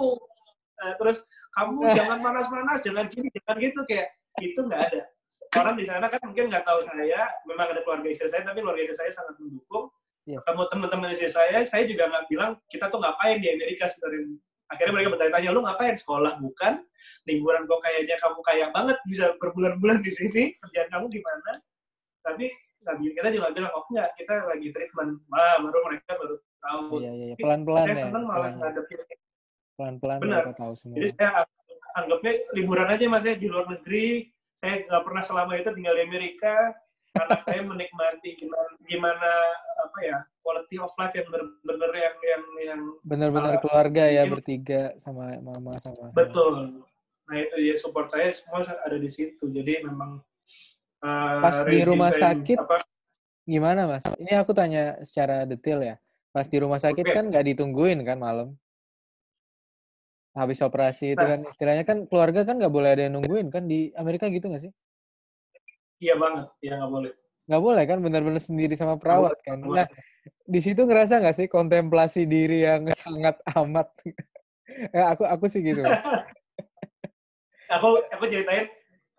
Nah, 0.79 0.91
terus 0.95 1.17
kamu 1.51 1.79
Nah. 1.79 1.95
jangan 1.95 2.17
panas-panas, 2.19 2.79
jangan 2.83 3.05
gini, 3.07 3.27
jangan 3.31 3.55
gitu 3.59 3.79
kayak 3.83 4.07
itu 4.39 4.59
nggak 4.59 4.81
ada. 4.91 5.01
Orang 5.55 5.75
di 5.75 5.85
sana 5.85 6.07
kan 6.07 6.19
mungkin 6.23 6.47
nggak 6.49 6.65
tahu 6.65 6.79
saya, 6.83 7.21
memang 7.45 7.67
ada 7.69 7.81
keluarga 7.83 8.07
istri 8.09 8.27
saya, 8.27 8.43
tapi 8.43 8.59
keluarga 8.59 8.81
istri 8.81 8.97
saya 8.97 9.11
sangat 9.13 9.35
mendukung. 9.39 9.87
Yes. 10.23 10.39
Ketemu 10.43 10.63
teman-teman 10.67 11.09
istri 11.11 11.29
saya, 11.29 11.57
saya 11.63 11.83
juga 11.87 12.03
nggak 12.07 12.25
bilang 12.27 12.51
kita 12.67 12.87
tuh 12.87 12.99
ngapain 12.99 13.39
di 13.39 13.47
Amerika 13.47 13.87
sebenarnya. 13.87 14.39
Akhirnya 14.69 14.93
mereka 14.93 15.09
bertanya-tanya, 15.17 15.49
lu 15.49 15.61
ngapain? 15.65 15.95
Sekolah 15.97 16.37
bukan? 16.37 16.85
Liburan 17.25 17.65
kok 17.65 17.81
kayaknya 17.81 18.15
kamu 18.21 18.39
kaya 18.45 18.65
banget 18.69 18.97
bisa 19.09 19.33
berbulan-bulan 19.41 19.99
di 20.05 20.11
sini. 20.13 20.43
Kerjaan 20.61 20.89
kamu 20.93 21.05
gimana? 21.09 21.51
Tapi 22.21 22.45
bi- 22.79 23.13
kita 23.17 23.29
juga 23.33 23.49
bilang, 23.51 23.73
oh 23.73 23.83
enggak, 23.89 24.09
kita 24.15 24.33
lagi 24.45 24.67
treatment. 24.69 25.11
Wah, 25.27 25.57
baru 25.61 25.79
mereka 25.89 26.11
baru 26.15 26.35
tahu. 26.61 27.01
Iya, 27.01 27.11
iya, 27.11 27.25
iya. 27.33 27.35
Pelan-pelan 27.37 27.85
saya 27.85 27.95
ya. 27.95 28.03
seneng 28.05 28.23
malah 28.29 28.51
ngadepin. 28.53 28.99
Pelan-pelan 29.79 30.17
Benar. 30.21 30.43
tahu 30.53 30.73
semua. 30.75 30.95
Jadi 30.99 31.07
saya 31.15 31.29
anggapnya 31.97 32.33
liburan 32.53 32.87
aja 32.91 33.03
mas 33.09 33.25
ya 33.25 33.35
di 33.35 33.47
luar 33.47 33.65
negeri. 33.71 34.29
Saya 34.59 34.83
nggak 34.85 35.03
pernah 35.07 35.23
selama 35.23 35.51
itu 35.55 35.71
tinggal 35.71 35.95
di 35.95 36.03
Amerika. 36.03 36.55
Anak 37.17 37.41
saya 37.41 37.65
menikmati 37.65 38.37
gimana, 38.37 38.69
gimana 38.85 39.31
apa 39.81 39.97
ya 40.05 40.17
quality 40.45 40.77
of 40.77 40.93
life 40.93 41.15
yang 41.17 41.25
benar-benar 41.27 41.91
yang 41.97 42.15
yang 42.21 42.43
yang 42.61 42.81
Benar-benar 43.01 43.53
uh, 43.57 43.61
keluarga 43.61 44.03
ya 44.05 44.23
mungkin- 44.23 44.33
bertiga 44.37 44.81
sama 45.01 45.33
mama 45.41 45.73
sama. 45.81 46.13
betul. 46.13 46.85
Nah 47.25 47.35
itu 47.37 47.55
ya 47.61 47.75
support 47.77 48.13
saya 48.13 48.29
semua 48.29 48.61
ada 48.61 48.97
di 48.97 49.09
situ. 49.09 49.41
Jadi 49.49 49.81
memang 49.81 50.21
uh, 51.01 51.39
Pas 51.41 51.65
di 51.65 51.81
rumah 51.81 52.13
sakit, 52.13 52.57
apa, 52.61 52.85
Gimana 53.49 53.89
mas? 53.89 54.05
Ini 54.21 54.37
aku 54.37 54.53
tanya 54.53 55.01
secara 55.01 55.41
detail 55.45 55.81
ya. 55.81 55.95
Pas 56.29 56.45
di 56.45 56.57
rumah 56.61 56.77
sakit 56.77 57.01
Oke. 57.01 57.13
kan 57.17 57.25
nggak 57.33 57.45
ditungguin 57.53 58.05
kan 58.05 58.21
malam? 58.21 58.53
habis 60.29 60.61
operasi 60.61 61.17
itu 61.17 61.19
Nah. 61.19 61.35
kan 61.35 61.39
istilahnya 61.51 61.83
kan 61.83 61.97
keluarga 62.05 62.45
kan 62.47 62.55
nggak 62.61 62.71
boleh 62.71 62.93
ada 62.95 63.01
yang 63.09 63.17
nungguin 63.17 63.49
kan 63.51 63.65
di 63.65 63.91
Amerika 63.97 64.29
gitu 64.29 64.47
nggak 64.47 64.61
sih? 64.61 64.71
Iya 65.99 66.15
banget, 66.15 66.47
iya 66.63 66.73
nggak 66.79 66.91
boleh. 66.91 67.11
Nggak 67.49 67.61
boleh 67.63 67.83
kan 67.83 67.97
benar-benar 67.99 68.43
sendiri 68.43 68.73
sama 68.79 68.95
perawat 68.95 69.35
boleh, 69.35 69.45
kan. 69.45 69.59
boleh. 69.59 69.75
Nah 69.83 69.87
di 70.49 70.59
situ 70.63 70.81
ngerasa 70.87 71.19
nggak 71.19 71.35
sih 71.35 71.47
kontemplasi 71.51 72.23
diri 72.25 72.63
yang 72.63 72.87
sangat 73.03 73.35
amat? 73.59 73.87
ya, 74.95 75.13
aku 75.13 75.23
aku 75.27 75.45
sih 75.51 75.61
gitu. 75.61 75.83
Aku 77.69 78.01
aku 78.01 78.25
ceritain 78.33 78.65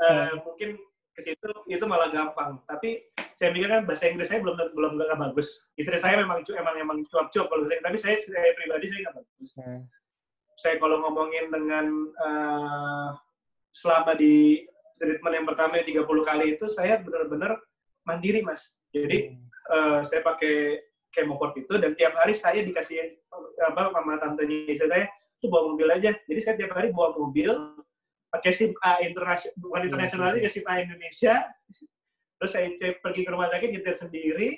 eh, 0.03 0.31
mungkin 0.43 0.75
ke 1.15 1.21
situ 1.23 1.49
itu 1.69 1.85
malah 1.87 2.09
gampang 2.11 2.59
tapi 2.65 3.05
saya 3.37 3.53
mikir 3.53 3.69
kan 3.69 3.85
bahasa 3.85 4.09
Inggris 4.11 4.27
saya 4.27 4.41
belum 4.43 4.57
belum 4.75 4.93
nggak 4.97 5.21
bagus 5.31 5.61
istri 5.79 5.95
saya 6.01 6.19
memang 6.19 6.43
emang 6.43 6.75
emang 6.81 6.99
cuap-cuap 7.13 7.47
kalau 7.47 7.63
Inggris 7.69 7.85
tapi 7.85 7.97
saya 8.01 8.17
saya 8.19 8.51
pribadi 8.59 8.91
saya 8.91 9.01
nggak 9.07 9.17
bagus 9.23 9.51
Nah, 9.61 9.81
saya 10.59 10.75
kalau 10.83 10.97
ngomongin 11.05 11.47
dengan 11.53 11.87
eh, 12.21 13.09
selama 13.71 14.13
di 14.17 14.67
treatment 15.01 15.35
yang 15.35 15.47
pertama 15.49 15.81
yang 15.81 16.05
30 16.05 16.29
kali 16.29 16.45
itu 16.55 16.69
saya 16.69 17.01
benar-benar 17.01 17.57
mandiri 18.05 18.45
mas. 18.45 18.77
Jadi 18.93 19.33
eh, 19.73 20.01
saya 20.05 20.21
pakai 20.21 20.85
chemoport 21.11 21.57
itu 21.57 21.75
dan 21.81 21.97
tiap 21.97 22.15
hari 22.15 22.37
saya 22.37 22.61
dikasih 22.63 23.19
apa 23.65 23.91
sama 23.91 24.21
tantenya 24.21 24.69
istri 24.69 24.87
saya 24.87 25.09
tuh 25.41 25.49
bawa 25.49 25.73
mobil 25.75 25.89
aja. 25.89 26.13
Jadi 26.29 26.41
saya 26.45 26.55
tiap 26.61 26.77
hari 26.77 26.93
bawa 26.93 27.17
mobil 27.17 27.51
pakai 28.31 28.53
SIM 28.55 28.71
A 28.85 29.03
internasional 29.03 29.57
bukan 29.59 29.81
Iya, 29.81 29.87
internasional 29.91 30.29
iya, 30.37 30.39
aja 30.45 30.49
SIM 30.53 30.67
A 30.69 30.75
Indonesia. 30.79 31.35
Terus 32.39 32.51
saya 32.53 32.69
cek- 32.77 33.01
pergi 33.03 33.23
ke 33.27 33.31
rumah 33.33 33.49
sakit 33.51 33.69
nyetir 33.69 33.97
sendiri 33.99 34.49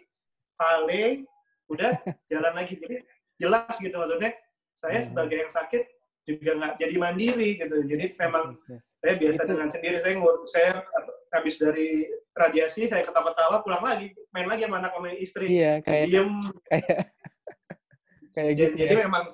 vale 0.55 1.24
udah 1.70 1.93
jalan 2.30 2.53
lagi. 2.53 2.76
Jadi 2.76 3.01
jelas 3.40 3.74
gitu 3.78 3.95
maksudnya. 3.97 4.34
Saya 4.76 4.99
Hmm. 5.01 5.07
sebagai 5.09 5.36
yang 5.47 5.53
sakit 5.53 5.82
juga 6.22 6.50
nggak 6.54 6.74
jadi 6.78 6.94
mandiri 6.96 7.48
gitu. 7.58 7.76
Jadi 7.82 8.04
yes, 8.06 8.16
memang 8.22 8.44
yes, 8.54 8.62
yes. 8.70 8.84
saya 9.02 9.14
biasa 9.18 9.40
Itu- 9.42 9.50
dengan 9.50 9.68
sendiri. 9.68 9.96
Saya 9.98 10.14
ngur- 10.16 10.42
saya 10.46 10.70
habis 11.32 11.54
dari 11.58 11.88
radiasi 12.32 12.80
saya 12.86 13.02
ketawa-ketawa 13.02 13.56
pulang 13.60 13.82
lagi. 13.82 14.06
Main 14.30 14.46
lagi 14.46 14.62
sama 14.64 14.76
anak 14.78 14.92
sama 14.94 15.08
istri. 15.18 15.46
Iya 15.50 15.72
kayak 15.82 16.04
diem. 16.06 16.30
kayak 16.70 16.98
kayak 18.32 18.52
jadi, 18.56 18.70
gitu 18.70 18.76
jadi 18.78 18.94
ya. 18.96 19.00
memang 19.10 19.24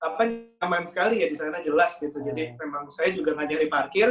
apa 0.00 0.22
nyaman 0.24 0.84
sekali 0.88 1.20
ya 1.20 1.28
di 1.28 1.36
sana 1.36 1.60
jelas 1.60 2.00
gitu. 2.00 2.16
Jadi 2.16 2.42
Hmm. 2.50 2.56
memang 2.64 2.82
saya 2.88 3.12
juga 3.12 3.36
nggak 3.36 3.48
nyari 3.52 3.66
parkir 3.68 4.08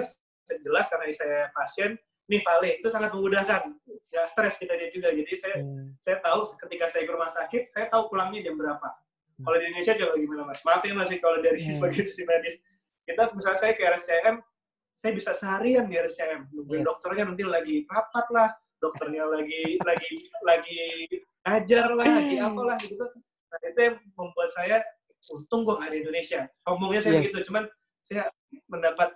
jelas 0.61 0.85
karena 0.87 1.05
saya 1.09 1.39
pasien. 1.51 1.97
Nih 2.29 2.45
vale 2.45 2.77
itu 2.77 2.87
sangat 2.93 3.09
memudahkan. 3.09 3.73
Nggak 3.89 4.27
stres 4.29 4.61
kita 4.61 4.77
dia 4.77 4.93
juga. 4.93 5.09
Jadi 5.09 5.33
saya 5.41 5.55
Hmm. 5.65 5.97
saya 5.97 6.21
tahu 6.21 6.45
ketika 6.61 6.85
saya 6.85 7.03
ke 7.03 7.11
rumah 7.11 7.31
sakit 7.33 7.65
saya 7.65 7.89
tahu 7.89 8.13
pulangnya 8.13 8.45
jam 8.45 8.53
berapa 8.53 8.85
kalau 9.39 9.57
di 9.57 9.65
Indonesia 9.65 9.93
coba 9.95 10.13
gimana 10.15 10.41
mas? 10.45 10.59
Maaf 10.61 10.81
ya 10.83 10.93
mas 10.93 11.09
kalau 11.17 11.37
dari 11.39 11.59
Hmm. 11.59 11.73
sebagai 11.73 12.03
sisi 12.03 12.23
medis. 12.23 12.55
Kita 13.03 13.31
misalnya 13.31 13.57
saya 13.57 13.73
ke 13.73 13.83
RSCM 13.83 14.35
saya 14.93 15.11
bisa 15.15 15.31
seharian 15.31 15.87
di 15.87 15.95
RSCM 15.95 16.51
nungguin 16.51 16.83
Yes. 16.83 16.87
dokternya 16.87 17.23
nanti 17.25 17.43
lagi 17.43 17.75
rapat 17.85 18.25
lah. 18.29 18.49
Dokternya 18.77 19.23
lagi 19.25 19.79
lagi 19.81 20.11
lagi 20.41 20.79
ngajar 21.41 21.87
lah 21.91 22.05
lagi 22.05 22.35
apalah 22.37 22.77
gitu 22.79 23.05
nah 23.49 23.57
itu 23.65 23.79
yang 23.81 23.97
membuat 24.13 24.53
saya 24.53 24.77
untung 25.33 25.65
gue 25.65 25.73
nggak 25.73 25.89
di 25.89 25.97
Indonesia. 25.99 26.41
Ngomongnya 26.63 27.01
saya 27.01 27.11
Yes. 27.15 27.19
begitu 27.25 27.37
cuman 27.49 27.63
saya 28.05 28.23
mendapat 28.67 29.09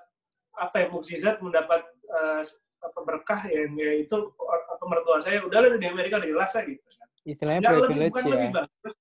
apa 0.53 0.76
ya 0.78 0.88
mukjizat 0.88 1.38
mendapat 1.39 1.82
eh, 2.07 2.41
apa 2.84 2.99
berkah 3.01 3.41
yang 3.47 3.74
ya 3.74 3.91
itu 3.97 4.15
apa 4.45 4.84
mertua 4.84 5.17
saya 5.19 5.39
udah 5.41 5.59
lah 5.59 5.78
di 5.78 5.88
Amerika 5.88 6.19
udah 6.19 6.30
jelas 6.30 6.51
lah 6.51 6.63
gitu 6.65 6.84
Istilahnya 7.24 7.59
Nggak 7.63 7.71
lebih, 7.71 7.88
privilege 7.88 8.11
bukan 8.11 8.24
ya. 8.24 8.32
lebih 8.36 8.49
bagus 8.51 8.93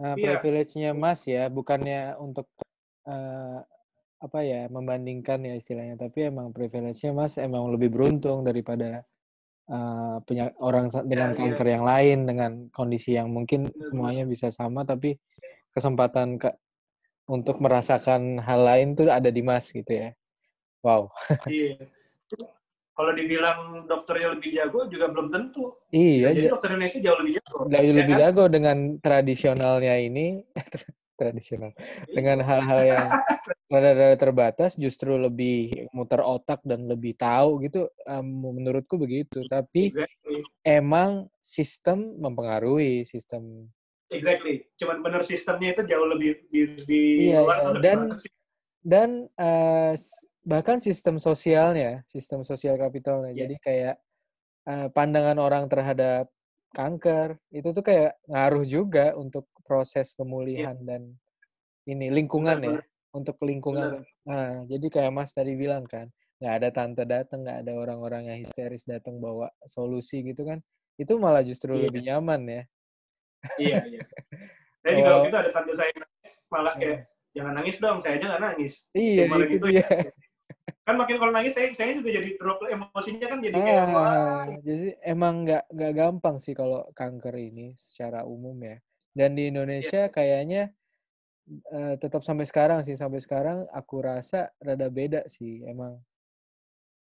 Iya. 0.00 0.40
privilege-nya 0.40 0.90
Mas 0.96 1.24
ya, 1.28 1.46
bukannya 1.52 2.16
untuk 2.18 2.48
eh, 3.06 3.58
apa 4.22 4.38
ya 4.46 4.70
membandingkan 4.70 5.42
ya 5.42 5.54
istilahnya, 5.58 5.98
tapi 5.98 6.30
emang 6.30 6.54
privilege-nya 6.54 7.12
Mas 7.12 7.36
emang 7.36 7.68
lebih 7.74 7.90
beruntung 7.92 8.46
daripada 8.46 9.02
eh, 9.68 10.16
punya 10.24 10.50
orang 10.62 10.86
sa- 10.88 11.04
dengan 11.04 11.34
iya. 11.34 11.38
kanker 11.38 11.66
yang 11.68 11.84
lain 11.84 12.18
dengan 12.26 12.52
kondisi 12.70 13.14
yang 13.18 13.28
mungkin 13.30 13.68
semuanya 13.76 14.24
bisa 14.24 14.48
sama, 14.54 14.86
tapi 14.86 15.18
kesempatan 15.74 16.36
ke 16.40 16.50
untuk 17.30 17.62
merasakan 17.62 18.42
hal 18.42 18.60
lain 18.66 18.98
tuh 18.98 19.06
ada 19.08 19.30
di 19.30 19.40
Mas 19.40 19.70
gitu 19.70 19.88
ya. 19.88 20.10
Wow. 20.82 21.14
Iya. 21.46 21.86
Kalau 23.02 23.18
dibilang 23.18 23.58
dokternya 23.90 24.38
lebih 24.38 24.54
jago 24.54 24.86
juga 24.86 25.10
belum 25.10 25.34
tentu. 25.34 25.74
Iya, 25.90 26.30
Jadi 26.30 26.46
ja- 26.46 26.50
dokter 26.54 26.68
Indonesia 26.70 26.98
jauh 27.02 27.18
lebih 27.18 27.32
jago. 27.42 27.56
jauh 27.66 27.82
ya 27.82 27.92
lebih 27.98 28.14
kan? 28.14 28.22
jago 28.22 28.44
dengan 28.46 28.76
tradisionalnya 29.02 29.94
ini 29.98 30.26
tradisional 31.18 31.74
dengan 32.06 32.38
hal-hal 32.46 32.80
yang 32.86 33.06
terbatas 34.22 34.78
justru 34.78 35.18
lebih 35.18 35.90
muter 35.90 36.22
otak 36.22 36.62
dan 36.62 36.86
lebih 36.86 37.18
tahu 37.18 37.58
gitu 37.66 37.90
menurutku 38.22 38.94
begitu 39.02 39.42
tapi 39.50 39.90
Exactly. 39.90 40.46
emang 40.62 41.26
sistem 41.42 42.14
mempengaruhi 42.22 43.02
sistem 43.02 43.66
Exactly. 44.14 44.62
Cuman 44.78 45.02
bener 45.02 45.26
sistemnya 45.26 45.74
itu 45.74 45.82
jauh 45.90 46.06
lebih 46.06 46.46
di, 46.46 46.62
di 46.86 47.02
Iya, 47.34 47.42
luar 47.42 47.58
iya. 47.58 47.64
tuh 47.66 47.72
lebih 47.74 47.82
Dan- 47.82 49.26
bagus 49.26 50.00
bahkan 50.42 50.82
sistem 50.82 51.16
sosialnya 51.16 52.02
sistem 52.06 52.42
sosial 52.42 52.74
kapitalnya 52.74 53.30
Iya. 53.30 53.38
jadi 53.46 53.56
kayak 53.62 53.94
eh, 54.62 54.88
pandangan 54.90 55.38
orang 55.38 55.64
terhadap 55.66 56.30
kanker 56.72 57.38
itu 57.50 57.68
tuh 57.70 57.84
kayak 57.84 58.18
ngaruh 58.26 58.64
juga 58.64 59.12
untuk 59.14 59.46
proses 59.62 60.10
pemulihan 60.12 60.74
dan 60.82 61.14
ini 61.84 62.10
lingkungan 62.10 62.58
ya 62.58 62.68
Benar, 62.80 62.84
untuk 63.12 63.36
lingkungan 63.44 64.02
nah 64.24 64.66
jadi 64.66 64.86
kayak 64.88 65.12
Mas 65.12 65.30
tadi 65.30 65.54
bilang 65.54 65.86
kan 65.86 66.10
nggak 66.42 66.54
ada 66.58 66.68
tante 66.74 67.02
datang 67.06 67.46
nggak 67.46 67.58
ada 67.62 67.72
orang-orang 67.78 68.22
yang 68.34 68.38
histeris 68.42 68.82
datang 68.82 69.22
bawa 69.22 69.46
solusi 69.62 70.26
gitu 70.26 70.42
kan 70.42 70.58
itu 70.98 71.14
malah 71.16 71.42
justru 71.42 71.74
Iya. 71.74 71.82
lebih 71.86 72.02
nyaman 72.02 72.40
ya 72.46 72.62
Iya, 73.58 73.76
iya. 73.90 74.00
Saya 74.82 74.92
juga 74.98 75.10
Oh. 75.10 75.14
waktu 75.18 75.28
itu 75.30 75.38
ada 75.42 75.50
tante 75.50 75.72
saya 75.74 75.90
nangis, 75.94 76.30
malah 76.46 76.74
kayak 76.78 76.98
jangan 77.34 77.52
nangis 77.58 77.76
dong, 77.78 77.98
saya 77.98 78.14
aja 78.18 78.26
nggak 78.30 78.42
nangis. 78.42 78.74
iya 78.94 79.22
Malah 79.26 79.46
itu 79.50 79.54
gitu 79.58 79.66
dia 79.66 79.86
Kan 80.82 80.98
makin 80.98 81.16
kalau 81.22 81.30
nangis 81.30 81.54
saya 81.54 81.70
saya 81.78 81.94
juga 81.94 82.10
jadi 82.10 82.34
drop 82.42 82.58
emosinya 82.66 83.26
kan 83.30 83.38
jadi 83.38 83.54
kayak 83.54 83.84
wah. 83.94 84.06
Ah, 84.10 84.44
jadi 84.66 84.98
emang 85.06 85.46
nggak 85.46 85.64
nggak 85.70 85.92
gampang 85.94 86.36
sih 86.42 86.54
kalau 86.58 86.82
kanker 86.98 87.34
ini 87.38 87.78
secara 87.78 88.26
umum 88.26 88.58
ya. 88.58 88.82
Dan 89.14 89.38
di 89.38 89.46
Indonesia 89.46 90.10
Iya. 90.10 90.12
kayaknya 90.12 90.62
eh, 91.70 91.94
tetap 92.02 92.26
sampai 92.26 92.46
sekarang 92.50 92.82
sih 92.82 92.98
sampai 92.98 93.22
sekarang 93.22 93.66
aku 93.70 94.02
rasa 94.02 94.50
rada 94.58 94.90
beda 94.90 95.26
sih 95.30 95.62
emang 95.66 96.02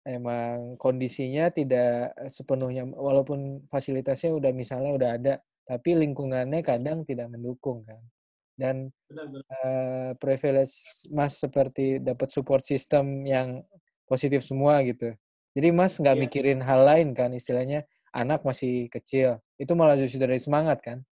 emang 0.06 0.78
kondisinya 0.78 1.50
tidak 1.50 2.14
sepenuhnya 2.30 2.86
walaupun 2.86 3.66
fasilitasnya 3.74 4.32
udah 4.38 4.52
misalnya 4.54 4.92
udah 4.94 5.10
ada 5.18 5.34
tapi 5.66 5.98
lingkungannya 5.98 6.62
kadang 6.62 7.04
tidak 7.04 7.28
mendukung 7.28 7.82
kan. 7.84 8.00
Dan 8.56 8.90
Benar, 9.12 9.26
benar. 9.30 9.46
eh, 9.64 10.12
privilege 10.18 10.76
Mas 11.12 11.38
seperti 11.38 12.00
dapat 12.02 12.32
support 12.32 12.64
system 12.66 13.28
yang 13.28 13.62
positif 14.08 14.42
semua 14.44 14.80
gitu. 14.88 15.12
Jadi 15.56 15.68
Mas 15.72 15.96
nggak 16.00 16.16
Iya. 16.16 16.24
mikirin 16.28 16.60
hal 16.64 16.82
lain 16.84 17.12
kan 17.16 17.32
istilahnya 17.32 17.84
anak 18.16 18.44
masih 18.48 18.88
kecil. 18.92 19.40
Itu 19.60 19.76
malah 19.76 19.96
justru 20.00 20.20
dari 20.24 20.40
semangat 20.40 20.80
kan. 20.84 21.04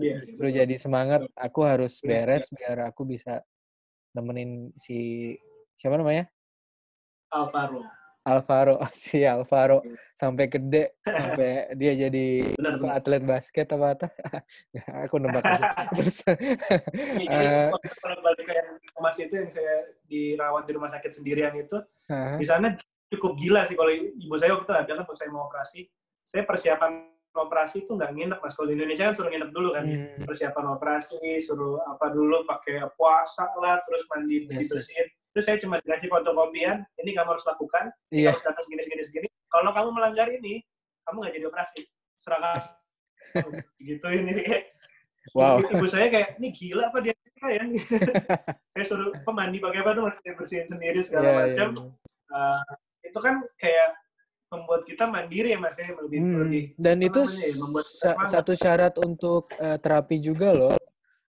Iya, 0.00 0.20
Justru 0.24 0.46
betul. 0.50 0.56
jadi 0.60 0.74
semangat 0.76 1.20
aku 1.36 1.60
harus 1.64 2.00
Iya, 2.04 2.24
beres 2.26 2.48
biar 2.52 2.88
aku 2.90 3.04
bisa 3.08 3.40
nemenin 4.16 4.72
si 4.76 5.32
siapa 5.76 5.96
namanya? 6.00 6.28
Alvaro. 7.32 7.84
Alvaro, 8.26 8.82
si 8.92 9.22
Alvaro 9.22 9.86
sampai 10.18 10.50
gede 10.50 10.98
sampai 11.06 11.50
dia 11.80 11.92
jadi 11.94 12.26
Benar, 12.58 12.74
benar. 12.82 12.98
atlet 12.98 13.22
basket 13.22 13.66
apa 13.70 13.86
apa. 13.94 14.06
aku 15.06 15.14
nebak 15.22 15.46
aja. 15.46 15.64
Terus 15.94 16.16
waktu 17.70 17.94
kalau 18.02 18.18
balik 18.26 18.44
ke 18.50 18.98
Mas 18.98 19.16
itu 19.22 19.30
yang 19.30 19.50
saya 19.54 19.74
dirawat 20.10 20.66
di 20.66 20.72
rumah 20.74 20.90
sakit 20.90 21.10
sendirian 21.14 21.54
itu, 21.54 21.78
Hah? 22.10 22.34
di 22.34 22.44
sana 22.44 22.74
cukup 23.06 23.38
gila 23.38 23.62
sih 23.62 23.78
kalau 23.78 23.92
ibu 23.94 24.34
saya 24.34 24.58
waktu 24.58 24.66
itu 24.66 24.74
ada 24.74 24.90
kan 24.90 24.98
waktu 25.06 25.14
saya 25.14 25.30
mau 25.30 25.46
operasi, 25.46 25.86
saya 26.26 26.42
persiapan 26.42 26.92
operasi 27.36 27.84
itu 27.84 27.92
nggak 27.94 28.10
nginep 28.16 28.38
mas. 28.40 28.56
Kalau 28.56 28.66
di 28.66 28.74
Indonesia 28.80 29.12
kan 29.12 29.14
suruh 29.14 29.30
nginep 29.30 29.50
dulu 29.52 29.68
kan, 29.76 29.84
Hmm. 29.86 30.24
persiapan 30.24 30.64
operasi, 30.74 31.38
suruh 31.38 31.84
apa 31.84 32.08
dulu 32.10 32.42
pakai 32.48 32.82
puasa 32.96 33.46
lah, 33.60 33.78
terus 33.86 34.02
mandi 34.10 34.48
Yes, 34.50 34.72
yes. 34.72 34.88
Itu 35.36 35.44
saya 35.44 35.60
cuma 35.60 35.76
dikasih 35.76 36.08
fotokopian, 36.08 36.80
ini 36.96 37.12
kamu 37.12 37.36
harus 37.36 37.44
lakukan, 37.44 37.92
ini 38.08 38.24
Iya. 38.24 38.32
harus 38.32 38.40
datang 38.40 38.64
segini 38.64 38.80
segini 38.80 39.04
segini. 39.04 39.28
Kalau 39.52 39.68
kamu 39.68 39.92
melanggar 39.92 40.32
ini, 40.32 40.64
kamu 41.04 41.16
nggak 41.20 41.32
jadi 41.36 41.46
operasi. 41.52 41.80
Serahkan 42.16 42.64
gitu 43.84 44.06
ini 44.08 44.32
kayak 44.40 44.64
Wow. 45.36 45.60
ibu, 45.60 45.76
ibu 45.76 45.86
saya 45.92 46.08
kayak 46.08 46.40
ini 46.40 46.48
gila 46.54 46.88
apa 46.88 47.02
dia 47.04 47.12
ya 47.36 47.60
saya 48.72 48.84
suruh 48.86 49.12
pemandi 49.26 49.60
pakai 49.60 49.82
apa 49.84 49.90
tuh 49.92 50.08
bersihin 50.32 50.64
sendiri 50.64 51.02
segala 51.04 51.28
Iya, 51.28 51.34
iya, 51.34 51.40
macam 51.44 51.68
iya. 51.68 51.84
Uh, 52.32 52.62
itu 53.04 53.18
kan 53.20 53.34
kayak 53.60 53.88
membuat 54.48 54.88
kita 54.88 55.04
mandiri 55.04 55.52
ya 55.52 55.58
mas 55.60 55.76
ya 55.76 55.92
lebih 55.92 56.18
Hmm, 56.22 56.46
lebih 56.46 56.64
Dan 56.78 57.04
itu 57.04 57.20
ya, 57.26 57.52
membuat 57.60 57.84
satu 58.32 58.56
syarat 58.56 58.94
untuk 58.96 59.50
eh, 59.58 59.76
terapi 59.76 60.16
juga 60.16 60.54
loh. 60.56 60.78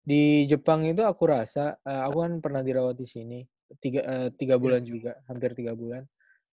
di 0.00 0.48
Jepang 0.48 0.88
itu 0.88 1.04
aku 1.04 1.28
rasa, 1.28 1.76
uh, 1.84 2.08
aku 2.08 2.24
kan 2.24 2.32
pernah 2.40 2.62
dirawat 2.64 2.96
di 2.96 3.04
sini 3.04 3.44
tiga 3.78 4.00
uh, 4.04 4.28
tiga 4.34 4.56
iya. 4.56 4.62
bulan 4.62 4.82
juga, 4.82 5.12
hampir 5.28 5.52
tiga 5.54 5.72
bulan. 5.76 6.04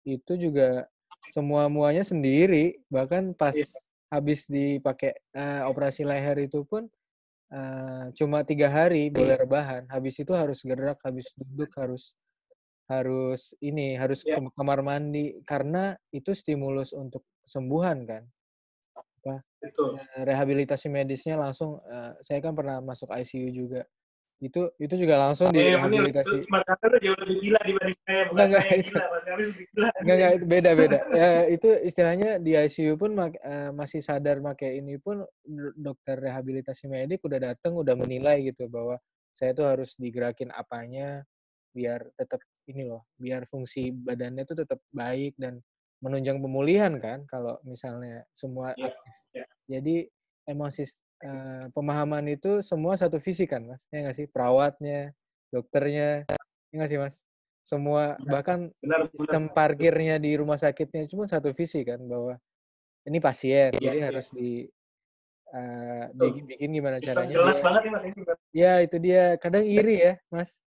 Itu 0.05 0.37
juga 0.37 0.85
semua 1.33 1.67
muanya 1.71 2.05
sendiri, 2.05 2.79
bahkan 2.91 3.33
pas 3.33 3.55
yeah. 3.55 3.69
habis 4.13 4.45
dipakai 4.45 5.17
uh, 5.33 5.65
operasi 5.71 6.05
leher 6.05 6.37
itu 6.45 6.61
pun 6.67 6.85
uh, 7.49 8.11
cuma 8.13 8.45
tiga 8.45 8.69
hari 8.69 9.09
boleh 9.09 9.39
rebahan. 9.39 9.89
Habis 9.89 10.21
itu 10.21 10.31
harus 10.35 10.61
gerak, 10.61 11.01
habis 11.01 11.33
duduk 11.35 11.71
harus 11.79 12.13
harus 12.85 13.57
ini 13.65 13.97
harus 13.97 14.21
yeah. 14.21 14.37
ke 14.37 14.49
kamar 14.53 14.85
mandi 14.85 15.41
karena 15.41 15.97
itu 16.13 16.37
stimulus 16.37 16.93
untuk 16.93 17.25
kesembuhan 17.41 18.05
kan 18.05 18.23
apa 18.93 19.41
Betul. 19.57 19.97
rehabilitasi 20.21 20.85
medisnya 20.93 21.33
langsung 21.33 21.81
uh, 21.81 22.13
saya 22.21 22.37
kan 22.45 22.53
pernah 22.53 22.77
masuk 22.85 23.09
ICU 23.09 23.49
juga 23.49 23.81
itu 24.43 24.67
itu 24.83 24.95
juga 24.99 25.15
langsung 25.15 25.47
di 25.47 25.63
rehabilitasi. 25.63 26.51
Mas 26.51 26.63
jauh 26.99 27.17
lebih 27.23 27.37
gila 27.39 27.61
dibanding 27.63 27.99
saya, 28.03 28.21
bukan 28.27 28.45
enggak, 28.45 28.61
saya 28.67 28.75
itu, 28.75 28.91
gila, 28.91 29.87
Enggak, 30.03 30.15
enggak, 30.15 30.31
itu 30.35 30.45
beda 30.45 30.71
beda. 30.75 30.99
ya, 31.15 31.29
itu 31.47 31.69
istilahnya 31.87 32.29
di 32.43 32.51
ICU 32.51 32.93
pun 32.99 33.11
uh, 33.15 33.31
masih 33.71 34.03
sadar 34.03 34.43
pakai 34.43 34.83
ini 34.83 34.99
pun 34.99 35.23
dokter 35.79 36.19
rehabilitasi 36.19 36.91
medik 36.91 37.23
udah 37.23 37.39
datang 37.53 37.79
udah 37.79 37.95
menilai 37.95 38.43
gitu 38.43 38.67
bahwa 38.67 38.99
saya 39.31 39.55
tuh 39.55 39.67
harus 39.67 39.95
digerakin 39.95 40.51
apanya 40.51 41.23
biar 41.75 42.07
tetap 42.15 42.39
ini 42.71 42.87
loh, 42.87 43.07
biar 43.19 43.47
fungsi 43.47 43.91
badannya 43.91 44.43
tuh 44.47 44.63
tetap 44.63 44.79
baik 44.91 45.35
dan 45.39 45.59
menunjang 46.03 46.43
pemulihan 46.43 46.91
kan 46.99 47.23
kalau 47.27 47.55
misalnya 47.63 48.23
semua 48.35 48.75
yeah, 48.75 48.91
aktif. 48.91 49.15
Yeah. 49.31 49.47
Jadi 49.67 49.95
emang 50.47 50.69
uh, 51.25 51.65
pemahaman 51.73 52.25
itu 52.29 52.61
semua 52.61 52.93
satu 52.93 53.17
visi 53.17 53.49
kan 53.49 53.65
mas, 53.65 53.81
ya 53.89 54.05
nggak 54.05 54.15
sih 54.15 54.27
perawatnya, 54.29 55.11
dokternya, 55.49 56.29
ya 56.69 56.73
nggak 56.77 56.89
sih 56.89 56.99
mas? 57.01 57.15
Semua 57.65 58.13
benar, 58.21 58.29
bahkan 58.29 58.59
benar, 58.77 59.09
sistem 59.09 59.43
benar. 59.49 59.55
parkirnya 59.57 60.15
di 60.21 60.31
rumah 60.37 60.61
sakitnya 60.61 61.09
cuma 61.09 61.25
satu 61.25 61.49
visi 61.57 61.81
kan 61.81 61.97
bahwa 62.05 62.37
ini 63.09 63.17
pasien, 63.17 63.73
yeah, 63.77 63.81
jadi 63.81 63.97
yeah. 63.97 64.07
harus 64.13 64.27
di 64.29 64.69
uh, 65.53 66.05
dibikin 66.13 66.69
gimana 66.73 66.97
caranya. 67.01 67.33
Jelas 67.33 67.57
dia, 67.59 67.65
banget 67.65 67.81
ya 67.81 67.91
mas 67.91 68.03
ini. 68.05 68.21
Ya 68.53 68.73
itu 68.81 68.97
dia 69.01 69.23
kadang 69.37 69.65
iri 69.65 69.97
ya 70.01 70.13
mas. 70.29 70.61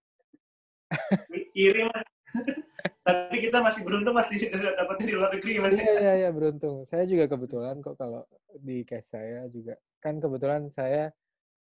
iri 1.54 1.82
mas. 1.86 2.08
Tapi 3.08 3.36
kita 3.40 3.64
masih 3.64 3.82
beruntung 3.88 4.16
masih 4.16 4.38
dapatnya 4.52 5.06
di 5.08 5.16
luar 5.16 5.30
negeri 5.34 5.54
mas. 5.64 5.74
Iya 5.76 5.94
iya 5.98 6.14
iya 6.26 6.30
beruntung. 6.30 6.84
Saya 6.86 7.04
juga 7.08 7.26
kebetulan 7.26 7.80
kok 7.80 7.98
kalau 7.98 8.24
di 8.58 8.84
case 8.84 9.18
saya 9.18 9.48
juga 9.50 9.76
kan 10.08 10.24
kebetulan 10.24 10.72
saya 10.72 11.12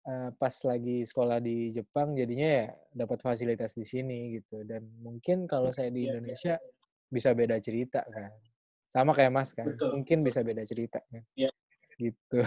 uh, 0.05 0.29
pas 0.37 0.53
lagi 0.69 1.09
sekolah 1.09 1.41
di 1.41 1.73
Jepang 1.73 2.13
jadinya 2.13 2.49
ya 2.65 2.67
dapat 2.93 3.25
fasilitas 3.25 3.73
di 3.73 3.89
sini 3.89 4.37
gitu 4.37 4.61
dan 4.69 4.85
mungkin 5.01 5.49
kalau 5.49 5.73
saya 5.73 5.89
di 5.89 6.05
iya, 6.05 6.05
iya. 6.05 6.13
Indonesia 6.13 6.55
ya. 6.61 6.69
bisa 7.09 7.33
beda 7.33 7.57
cerita 7.65 8.05
kan. 8.05 8.29
Sama 8.89 9.17
kayak 9.17 9.33
Mas 9.33 9.53
kan. 9.57 9.65
Betul, 9.69 9.97
mungkin 9.97 10.25
bisa 10.25 10.45
beda 10.45 10.65
cerita 10.69 11.01
kan. 11.09 11.25
Iya. 11.33 11.51
Gitu. 11.97 12.39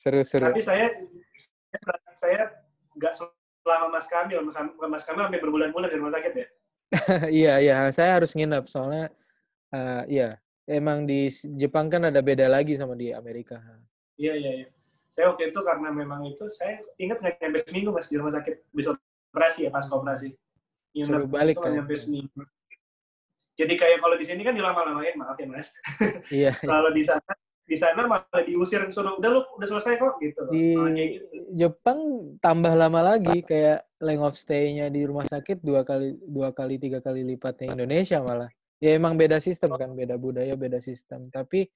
Seru-seru. 0.00 0.54
Tapi 0.54 0.62
saya 0.62 0.94
saya 2.14 2.46
nggak 2.94 3.12
selama 3.66 3.86
Mas 3.90 4.06
Kamil, 4.06 4.40
Mas 4.88 5.04
Kamil 5.04 5.22
sampai 5.26 5.42
berbulan-bulan 5.42 5.90
di 5.90 5.98
rumah 5.98 6.14
sakit 6.14 6.32
ya? 6.34 6.46
iya 7.44 7.54
iya 7.60 7.74
saya 7.92 8.16
harus 8.16 8.32
nginep 8.32 8.64
soalnya 8.64 9.12
uh, 9.76 10.08
iya 10.08 10.40
emang 10.64 11.04
di 11.04 11.28
Jepang 11.56 11.92
kan 11.92 12.08
ada 12.08 12.20
beda 12.24 12.48
lagi 12.48 12.76
sama 12.76 12.96
di 12.96 13.12
Amerika. 13.12 13.60
Iya 14.18 14.34
iya 14.34 14.52
iya. 14.62 14.68
Saya 15.14 15.32
waktu 15.32 15.54
itu 15.54 15.60
karena 15.62 15.88
memang 15.94 16.26
itu 16.26 16.44
saya 16.50 16.82
ingat 16.98 17.22
nggak 17.22 17.38
nyampe 17.38 17.58
seminggu 17.62 17.90
mas 17.94 18.10
di 18.10 18.18
rumah 18.18 18.34
sakit 18.34 18.54
bisa 18.74 18.98
operasi 19.30 19.66
ya 19.66 19.70
pas 19.70 19.86
operasi. 19.86 20.34
Suruh 20.94 21.30
balik 21.30 21.56
kan. 21.58 21.70
Nyampe 21.70 21.94
seminggu. 21.94 22.42
Jadi 23.58 23.74
kayak 23.74 23.98
kalau 23.98 24.14
di 24.14 24.26
sini 24.26 24.46
kan 24.46 24.54
dilama-lamain 24.54 25.14
maaf 25.18 25.38
ya 25.38 25.46
mas. 25.46 25.70
Iya. 26.34 26.54
kalau 26.62 26.90
di 26.94 27.02
sana 27.02 27.32
di 27.68 27.76
sana 27.76 28.08
malah 28.08 28.42
diusir 28.48 28.80
suruh 28.88 29.20
udah 29.20 29.30
lu 29.30 29.40
udah 29.58 29.66
selesai 29.70 29.98
kok 29.98 30.14
gitu. 30.18 30.40
Di 30.50 30.74
gitu. 30.74 31.26
Jepang 31.54 31.98
tambah 32.42 32.74
lama 32.74 33.14
lagi 33.14 33.42
kayak 33.42 33.86
length 34.02 34.24
of 34.24 34.34
stay-nya 34.34 34.90
di 34.90 35.02
rumah 35.04 35.26
sakit 35.26 35.62
dua 35.62 35.82
kali 35.82 36.14
dua 36.26 36.54
kali 36.54 36.78
tiga 36.78 37.02
kali 37.02 37.22
lipatnya 37.22 37.74
Indonesia 37.74 38.18
malah. 38.22 38.50
Ya 38.78 38.94
emang 38.94 39.18
beda 39.18 39.42
sistem 39.42 39.74
kan, 39.74 39.90
beda 39.90 40.14
budaya, 40.14 40.54
beda 40.54 40.78
sistem. 40.78 41.26
Tapi 41.34 41.66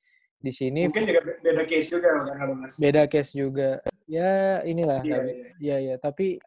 di 0.43 0.53
sini 0.55 0.89
mungkin 0.89 1.07
juga 1.07 1.22
beda 1.39 1.62
case 1.66 1.89
juga 1.91 2.09
kan 2.12 2.49
mas. 2.59 2.74
Beda 2.78 3.03
case 3.07 3.30
juga. 3.35 3.78
Ya 4.11 4.61
inilah. 4.66 5.01
Iya 5.07 5.18
iya. 5.22 5.49
Ya, 5.62 5.76
ya. 5.78 5.95
Tapi 6.01 6.43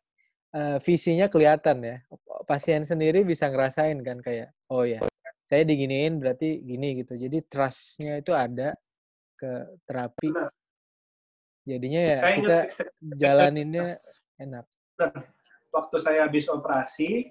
uh, 0.51 0.77
visinya 0.83 1.31
kelihatan 1.31 1.79
ya. 1.83 1.97
Pasien 2.43 2.83
sendiri 2.83 3.23
bisa 3.23 3.47
ngerasain 3.47 3.97
kan 4.03 4.19
kayak 4.19 4.51
oh 4.67 4.83
ya 4.83 4.99
saya 5.45 5.61
diginiin 5.63 6.17
berarti 6.19 6.59
gini 6.65 7.05
gitu. 7.05 7.15
Jadi 7.15 7.37
trustnya 7.45 8.19
itu 8.19 8.33
ada 8.35 8.73
ke 9.37 9.51
terapi. 9.85 10.29
Benar. 10.33 10.51
Jadinya 11.65 12.01
ya 12.01 12.17
saya 12.21 12.35
kita 12.37 12.45
ingat, 12.45 12.65
jalaninnya 13.17 13.83
enak. 14.37 14.65
Waktu 15.73 15.97
saya 15.97 16.29
habis 16.29 16.45
operasi, 16.45 17.25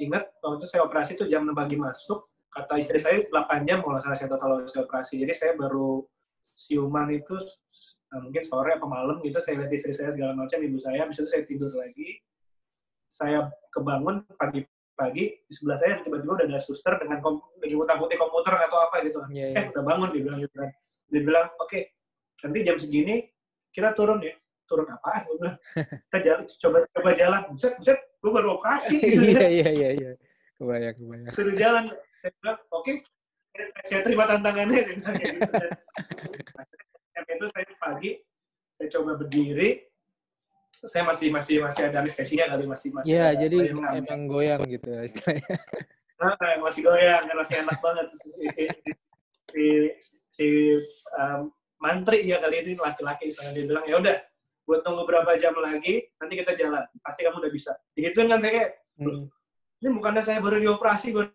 ingat 0.00 0.32
waktu 0.40 0.64
saya 0.64 0.88
operasi 0.88 1.20
itu 1.20 1.28
jam 1.28 1.44
6 1.44 1.52
pagi 1.52 1.76
masuk, 1.76 2.29
kata 2.50 2.74
istri 2.82 2.98
saya 2.98 3.22
8 3.30 3.66
jam 3.68 3.78
kalau 3.80 3.98
salah 4.02 4.18
saya 4.18 4.30
total 4.30 4.62
saya 4.66 4.82
operasi. 4.86 5.22
Jadi 5.22 5.32
saya 5.34 5.52
baru 5.54 6.02
siuman 6.54 7.08
itu 7.14 7.38
nah, 8.12 8.20
mungkin 8.20 8.42
sore 8.44 8.76
atau 8.76 8.90
malam 8.90 9.22
gitu 9.24 9.38
saya 9.40 9.64
lihat 9.64 9.72
istri 9.72 9.94
saya 9.96 10.12
segala 10.12 10.36
macam 10.36 10.58
ibu 10.60 10.76
saya 10.76 11.06
habis 11.06 11.16
itu 11.16 11.30
saya 11.30 11.42
tidur 11.48 11.72
lagi 11.72 12.20
saya 13.08 13.48
kebangun 13.72 14.26
pagi 14.36 14.66
pagi 14.92 15.32
di 15.32 15.52
sebelah 15.56 15.80
saya 15.80 16.04
tiba-tiba 16.04 16.36
udah 16.36 16.46
ada 16.46 16.60
suster 16.60 16.92
dengan 17.00 17.24
kom 17.24 17.40
lagi 17.56 17.72
utang-utik 17.72 18.20
komputer 18.20 18.52
atau 18.68 18.78
apa 18.84 19.00
gitu 19.08 19.18
kan. 19.24 19.30
Yeah, 19.32 19.56
yeah. 19.56 19.64
Eh 19.64 19.64
udah 19.72 19.84
bangun 19.88 20.08
dia 20.12 20.22
bilang 20.28 20.40
gitu 20.44 20.54
kan. 20.60 20.70
Dia 21.08 21.20
bilang 21.24 21.46
oke 21.56 21.68
okay, 21.72 21.82
nanti 22.44 22.58
jam 22.68 22.76
segini 22.76 23.16
kita 23.72 23.96
turun 23.96 24.20
ya. 24.20 24.36
Turun 24.68 24.84
apa? 24.86 25.24
Gue 25.24 25.36
bilang 25.40 25.56
kita 26.12 26.18
jalan, 26.20 26.42
coba 26.44 26.78
coba 26.92 27.10
jalan. 27.16 27.40
Buset 27.56 27.72
buset 27.80 27.98
gue 28.20 28.30
baru 28.30 28.48
operasi. 28.60 28.94
Gitu. 29.00 29.22
Iya 29.32 29.46
iya 29.48 29.68
iya 29.72 29.90
iya. 29.96 30.10
Kebayang 30.60 30.94
kebayang. 31.00 31.32
Suruh 31.32 31.56
jalan. 31.56 31.84
Saya 32.20 32.32
bilang 32.44 32.58
oke 32.68 32.84
okay, 32.84 32.96
saya 33.88 34.00
terima 34.04 34.24
tantangannya. 34.28 34.78
Dia 34.84 34.96
bilang 35.00 35.16
gitu. 35.16 35.40
Dan, 37.16 37.24
itu 37.40 37.46
saya 37.48 37.64
pagi 37.80 38.10
saya 38.76 38.88
coba 38.96 39.12
berdiri 39.20 39.84
saya 40.88 41.04
masih 41.04 41.28
masih 41.28 41.60
masih 41.60 41.82
ada 41.92 42.00
anestesinya 42.00 42.48
kali 42.48 42.64
masih 42.64 42.88
masih 42.96 43.12
Iya, 43.12 43.28
jadi 43.36 43.56
emang 43.76 44.24
goyang 44.24 44.64
gitu 44.64 44.88
ya 44.88 45.04
istilahnya. 45.04 45.48
Nah, 46.16 46.36
masih 46.64 46.80
goyang 46.84 47.20
kan 47.28 47.36
masih 47.36 47.54
enak 47.60 47.78
banget 47.84 48.06
si 48.16 48.28
si, 48.48 48.64
si, 49.52 49.64
si 50.32 50.46
um, 51.20 51.52
mantri 51.80 52.24
ya 52.24 52.40
kali 52.40 52.64
ini 52.64 52.72
laki-laki 52.76 53.28
misalnya 53.28 53.52
dia 53.56 53.64
bilang 53.68 53.84
ya 53.88 53.96
udah 54.00 54.16
buat 54.68 54.80
tunggu 54.84 55.02
berapa 55.08 55.32
jam 55.40 55.56
lagi 55.56 56.06
nanti 56.20 56.34
kita 56.40 56.52
jalan 56.56 56.84
pasti 57.00 57.24
kamu 57.24 57.40
udah 57.40 57.52
bisa 57.52 57.72
digituin 57.96 58.28
kan 58.28 58.38
saya 58.38 58.52
kayak 58.52 58.70
hmm. 59.00 59.24
ini 59.80 59.88
bukannya 59.96 60.22
saya 60.22 60.38
baru 60.44 60.60
dioperasi 60.60 61.12
baru 61.16 61.32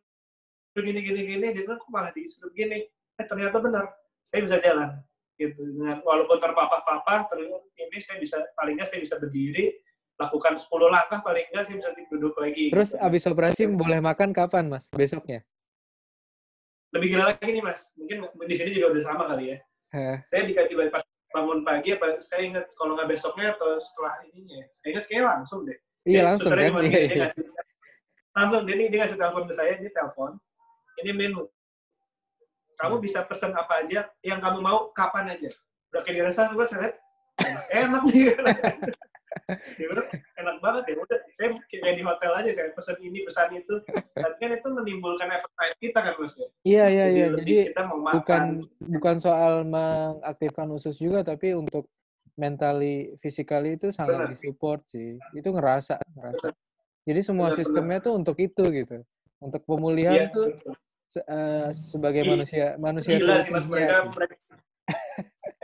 gini 0.82 1.00
gini 1.00 1.22
gini. 1.24 1.48
Dia 1.54 1.64
bilang 1.64 1.80
kok 1.80 1.92
malah 1.92 2.12
disuruh 2.12 2.52
gini? 2.52 2.88
Eh 3.16 3.26
ternyata 3.28 3.62
benar. 3.62 3.86
Saya 4.26 4.44
bisa 4.44 4.58
jalan 4.60 5.00
gitu. 5.40 5.62
Dengan 5.62 6.02
walaupun 6.04 6.40
terpapah-papah 6.40 7.32
ini 7.36 7.98
saya 8.00 8.18
bisa 8.20 8.40
paling 8.56 8.80
nggak 8.80 8.88
saya 8.88 9.00
bisa 9.04 9.16
berdiri 9.20 9.76
lakukan 10.16 10.56
10 10.56 10.68
langkah 10.88 11.20
paling 11.20 11.44
nggak 11.52 11.64
saya 11.68 11.76
bisa 11.76 11.90
duduk 12.08 12.36
lagi 12.40 12.72
terus 12.72 12.96
gitu. 12.96 13.04
abis 13.04 13.24
operasi 13.28 13.62
boleh 13.68 14.00
makan 14.00 14.32
kapan 14.32 14.72
mas? 14.72 14.88
Besoknya? 14.96 15.44
Lebih 16.96 17.16
gila 17.16 17.36
lagi 17.36 17.52
nih 17.52 17.64
mas. 17.64 17.92
Mungkin 18.00 18.24
di 18.48 18.56
sini 18.56 18.72
juga 18.72 18.96
udah 18.96 19.04
sama 19.04 19.24
kali 19.28 19.56
ya. 19.56 19.60
Hah. 19.96 20.20
saya 20.28 20.44
dikasih 20.44 20.76
pas 20.92 21.04
bangun 21.32 21.64
pagi 21.64 21.96
apa 21.96 22.20
saya 22.20 22.52
ingat 22.52 22.68
kalau 22.76 23.00
nggak 23.00 23.16
besoknya 23.16 23.56
atau 23.56 23.80
setelah 23.80 24.12
ininya 24.28 24.68
saya 24.76 24.88
ingat 24.92 25.04
kayaknya 25.08 25.26
langsung 25.40 25.60
deh. 25.64 25.78
Iya 26.04 26.22
langsung 26.32 26.52
kan? 26.52 26.60
iya, 26.60 26.80
dia, 26.84 27.00
iya. 27.00 27.16
Ngasih, 27.16 27.44
langsung 28.36 28.62
dia, 28.68 28.76
dia 28.76 29.00
ngasih 29.04 29.18
telepon 29.20 29.44
ke 29.48 29.54
saya 29.56 29.72
ini 29.80 29.90
telepon 29.92 30.32
ini 31.04 31.12
menu. 31.12 31.44
Kamu 32.76 33.00
bisa 33.00 33.24
pesan 33.24 33.56
apa 33.56 33.84
aja 33.84 34.12
yang 34.20 34.40
kamu 34.44 34.60
mau 34.60 34.92
kapan 34.92 35.32
aja. 35.32 35.50
Udah 35.92 36.02
kayak 36.04 36.16
di 36.16 36.22
restoran 36.28 36.52
gue 36.56 36.66
saya 36.68 36.92
enak, 37.40 37.64
enak 37.72 38.02
nih. 38.12 38.24
dia 39.78 39.88
bilang 39.92 40.08
enak 40.12 40.58
banget 40.64 40.84
ya 40.92 40.96
udah. 41.00 41.20
Saya 41.36 41.50
kayak 41.72 41.96
di 42.00 42.04
hotel 42.04 42.32
aja 42.36 42.50
saya 42.52 42.72
pesan 42.76 42.98
ini 43.00 43.24
pesan 43.24 43.50
itu. 43.56 43.76
Tapi 44.16 44.36
kan 44.36 44.52
itu 44.60 44.68
menimbulkan 44.76 45.28
appetite 45.32 45.78
kita 45.80 46.00
kan 46.04 46.14
mas 46.20 46.36
ya. 46.36 46.48
Iya 46.68 46.86
iya 46.92 47.06
iya. 47.08 47.26
jadi 47.40 47.54
kita 47.72 47.82
mau 47.88 48.00
makan. 48.00 48.16
bukan 48.20 48.44
bukan 49.00 49.16
soal 49.24 49.54
mengaktifkan 49.64 50.68
usus 50.76 51.00
juga 51.00 51.24
tapi 51.24 51.56
untuk 51.56 51.88
mentally 52.36 53.16
physically 53.24 53.80
itu 53.80 53.96
sangat 53.96 54.28
Benar. 54.28 54.32
disupport 54.36 54.82
sih. 54.92 55.16
Itu 55.32 55.56
ngerasa 55.56 55.96
ngerasa. 56.16 56.52
Jadi 57.08 57.22
semua 57.24 57.54
Benar, 57.54 57.60
sistemnya 57.64 57.98
tuh 58.04 58.20
untuk 58.20 58.36
itu 58.44 58.64
gitu. 58.68 59.00
Untuk 59.40 59.64
pemulihan 59.64 60.28
ya, 60.28 60.28
tuh 60.32 60.52
betul 60.52 60.76
uh, 61.24 61.70
sebagai 61.72 62.28
Ih, 62.28 62.30
manusia 62.36 62.68
manusia 62.76 63.16
gila 63.20 63.44
sih 63.44 63.52
mas 63.52 63.66
mereka, 63.68 64.12
mereka 64.12 64.36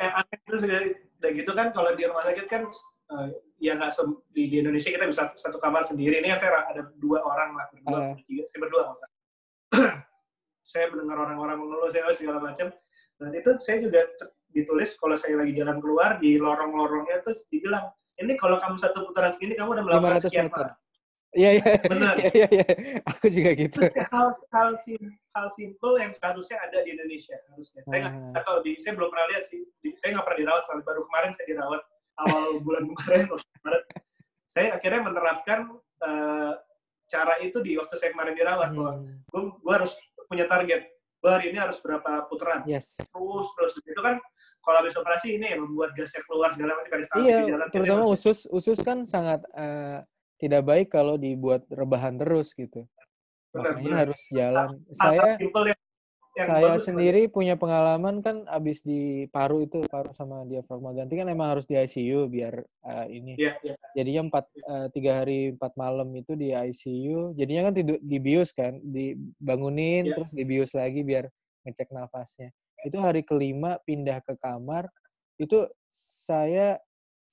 eh, 0.01 0.11
aneh 0.17 0.39
terus 0.47 0.61
udah, 0.65 0.81
udah 1.21 1.31
gitu 1.35 1.51
kan 1.53 1.67
kalau 1.75 1.91
di 1.93 2.03
rumah 2.07 2.25
sakit 2.25 2.45
kan 2.49 2.63
uh, 3.13 3.27
ya 3.61 3.77
nggak 3.77 3.93
di, 4.33 4.49
di 4.49 4.55
Indonesia 4.63 4.89
kita 4.89 5.05
bisa 5.05 5.29
satu 5.37 5.61
kamar 5.61 5.85
sendiri. 5.85 6.17
Ini 6.19 6.33
kan 6.35 6.39
saya 6.41 6.65
ada 6.65 6.81
dua 6.97 7.21
orang 7.21 7.53
lah 7.53 7.65
berdua 7.69 7.97
uh. 7.99 8.13
tiga 8.25 8.43
saya 8.49 8.59
berdua. 8.65 8.83
Saya 10.71 10.87
mendengar 10.87 11.27
orang-orang 11.27 11.57
mengeluh 11.59 11.91
saya 11.91 12.15
segala 12.15 12.39
macam. 12.39 12.71
Dan 13.19 13.35
itu 13.35 13.49
saya 13.59 13.83
juga 13.83 14.07
ditulis 14.55 14.95
kalau 14.95 15.19
saya 15.19 15.43
lagi 15.43 15.51
jalan 15.51 15.83
keluar 15.83 16.15
di 16.15 16.39
lorong-lorongnya 16.39 17.19
terus 17.27 17.43
dibilang 17.51 17.91
ini 18.15 18.39
kalau 18.39 18.55
kamu 18.55 18.79
satu 18.79 19.03
putaran 19.03 19.35
segini 19.35 19.59
kamu 19.59 19.75
udah 19.75 19.83
melakukan 19.83 20.21
sekian 20.23 20.47
meter. 20.47 20.71
Iya 21.31 21.49
iya. 21.59 21.73
Benar. 21.87 22.15
Iya 22.35 22.47
iya. 22.51 22.67
Aku 23.07 23.31
juga 23.31 23.51
gitu. 23.55 23.79
Hal 24.11 24.35
hal 24.51 24.69
sim, 24.83 24.99
hal 25.31 25.47
simple 25.55 25.95
yang 25.95 26.11
seharusnya 26.11 26.59
ada 26.59 26.83
di 26.83 26.91
Indonesia 26.91 27.39
harusnya. 27.51 27.81
Saya 27.87 27.99
nggak 28.11 28.43
ah. 28.43 28.43
tahu 28.43 28.57
di 28.67 28.71
saya 28.83 28.93
belum 28.99 29.09
pernah 29.09 29.27
lihat 29.31 29.43
sih. 29.47 29.63
Di, 29.79 29.95
saya 30.03 30.19
nggak 30.19 30.25
pernah 30.27 30.39
dirawat 30.43 30.63
sampai 30.67 30.83
baru 30.83 31.01
kemarin 31.07 31.31
saya 31.31 31.45
dirawat 31.47 31.81
awal 32.27 32.45
bulan 32.65 32.83
kemarin 32.91 33.23
kemarin. 33.31 33.83
Saya 34.51 34.67
akhirnya 34.75 35.01
menerapkan 35.07 35.59
uh, 36.03 36.53
cara 37.07 37.33
itu 37.39 37.57
di 37.63 37.79
waktu 37.79 37.95
saya 37.95 38.11
kemarin 38.11 38.35
dirawat 38.35 38.69
hmm. 38.71 38.75
bahwa 38.75 38.93
gue, 39.07 39.41
gue 39.55 39.73
harus 39.73 39.93
punya 40.27 40.45
target. 40.51 40.83
Gue 41.21 41.31
hari 41.31 41.55
ini 41.55 41.59
harus 41.63 41.79
berapa 41.79 42.27
putaran. 42.27 42.67
Yes. 42.67 42.99
Terus 42.99 43.47
terus 43.55 43.73
itu 43.79 44.01
kan 44.03 44.19
kalau 44.61 44.77
habis 44.83 44.93
operasi 44.99 45.39
ini 45.39 45.55
ya 45.55 45.57
membuat 45.57 45.95
gasnya 45.95 46.21
keluar 46.27 46.51
segala 46.51 46.75
macam 46.75 46.91
dari 46.91 47.05
iya. 47.23 47.39
Terutama 47.71 48.03
usus 48.03 48.45
usus 48.51 48.77
kan 48.83 49.07
sangat 49.07 49.41
uh, 49.55 50.03
tidak 50.41 50.65
baik 50.65 50.87
kalau 50.89 51.21
dibuat 51.21 51.61
rebahan 51.69 52.17
terus 52.17 52.57
gitu. 52.57 52.89
Benar, 53.53 53.77
Makanya 53.77 53.85
benar. 53.85 54.01
harus 54.01 54.21
jalan. 54.33 54.67
saya 54.97 55.29
yang, 56.31 56.47
saya 56.47 56.73
sendiri 56.79 57.27
benar. 57.27 57.35
punya 57.35 57.55
pengalaman 57.59 58.23
kan 58.23 58.47
abis 58.47 58.79
di 58.81 59.27
paru 59.29 59.67
itu 59.67 59.83
paru 59.91 60.15
sama 60.15 60.47
diafragma 60.47 60.95
ganti 60.95 61.19
kan 61.19 61.27
emang 61.27 61.53
harus 61.53 61.67
di 61.67 61.75
ICU 61.75 62.31
biar 62.31 62.63
uh, 62.87 63.05
ini. 63.11 63.35
Yeah, 63.37 63.59
yeah. 63.61 63.77
Jadinya 63.93 64.31
empat 64.31 64.45
uh, 64.65 64.87
tiga 64.95 65.21
hari 65.21 65.53
empat 65.53 65.75
malam 65.77 66.09
itu 66.15 66.33
di 66.33 66.55
ICU. 66.55 67.37
Jadinya 67.37 67.69
kan 67.69 67.73
tidur 67.75 67.99
dibius 68.01 68.49
kan, 68.55 68.79
dibangunin 68.81 70.09
yeah. 70.09 70.15
terus 70.17 70.31
dibius 70.33 70.71
lagi 70.73 71.03
biar 71.03 71.27
ngecek 71.67 71.91
nafasnya. 71.93 72.49
Itu 72.81 72.97
hari 72.97 73.21
kelima 73.21 73.77
pindah 73.85 74.23
ke 74.25 74.39
kamar 74.41 74.89
itu 75.37 75.65
saya 75.91 76.77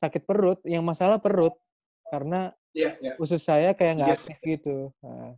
sakit 0.00 0.24
perut, 0.24 0.58
yang 0.64 0.82
masalah 0.82 1.20
perut 1.20 1.52
karena 2.10 2.52
Iya, 2.78 2.90
iya. 3.02 3.12
Usus 3.18 3.42
saya 3.42 3.74
kayak 3.74 3.92
nggak 3.98 4.08
yeah. 4.08 4.18
aktif 4.18 4.38
gitu. 4.44 4.76
Nah, 5.02 5.32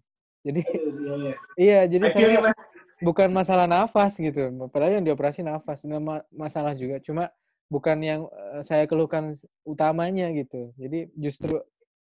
jadi 0.44 0.60
iya, 0.60 0.82
iya, 0.82 1.14
iya. 1.14 1.34
iya 1.68 1.80
jadi 1.88 2.04
I 2.04 2.12
saya 2.12 2.52
bukan 3.00 3.28
masalah 3.32 3.66
nafas 3.70 4.20
gitu. 4.20 4.50
Padahal 4.68 5.00
yang 5.00 5.06
dioperasi 5.06 5.40
nafas, 5.40 5.86
nama 5.88 6.20
masalah 6.28 6.76
juga. 6.76 7.00
Cuma 7.00 7.32
bukan 7.70 7.98
yang 8.02 8.20
uh, 8.28 8.60
saya 8.60 8.84
keluhkan 8.84 9.32
utamanya 9.64 10.28
gitu. 10.36 10.74
Jadi 10.76 11.08
justru 11.16 11.56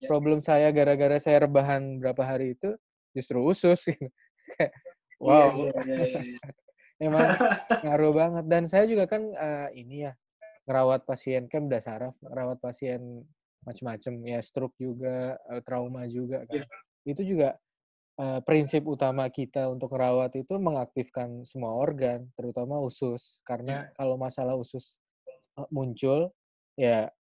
yeah. 0.02 0.10
problem 0.10 0.42
saya 0.42 0.74
gara-gara 0.74 1.20
saya 1.22 1.46
rebahan 1.46 2.02
berapa 2.02 2.24
hari 2.26 2.58
itu 2.58 2.74
justru 3.14 3.44
usus 3.44 3.80
gitu. 3.94 4.10
Iya, 5.20 5.28
wow. 5.28 5.52
Yeah, 5.52 5.84
yeah, 5.84 6.00
yeah, 6.00 6.24
yeah. 6.32 6.52
Emang 6.96 7.28
ngaruh 7.84 8.14
banget 8.16 8.46
dan 8.48 8.64
saya 8.72 8.88
juga 8.88 9.04
kan 9.04 9.28
uh, 9.36 9.68
ini 9.76 10.08
ya 10.08 10.16
ngerawat 10.64 11.04
pasien 11.04 11.52
kan 11.52 11.68
udah 11.68 11.84
saraf, 11.84 12.16
ngerawat 12.24 12.64
pasien 12.64 13.28
macam-macam 13.64 14.14
ya 14.24 14.40
stroke 14.40 14.76
juga 14.80 15.36
uh, 15.52 15.62
trauma 15.64 16.08
juga 16.08 16.48
kan 16.48 16.64
yeah. 16.64 16.68
itu 17.04 17.22
juga 17.36 17.50
uh, 18.20 18.40
prinsip 18.44 18.88
utama 18.88 19.28
kita 19.28 19.68
untuk 19.68 19.92
merawat 19.92 20.36
itu 20.40 20.56
mengaktifkan 20.56 21.44
semua 21.44 21.76
organ 21.76 22.28
terutama 22.40 22.80
usus 22.80 23.44
karena 23.44 23.88
yeah. 23.88 23.96
kalau 23.96 24.16
masalah 24.16 24.56
usus 24.56 24.96
muncul 25.72 26.32
ya 26.80 27.12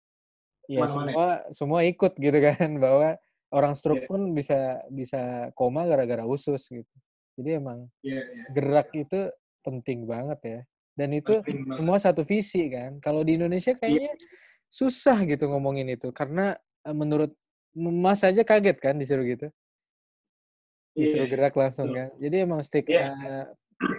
ya 0.70 0.84
Mana 0.84 0.92
semua 0.92 1.28
semua 1.50 1.80
ikut 1.82 2.12
gitu 2.14 2.38
kan 2.38 2.70
bahwa 2.84 3.18
orang 3.50 3.74
stroke 3.74 4.06
yeah. 4.06 4.10
pun 4.10 4.20
bisa 4.36 4.78
bisa 4.92 5.50
koma 5.58 5.88
gara-gara 5.90 6.22
usus 6.22 6.62
gitu 6.70 6.94
jadi 7.34 7.58
emang 7.58 7.90
yeah, 8.06 8.22
yeah. 8.22 8.48
gerak 8.54 8.94
itu 8.94 9.30
penting 9.66 10.06
banget 10.06 10.40
ya 10.44 10.60
dan 10.98 11.14
itu 11.14 11.42
semua 11.78 11.98
satu 11.98 12.22
visi 12.22 12.70
kan 12.70 12.98
kalau 13.02 13.22
di 13.22 13.38
Indonesia 13.38 13.74
iya. 13.74 13.80
kayaknya 13.82 14.14
yeah 14.14 14.46
susah 14.68 15.24
gitu 15.24 15.48
ngomongin 15.48 15.88
itu 15.88 16.12
karena 16.12 16.56
eh, 16.84 16.96
menurut 16.96 17.32
Mas 17.78 18.24
aja 18.24 18.42
kaget 18.42 18.78
kan 18.80 18.98
disuruh 18.98 19.22
gitu. 19.24 19.48
Disuruh 20.96 21.28
yeah. 21.28 21.32
gerak 21.32 21.54
langsung 21.54 21.94
kan. 21.94 22.10
Jadi 22.18 22.36
emang 22.42 22.60
stick 22.64 22.90
yeah. 22.90 23.14
uh, 23.14 23.46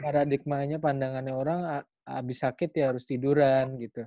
paradigmanya 0.04 0.82
pandangannya 0.84 1.32
orang 1.32 1.60
habis 2.04 2.44
sakit 2.44 2.76
ya 2.76 2.92
harus 2.92 3.08
tiduran 3.08 3.80
gitu. 3.80 4.04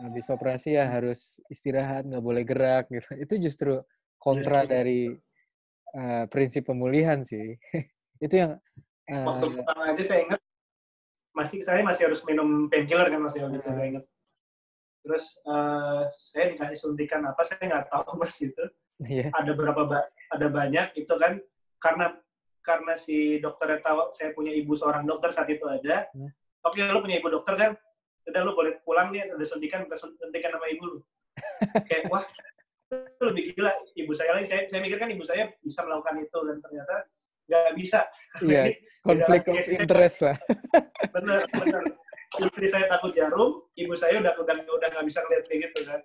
Habis 0.00 0.26
operasi 0.32 0.80
ya 0.80 0.88
harus 0.88 1.36
istirahat, 1.52 2.08
nggak 2.08 2.24
boleh 2.24 2.42
gerak 2.48 2.88
gitu. 2.88 3.12
Itu 3.28 3.34
justru 3.36 3.72
kontra 4.16 4.64
yeah. 4.64 4.70
dari 4.80 5.00
uh, 5.92 6.24
prinsip 6.32 6.64
pemulihan 6.64 7.20
sih. 7.26 7.60
itu 8.24 8.34
yang 8.40 8.56
uh, 9.10 9.26
waktu 9.26 9.58
pertama 9.58 9.82
aja 9.90 10.02
saya 10.06 10.20
ingat 10.24 10.40
masih 11.34 11.58
saya 11.66 11.80
masih 11.82 12.02
harus 12.08 12.22
minum 12.24 12.70
painkiller 12.70 13.10
kan 13.10 13.20
masih 13.20 13.42
waktu 13.44 13.58
itu 13.58 13.70
saya 13.74 13.86
ingat 13.90 14.04
terus 15.04 15.36
uh, 15.44 16.08
saya 16.16 16.56
dikasih 16.56 16.78
suntikan 16.80 17.20
apa 17.28 17.44
saya 17.44 17.60
nggak 17.60 17.92
tahu 17.92 18.16
mas 18.20 18.40
itu 18.40 18.64
yeah. 19.04 19.28
ada 19.36 19.52
berapa 19.52 19.84
ba 19.84 20.00
ada 20.32 20.46
banyak 20.48 20.96
itu 20.96 21.14
kan 21.20 21.36
karena 21.76 22.16
karena 22.64 22.96
si 22.96 23.38
dokternya 23.44 23.84
tahu 23.84 24.08
saya 24.16 24.32
punya 24.32 24.56
ibu 24.56 24.72
seorang 24.72 25.04
dokter 25.04 25.28
saat 25.36 25.52
itu 25.52 25.62
ada 25.68 26.08
yeah. 26.08 26.30
oke 26.64 26.72
okay, 26.72 26.88
lu 26.88 27.04
punya 27.04 27.20
ibu 27.20 27.28
dokter 27.28 27.54
kan 27.54 27.70
udah 28.24 28.40
lu 28.40 28.56
boleh 28.56 28.80
pulang 28.80 29.12
nih 29.12 29.28
ada 29.28 29.44
suntikan 29.44 29.84
ke 29.84 29.94
suntikan 30.00 30.56
sama 30.56 30.66
ibu 30.72 30.84
lu 30.88 30.98
kayak 31.92 32.08
wah 32.08 32.24
itu 32.88 33.22
lebih 33.28 33.42
gila 33.52 33.72
ibu 34.00 34.12
saya 34.16 34.40
lagi 34.40 34.48
saya, 34.48 34.64
saya 34.72 34.80
mikir 34.80 34.96
kan 34.96 35.12
ibu 35.12 35.26
saya 35.26 35.52
bisa 35.60 35.84
melakukan 35.84 36.24
itu 36.24 36.38
dan 36.48 36.56
ternyata 36.62 36.96
nggak 37.44 37.74
bisa. 37.76 38.00
Iya, 38.40 38.62
konflik 39.06 39.44
of 39.48 39.66
interest 39.68 40.18
lah. 40.24 40.36
Bener, 41.14 41.46
bener 41.50 41.82
istri 42.42 42.66
saya 42.66 42.90
takut 42.90 43.14
jarum, 43.14 43.62
ibu 43.78 43.94
saya 43.94 44.18
udah 44.18 44.34
udah 44.34 44.54
udah 44.66 44.88
nggak 44.90 45.06
bisa 45.06 45.22
ngeliat 45.22 45.44
kayak 45.46 45.60
gitu 45.70 45.78
kan. 45.86 46.00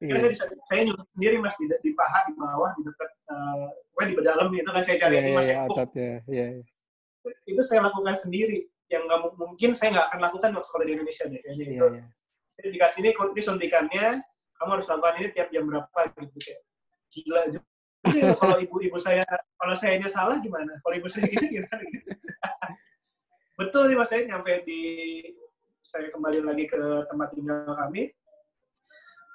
Yeah. 0.00 0.18
saya 0.20 0.30
bisa 0.32 0.44
saya 0.70 0.80
nyuruh 0.88 1.04
sendiri 1.12 1.36
mas 1.42 1.56
di, 1.60 1.66
di 1.68 1.90
paha 1.92 2.20
di 2.30 2.32
bawah 2.38 2.70
di 2.78 2.82
dekat 2.86 3.10
uh, 3.28 3.68
di 4.06 4.14
dalam 4.24 4.48
itu 4.54 4.70
kan 4.70 4.82
saya 4.86 4.96
cari 4.96 5.14
yeah, 5.18 5.24
ini 5.24 5.30
mas 5.36 5.48
yeah, 5.48 5.66
otot, 5.68 5.90
yeah, 5.92 6.18
yeah. 6.30 6.48
Itu 7.44 7.60
saya 7.66 7.84
lakukan 7.84 8.16
sendiri 8.16 8.64
yang 8.88 9.04
nggak 9.04 9.20
mungkin 9.36 9.70
saya 9.76 9.92
nggak 9.92 10.06
akan 10.08 10.20
lakukan 10.30 10.50
kalau 10.56 10.84
di 10.86 10.92
Indonesia 10.96 11.24
deh 11.28 11.40
kayaknya 11.42 11.64
yeah, 11.64 11.74
itu. 11.76 11.86
Yeah. 11.92 12.06
Jadi 12.58 12.68
dikasih 12.74 12.98
ini, 13.06 13.10
ini 13.14 13.42
suntikannya, 13.44 14.06
kamu 14.58 14.70
harus 14.74 14.86
lakukan 14.90 15.14
ini 15.22 15.28
tiap 15.30 15.48
jam 15.52 15.62
berapa 15.68 16.00
gitu 16.16 16.38
kayak 16.42 16.60
gila 17.12 17.42
juga. 17.52 17.66
kalau 18.38 18.56
ibu-ibu 18.62 18.96
saya 18.96 19.26
kalau 19.58 19.74
saya 19.74 20.00
salah 20.06 20.38
gimana? 20.40 20.70
Kalau 20.80 20.94
ibu 20.96 21.10
saya 21.10 21.28
gitu 21.28 21.60
gimana? 21.60 21.82
Betul 23.58 23.90
nih 23.90 23.98
mas 23.98 24.06
saya 24.06 24.22
nyampe 24.22 24.62
di 24.62 24.80
saya 25.82 26.14
kembali 26.14 26.46
lagi 26.46 26.70
ke 26.70 26.78
tempat 27.10 27.34
tinggal 27.34 27.74
kami, 27.74 28.14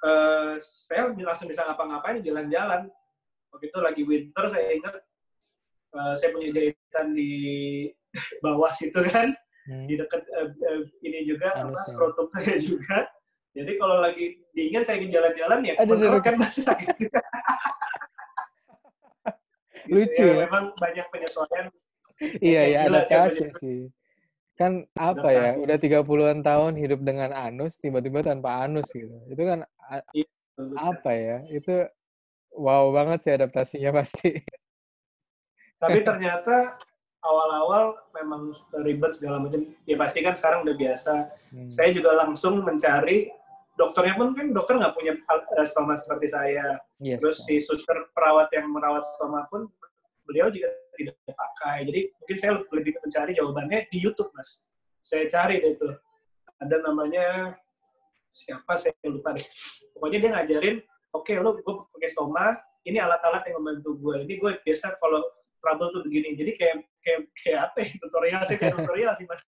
uh, 0.00 0.56
saya 0.64 1.12
langsung 1.12 1.44
bisa 1.44 1.60
ngapa-ngapain 1.68 2.24
jalan-jalan. 2.24 2.88
Waktu 3.52 3.68
itu 3.68 3.78
lagi 3.84 4.02
winter, 4.08 4.48
saya 4.48 4.72
ingat 4.72 4.96
uh, 5.92 6.16
saya 6.16 6.32
punya 6.32 6.56
jahitan 6.56 7.12
di 7.12 7.32
bawah 8.44 8.72
situ 8.72 8.96
kan, 9.12 9.36
hmm. 9.68 9.92
di 9.92 10.00
dekat 10.00 10.24
uh, 10.40 10.48
uh, 10.48 10.80
ini 11.04 11.28
juga 11.28 11.60
apa 11.60 11.84
skrotum 11.84 12.24
saya 12.32 12.56
juga. 12.72 13.04
Jadi 13.52 13.76
kalau 13.76 14.00
lagi 14.00 14.40
dingin 14.56 14.82
saya 14.88 15.04
ingin 15.04 15.20
jalan-jalan 15.20 15.60
ya, 15.68 15.74
kan 16.24 16.34
masih 16.40 16.64
sakit. 16.64 16.96
Lucu 19.84 20.24
ya, 20.24 20.32
ya. 20.32 20.48
Memang 20.48 20.72
banyak 20.80 21.06
penyesuaian. 21.12 21.68
Iya, 22.40 22.62
iya, 22.72 22.78
adaptasi 22.88 23.52
sih 23.60 23.92
kan 24.54 24.86
apa 24.94 25.28
ya 25.34 25.50
udah 25.58 25.76
30-an 25.78 26.46
tahun 26.46 26.72
hidup 26.78 27.02
dengan 27.02 27.34
anus 27.34 27.74
tiba-tiba 27.82 28.22
tanpa 28.22 28.62
anus 28.62 28.86
gitu. 28.94 29.10
Itu 29.26 29.42
kan 29.42 29.66
iya, 30.14 30.28
apa 30.78 31.10
ya 31.10 31.38
itu 31.50 31.90
wow 32.54 32.94
banget 32.94 33.18
sih 33.26 33.32
adaptasinya 33.34 33.90
pasti. 33.90 34.38
Tapi 35.82 35.98
ternyata 36.08 36.78
awal-awal 37.26 37.98
memang 38.14 38.54
ribet 38.86 39.18
segala 39.18 39.42
macam. 39.42 39.66
Ya 39.90 39.98
pasti 39.98 40.22
kan 40.22 40.38
sekarang 40.38 40.62
udah 40.62 40.76
biasa. 40.78 41.12
Hmm. 41.50 41.70
saya 41.70 41.90
juga 41.90 42.14
langsung 42.14 42.62
mencari 42.62 43.30
dokternya 43.74 44.14
pun 44.14 44.38
kan 44.38 44.54
dokter 44.54 44.78
nggak 44.78 44.94
punya 44.94 45.18
eh, 45.18 45.66
stoma 45.66 45.98
seperti 45.98 46.30
saya. 46.30 46.78
Yes, 47.02 47.18
terus 47.18 47.42
si 47.42 47.58
suster 47.58 48.06
perawat 48.14 48.54
yang 48.54 48.70
merawat 48.70 49.02
stoma 49.18 49.50
pun 49.50 49.66
beliau 50.30 50.46
juga 50.48 50.70
tidak 50.96 51.14
pakai. 51.26 51.86
Jadi 51.86 52.00
mungkin 52.18 52.36
saya 52.40 52.52
lebih 52.72 52.92
mencari 53.02 53.32
jawabannya 53.36 53.78
di 53.90 53.98
YouTube, 54.00 54.30
Mas. 54.34 54.64
Saya 55.04 55.28
cari 55.28 55.60
deh 55.60 55.76
itu. 55.76 55.88
Ada 56.62 56.80
namanya 56.80 57.58
siapa 58.34 58.74
saya 58.80 58.94
lupa 59.06 59.36
deh. 59.36 59.46
Pokoknya 59.94 60.18
dia 60.18 60.30
ngajarin, 60.34 60.76
oke 61.14 61.30
okay, 61.30 61.36
lo 61.38 61.54
gue 61.58 61.74
pakai 61.94 62.10
stoma, 62.10 62.58
ini 62.84 62.98
alat-alat 62.98 63.46
yang 63.46 63.62
membantu 63.62 63.96
gue. 64.00 64.26
Ini 64.26 64.34
gue 64.40 64.50
biasa 64.64 64.98
kalau 64.98 65.22
trouble 65.62 65.88
tuh 65.94 66.02
begini. 66.04 66.36
Jadi 66.36 66.52
kayak 66.58 66.76
kayak 67.00 67.20
kayak 67.40 67.60
apa 67.70 67.76
ya? 67.80 67.88
Tutorial 68.02 68.42
sih 68.44 68.56
kayak 68.60 68.74
tutorial 68.76 69.12
sih 69.16 69.26
Mas. 69.28 69.42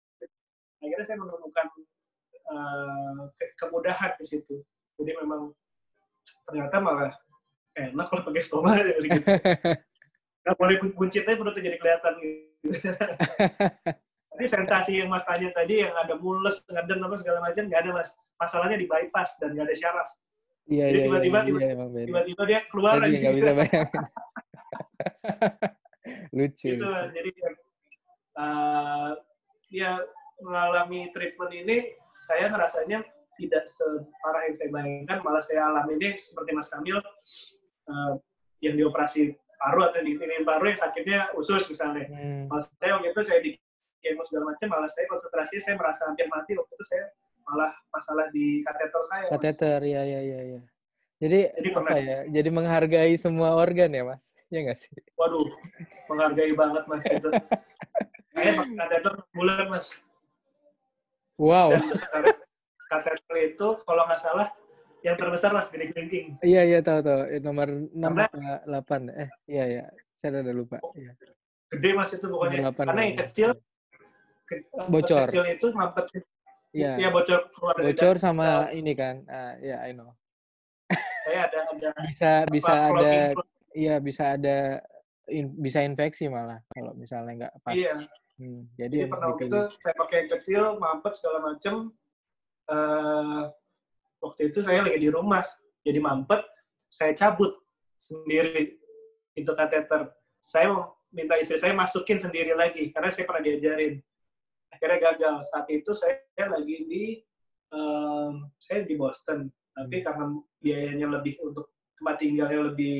Akhirnya 0.83 1.05
saya 1.07 1.17
menemukan 1.17 1.65
uh, 2.51 3.21
ke 3.39 3.45
kemudahan 3.55 4.11
di 4.19 4.25
situ. 4.27 4.55
Jadi 4.99 5.11
memang 5.23 5.55
ternyata 6.43 6.75
malah 6.83 7.13
enak 7.73 8.05
kalau 8.11 8.23
pakai 8.27 8.43
stoma 8.43 8.77
gitu. 8.77 8.99
Nggak 10.43 10.55
boleh 10.59 10.75
buncitnya 10.91 11.33
perutnya 11.39 11.63
jadi 11.63 11.77
kelihatan 11.79 12.13
gitu. 12.19 12.35
Tapi 14.33 14.49
sensasi 14.49 14.97
yang 14.97 15.13
Mas 15.13 15.21
tanya 15.29 15.53
tadi 15.53 15.85
yang 15.85 15.93
ada 15.93 16.17
mules, 16.17 16.57
ngeden 16.65 17.05
apa 17.05 17.15
segala 17.21 17.39
macam 17.39 17.63
nggak 17.69 17.81
ada 17.85 17.91
Mas. 17.93 18.09
Masalahnya 18.35 18.77
di 18.81 18.89
bypass 18.89 19.37
dan 19.39 19.53
nggak 19.53 19.69
ada 19.69 19.75
syaraf. 19.77 20.09
Iya, 20.67 20.85
Jadi 20.89 20.97
iya, 20.97 21.05
tiba-tiba 21.05 21.39
iya, 21.43 21.53
iya, 21.53 21.73
emang 21.75 21.89
beda. 21.91 22.07
Tiba-tiba 22.07 22.41
dia 22.49 22.59
keluar 22.71 22.93
aja 22.97 23.13
nggak 23.13 23.35
bisa 23.35 23.51
bayangin. 23.53 24.03
lucu. 26.37 26.67
gitu 26.75 26.81
lucu. 26.81 26.91
Mas. 26.91 27.07
Jadi 27.13 27.29
uh, 28.41 29.11
ya 29.69 29.91
mengalami 30.41 30.99
treatment 31.13 31.53
ini 31.53 31.77
saya 32.09 32.49
ngerasanya 32.49 33.05
tidak 33.37 33.65
separah 33.65 34.41
yang 34.49 34.55
saya 34.55 34.69
bayangkan, 34.69 35.17
malah 35.25 35.41
saya 35.41 35.61
alami 35.69 35.97
ini 35.97 36.09
seperti 36.17 36.49
Mas 36.53 36.69
Kamil 36.69 36.97
uh, 36.99 38.13
yang 38.61 38.75
dioperasi 38.77 39.33
paru 39.63 39.79
atau 39.87 40.01
di 40.03 40.11
ini 40.19 40.43
paru 40.43 40.67
yang 40.67 40.79
sakitnya 40.79 41.19
usus 41.39 41.63
misalnya. 41.71 42.03
Hmm. 42.11 42.51
Malah 42.51 42.63
saya 42.67 42.91
waktu 42.99 43.07
itu 43.15 43.21
saya 43.23 43.39
di 43.39 43.51
kemo 44.03 44.27
segala 44.27 44.51
macam, 44.51 44.67
malah 44.67 44.91
saya 44.91 45.07
konsentrasi 45.07 45.63
saya 45.63 45.79
merasa 45.79 46.03
hampir 46.11 46.27
mati 46.27 46.51
waktu 46.59 46.73
itu 46.75 46.85
saya 46.91 47.07
malah 47.47 47.71
masalah 47.95 48.27
di 48.35 48.59
kateter 48.67 49.01
saya. 49.07 49.25
Mas. 49.31 49.31
Kateter, 49.39 49.79
ya, 49.87 50.01
ya, 50.03 50.19
ya, 50.19 50.39
ya. 50.59 50.61
Jadi, 51.23 51.39
Jadi 51.55 51.69
apa 51.71 51.79
pernah- 51.79 52.03
ya? 52.03 52.19
Jadi 52.27 52.49
menghargai 52.51 53.15
semua 53.15 53.55
organ 53.55 53.95
ya, 53.95 54.03
Mas? 54.03 54.35
Ya 54.51 54.59
nggak 54.67 54.75
sih? 54.75 54.91
Waduh, 55.15 55.47
menghargai 56.11 56.53
banget 56.53 56.83
mas 56.85 57.01
itu. 57.09 57.29
Saya 58.37 58.51
pakai 58.53 58.75
kateter 58.75 59.13
bulan 59.33 59.65
mas. 59.65 59.87
Wow. 61.41 61.73
Dan 61.73 61.89
kateter 62.91 63.35
itu 63.49 63.67
kalau 63.81 64.03
nggak 64.05 64.21
salah 64.21 64.53
yang 65.03 65.15
terbesar 65.15 65.51
mas 65.51 65.67
gede 65.67 65.91
kelingking. 65.91 66.39
Iya, 66.39 66.61
iya, 66.63 66.79
tahu, 66.79 67.03
tahu. 67.03 67.21
Eh, 67.27 67.39
Nomor 67.39 67.67
6 67.91 67.91
Karena- 67.93 68.25
apa 68.25 68.55
8? 68.65 69.01
Eh, 69.11 69.29
iya, 69.45 69.63
iya. 69.69 69.83
Saya 70.15 70.39
udah 70.39 70.55
lupa. 70.55 70.77
Iya. 70.95 71.11
Gede 71.69 71.89
mas 71.91 72.09
itu 72.09 72.25
pokoknya. 72.25 72.57
Nomor 72.63 72.71
8. 72.71 72.87
Karena 72.87 73.03
yang 73.03 73.17
kecil 73.27 73.49
ke- 74.43 74.63
Bocor. 74.87 75.27
kecil 75.27 75.43
itu 75.45 75.67
mampet 75.71 76.05
Iya. 76.73 76.97
ya 76.97 77.09
bocor 77.11 77.53
keluar 77.53 77.73
dari 77.77 77.85
Bocor 77.91 78.15
dalam. 78.15 78.23
sama 78.23 78.47
ini 78.71 78.93
kan. 78.93 79.15
Ah, 79.27 79.53
ya, 79.59 79.77
I 79.85 79.93
know. 79.93 80.09
saya 81.23 81.47
ada 81.47 81.57
ada 81.71 81.89
Bisa 82.03 82.31
bisa 82.51 82.73
apa, 82.73 82.99
ada 82.99 83.11
clogging. 83.31 83.35
iya, 83.73 83.95
bisa 83.97 84.23
ada 84.35 84.57
in- 85.29 85.55
bisa 85.55 85.79
infeksi 85.79 86.27
malah 86.27 86.59
kalau 86.69 86.91
misalnya 86.93 87.31
nggak 87.45 87.53
pas. 87.61 87.73
Iya. 87.73 87.93
Hmm, 88.33 88.65
jadi 88.75 89.05
Jadi 89.05 89.11
pernah 89.13 89.27
waktu 89.29 89.43
itu 89.45 89.59
saya 89.77 89.93
pakai 89.95 90.15
yang 90.25 90.29
kecil, 90.33 90.61
mampet 90.81 91.13
segala 91.15 91.39
macem. 91.45 91.75
Eh, 92.65 93.41
waktu 94.23 94.47
itu 94.49 94.63
saya 94.63 94.87
lagi 94.87 94.95
di 94.97 95.11
rumah, 95.11 95.43
jadi 95.83 95.99
mampet, 95.99 96.39
saya 96.87 97.11
cabut 97.11 97.51
sendiri 97.99 98.79
itu 99.35 99.51
kateter. 99.51 100.07
Saya 100.39 100.71
minta 101.11 101.35
istri 101.35 101.59
saya 101.59 101.75
masukin 101.75 102.17
sendiri 102.23 102.55
lagi 102.55 102.89
karena 102.95 103.11
saya 103.11 103.27
pernah 103.27 103.43
diajarin. 103.43 103.99
Akhirnya 104.71 104.97
gagal. 105.11 105.35
Saat 105.51 105.67
itu 105.69 105.91
saya 105.93 106.23
lagi 106.39 106.77
di 106.87 107.03
em, 107.73 108.47
saya 108.57 108.85
di 108.87 108.95
Boston, 108.95 109.49
tapi 109.73 110.01
Hmm. 110.01 110.05
karena 110.05 110.25
biayanya 110.61 111.07
lebih 111.19 111.37
untuk 111.43 111.73
tempat 111.99 112.15
tinggalnya 112.21 112.73
lebih 112.73 112.97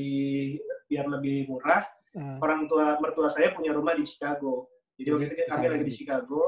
biar 0.90 1.06
lebih 1.10 1.48
murah, 1.50 1.86
Ah, 2.14 2.38
orang 2.46 2.70
tua 2.70 3.02
mertua 3.02 3.26
saya 3.26 3.50
punya 3.58 3.74
rumah 3.74 3.98
di 3.98 4.06
Chicago. 4.06 4.70
Jadi 5.02 5.10
waktu 5.10 5.26
itu 5.34 5.36
kami 5.50 5.66
lagi 5.66 5.86
di. 5.90 5.94
Chicago. 5.94 6.46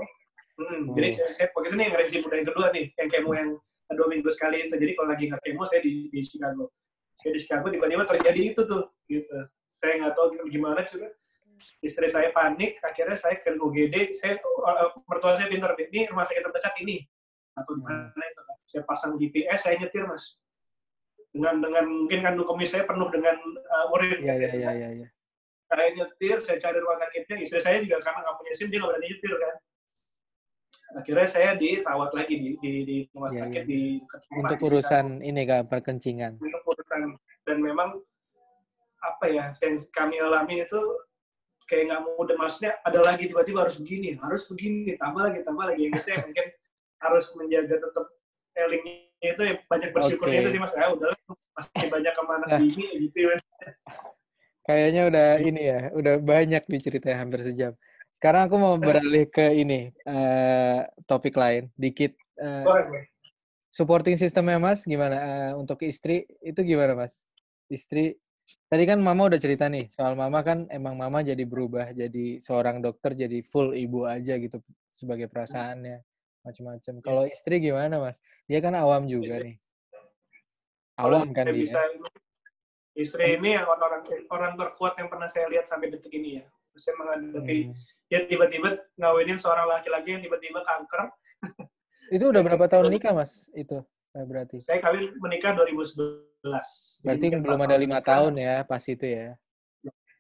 Hmm, 0.56 0.88
Oh. 0.88 0.96
Jadi 0.96 1.10
saya, 1.18 1.30
saya 1.34 1.48
waktu 1.58 1.68
itu 1.74 1.76
nih 1.76 1.86
yang 1.90 1.96
resi 1.98 2.16
muda 2.22 2.36
yang 2.38 2.48
kedua 2.54 2.68
nih, 2.70 2.86
yang 2.96 3.08
kemo 3.10 3.32
yang 3.34 3.50
dua 3.94 4.08
minggu 4.10 4.30
sekali 4.34 4.66
itu. 4.66 4.74
Jadi 4.74 4.92
kalau 4.98 5.08
lagi 5.14 5.24
nggak 5.30 5.42
kemo 5.46 5.64
saya 5.70 5.82
di, 5.86 6.10
di 6.10 6.20
Chicago. 6.26 6.74
Saya 7.22 7.32
di 7.38 7.40
Chicago 7.40 7.68
tiba-tiba 7.70 8.04
terjadi 8.10 8.42
itu 8.42 8.62
tuh, 8.66 8.90
gitu. 9.06 9.38
Saya 9.70 10.02
nggak 10.02 10.14
tahu 10.18 10.34
gimana 10.50 10.82
juga. 10.90 11.14
Istri 11.82 12.08
saya 12.12 12.30
panik, 12.34 12.78
akhirnya 12.82 13.18
saya 13.18 13.38
ke 13.42 13.54
UGD. 13.54 14.14
Saya 14.18 14.38
uh, 14.42 14.92
mertua 15.06 15.38
saya 15.38 15.50
pintar, 15.50 15.74
ini 15.78 16.10
rumah 16.10 16.26
sakit 16.26 16.44
terdekat 16.50 16.74
ini. 16.82 17.06
Atau 17.56 17.78
di 17.78 17.82
mana 17.86 18.26
itu 18.26 18.42
kan. 18.42 18.58
Saya 18.66 18.82
pasang 18.84 19.14
GPS, 19.16 19.60
saya 19.70 19.78
nyetir 19.78 20.04
mas. 20.10 20.42
Dengan 21.32 21.62
dengan 21.62 21.86
mungkin 21.86 22.20
kandung 22.24 22.48
kumis 22.48 22.72
saya 22.74 22.88
penuh 22.88 23.08
dengan 23.14 23.38
uh, 23.70 23.94
urin. 23.96 24.24
Iya, 24.24 24.34
iya, 24.36 24.50
iya, 24.56 24.72
iya, 24.72 24.90
iya. 25.04 25.08
saya 25.66 25.92
nyetir, 25.98 26.38
saya 26.40 26.58
cari 26.62 26.78
rumah 26.78 27.02
sakitnya, 27.02 27.36
istri 27.42 27.60
saya 27.60 27.82
juga 27.82 27.98
karena 28.00 28.22
nggak 28.22 28.38
punya 28.38 28.54
SIM, 28.54 28.70
dia 28.70 28.80
nggak 28.80 28.92
berani 28.96 29.08
nyetir 29.12 29.34
kan. 29.36 29.56
Akhirnya 30.94 31.28
saya 31.28 31.50
dirawat 31.58 32.14
lagi 32.14 32.36
di, 32.38 32.50
di, 32.62 32.72
di 32.86 32.98
rumah 33.12 33.34
Iya, 33.34 33.40
sakit 33.50 33.64
iya. 33.66 33.70
di 33.70 33.82
rumah, 34.30 34.40
Untuk 34.46 34.58
di 34.62 34.66
urusan 34.70 35.06
ini 35.26 35.42
kan 35.44 35.62
perkencingan. 35.66 36.34
Untuk 36.38 36.62
urusan 36.64 37.02
dan 37.46 37.58
memang 37.62 37.90
apa 39.02 39.26
ya 39.30 39.46
yang 39.62 39.76
kami 39.94 40.18
alami 40.18 40.66
itu 40.66 40.82
kayak 41.70 41.94
nggak 41.94 42.02
mudah 42.18 42.38
maksudnya 42.42 42.74
ada 42.82 43.06
lagi 43.06 43.30
tiba-tiba 43.30 43.66
harus 43.66 43.78
begini 43.78 44.18
harus 44.18 44.50
begini 44.50 44.98
tambah 44.98 45.30
lagi 45.30 45.46
tambah 45.46 45.66
lagi 45.66 45.82
yang 45.90 45.94
itu 45.94 46.10
yang 46.10 46.26
mungkin 46.26 46.48
harus 47.02 47.26
menjaga 47.38 47.76
tetap 47.86 48.06
elingnya 48.58 48.96
itu 49.22 49.42
ya 49.46 49.54
banyak 49.70 49.90
bersyukurnya 49.94 50.42
Oke. 50.42 50.46
itu 50.46 50.50
sih 50.58 50.62
mas 50.62 50.74
ya 50.74 50.90
udahlah 50.90 51.18
masih 51.54 51.88
banyak 51.94 52.14
ke 52.18 52.24
mana 52.26 52.46
Nah. 52.50 52.60
bini 52.62 52.86
gitu 53.10 53.18
ya 53.30 53.38
Kayaknya 54.66 55.02
udah 55.14 55.30
ini 55.46 55.62
ya, 55.62 55.80
udah 55.94 56.18
banyak 56.18 56.66
nih 56.66 56.82
ceritanya 56.82 57.22
hampir 57.22 57.46
sejam. 57.46 57.78
Sekarang 58.16 58.48
aku 58.48 58.56
mau 58.56 58.80
beralih 58.80 59.28
ke 59.28 59.52
ini 59.54 59.92
eh, 59.92 60.80
topik 61.04 61.36
lain, 61.36 61.68
dikit. 61.76 62.16
eh, 62.40 62.64
supporting 63.72 64.16
sistemnya 64.16 64.56
Mas 64.56 64.88
gimana 64.88 65.16
Eh, 65.20 65.52
untuk 65.56 65.84
istri 65.84 66.24
itu 66.40 66.64
gimana 66.64 66.96
Mas? 66.96 67.20
Istri 67.68 68.16
tadi 68.72 68.84
kan 68.88 69.04
Mama 69.04 69.28
udah 69.28 69.40
cerita 69.40 69.68
nih 69.68 69.92
soal 69.92 70.16
Mama 70.16 70.40
kan 70.48 70.64
emang 70.72 70.96
Mama 70.96 71.20
jadi 71.24 71.44
berubah 71.44 71.92
jadi 71.92 72.40
seorang 72.40 72.80
dokter 72.80 73.16
jadi 73.20 73.44
full 73.44 73.76
ibu 73.76 74.08
aja 74.08 74.40
gitu 74.40 74.64
sebagai 74.96 75.28
perasaannya 75.28 76.00
macam-macam. 76.44 76.94
Kalau 77.04 77.24
istri 77.28 77.60
gimana 77.60 78.00
Mas? 78.00 78.24
Dia 78.48 78.64
kan 78.64 78.72
awam 78.80 79.12
juga 79.12 79.40
Istri- 79.40 79.44
nih. 79.44 79.56
Awam 80.96 81.36
kan 81.36 81.52
dia. 81.52 81.60
bisa 81.60 81.82
istri 82.96 83.36
ini 83.36 83.60
yang 83.60 83.68
orang 83.68 84.08
orang 84.32 84.54
terkuat 84.56 84.96
yang 84.96 85.12
pernah 85.12 85.28
saya 85.28 85.52
lihat 85.52 85.68
sampai 85.68 85.92
detik 85.92 86.16
ini 86.16 86.40
ya 86.40 86.48
saya 86.76 86.96
menghadapi 86.96 87.72
Hmm. 87.72 87.76
Dia 88.06 88.22
tiba-tiba 88.24 88.70
ngawinin 88.96 89.38
seorang 89.38 89.66
laki-laki 89.68 90.14
yang 90.14 90.22
tiba-tiba 90.22 90.62
kanker 90.62 91.10
Itu 92.16 92.30
udah 92.30 92.42
berapa 92.42 92.70
tahun 92.70 92.94
nikah 92.94 93.18
Mas? 93.18 93.50
Itu 93.52 93.82
eh, 94.14 94.24
berarti. 94.24 94.62
saya 94.62 94.78
kawin 94.78 95.10
menikah 95.18 95.58
2011 95.58 96.22
Jadi 96.46 97.02
Berarti 97.02 97.26
mungkin 97.26 97.42
belum 97.42 97.60
ada 97.62 97.76
lima 97.76 98.00
tahun 98.00 98.34
ya 98.38 98.62
pas 98.62 98.84
itu 98.84 99.06
ya. 99.06 99.34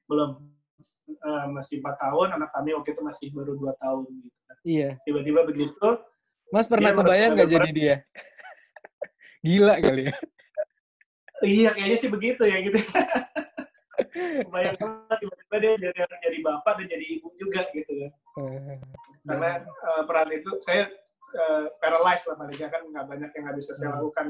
belum 0.06 0.42
Eh, 1.06 1.46
masih 1.54 1.86
empat 1.86 2.02
tahun 2.02 2.34
anak 2.34 2.50
kami 2.50 2.74
waktu 2.74 2.94
itu 2.94 3.02
masih 3.02 3.28
baru 3.30 3.54
dua 3.54 3.74
tahun 3.78 4.10
gitu 4.22 4.38
Iya. 4.66 4.98
tiba-tiba 5.06 5.46
begitu 5.46 5.88
Mas 6.50 6.66
pernah 6.66 6.94
kebayang 6.94 7.38
nggak 7.38 7.50
jadi 7.50 7.70
dia? 7.70 7.96
Gila 9.46 9.78
kali 9.78 10.10
ya. 10.10 10.16
iya 11.46 11.70
kayaknya 11.74 11.98
sih 11.98 12.10
begitu 12.10 12.42
ya 12.42 12.58
gitu 12.58 12.78
Bayang 14.47 14.76
banget 14.80 15.18
tiba-tiba 15.22 15.55
dia 15.59 15.74
jadi, 15.76 15.99
jadi 16.24 16.38
bapak 16.39 16.74
dan 16.80 16.88
jadi 16.88 17.05
ibu 17.20 17.28
juga 17.36 17.68
gitu 17.76 17.91
kan. 17.91 18.11
Karena 19.28 19.51
eh, 19.63 20.03
peran 20.07 20.30
itu 20.32 20.51
saya 20.63 20.88
eh, 21.36 21.66
paralyzed 21.84 22.26
lah 22.32 22.36
paling 22.39 22.55
kan 22.55 22.82
nggak 22.84 23.05
banyak 23.05 23.30
yang 23.36 23.43
nggak 23.49 23.57
bisa 23.59 23.72
saya 23.76 23.91
Hmm. 23.91 23.97
lakukan. 23.99 24.26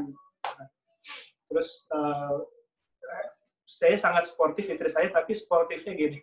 Terus 1.45 1.85
eh, 1.93 2.33
saya 3.65 3.95
sangat 3.97 4.29
sportif 4.29 4.69
istri 4.69 4.89
saya 4.89 5.09
tapi 5.09 5.33
sportifnya 5.33 5.97
gini 5.97 6.21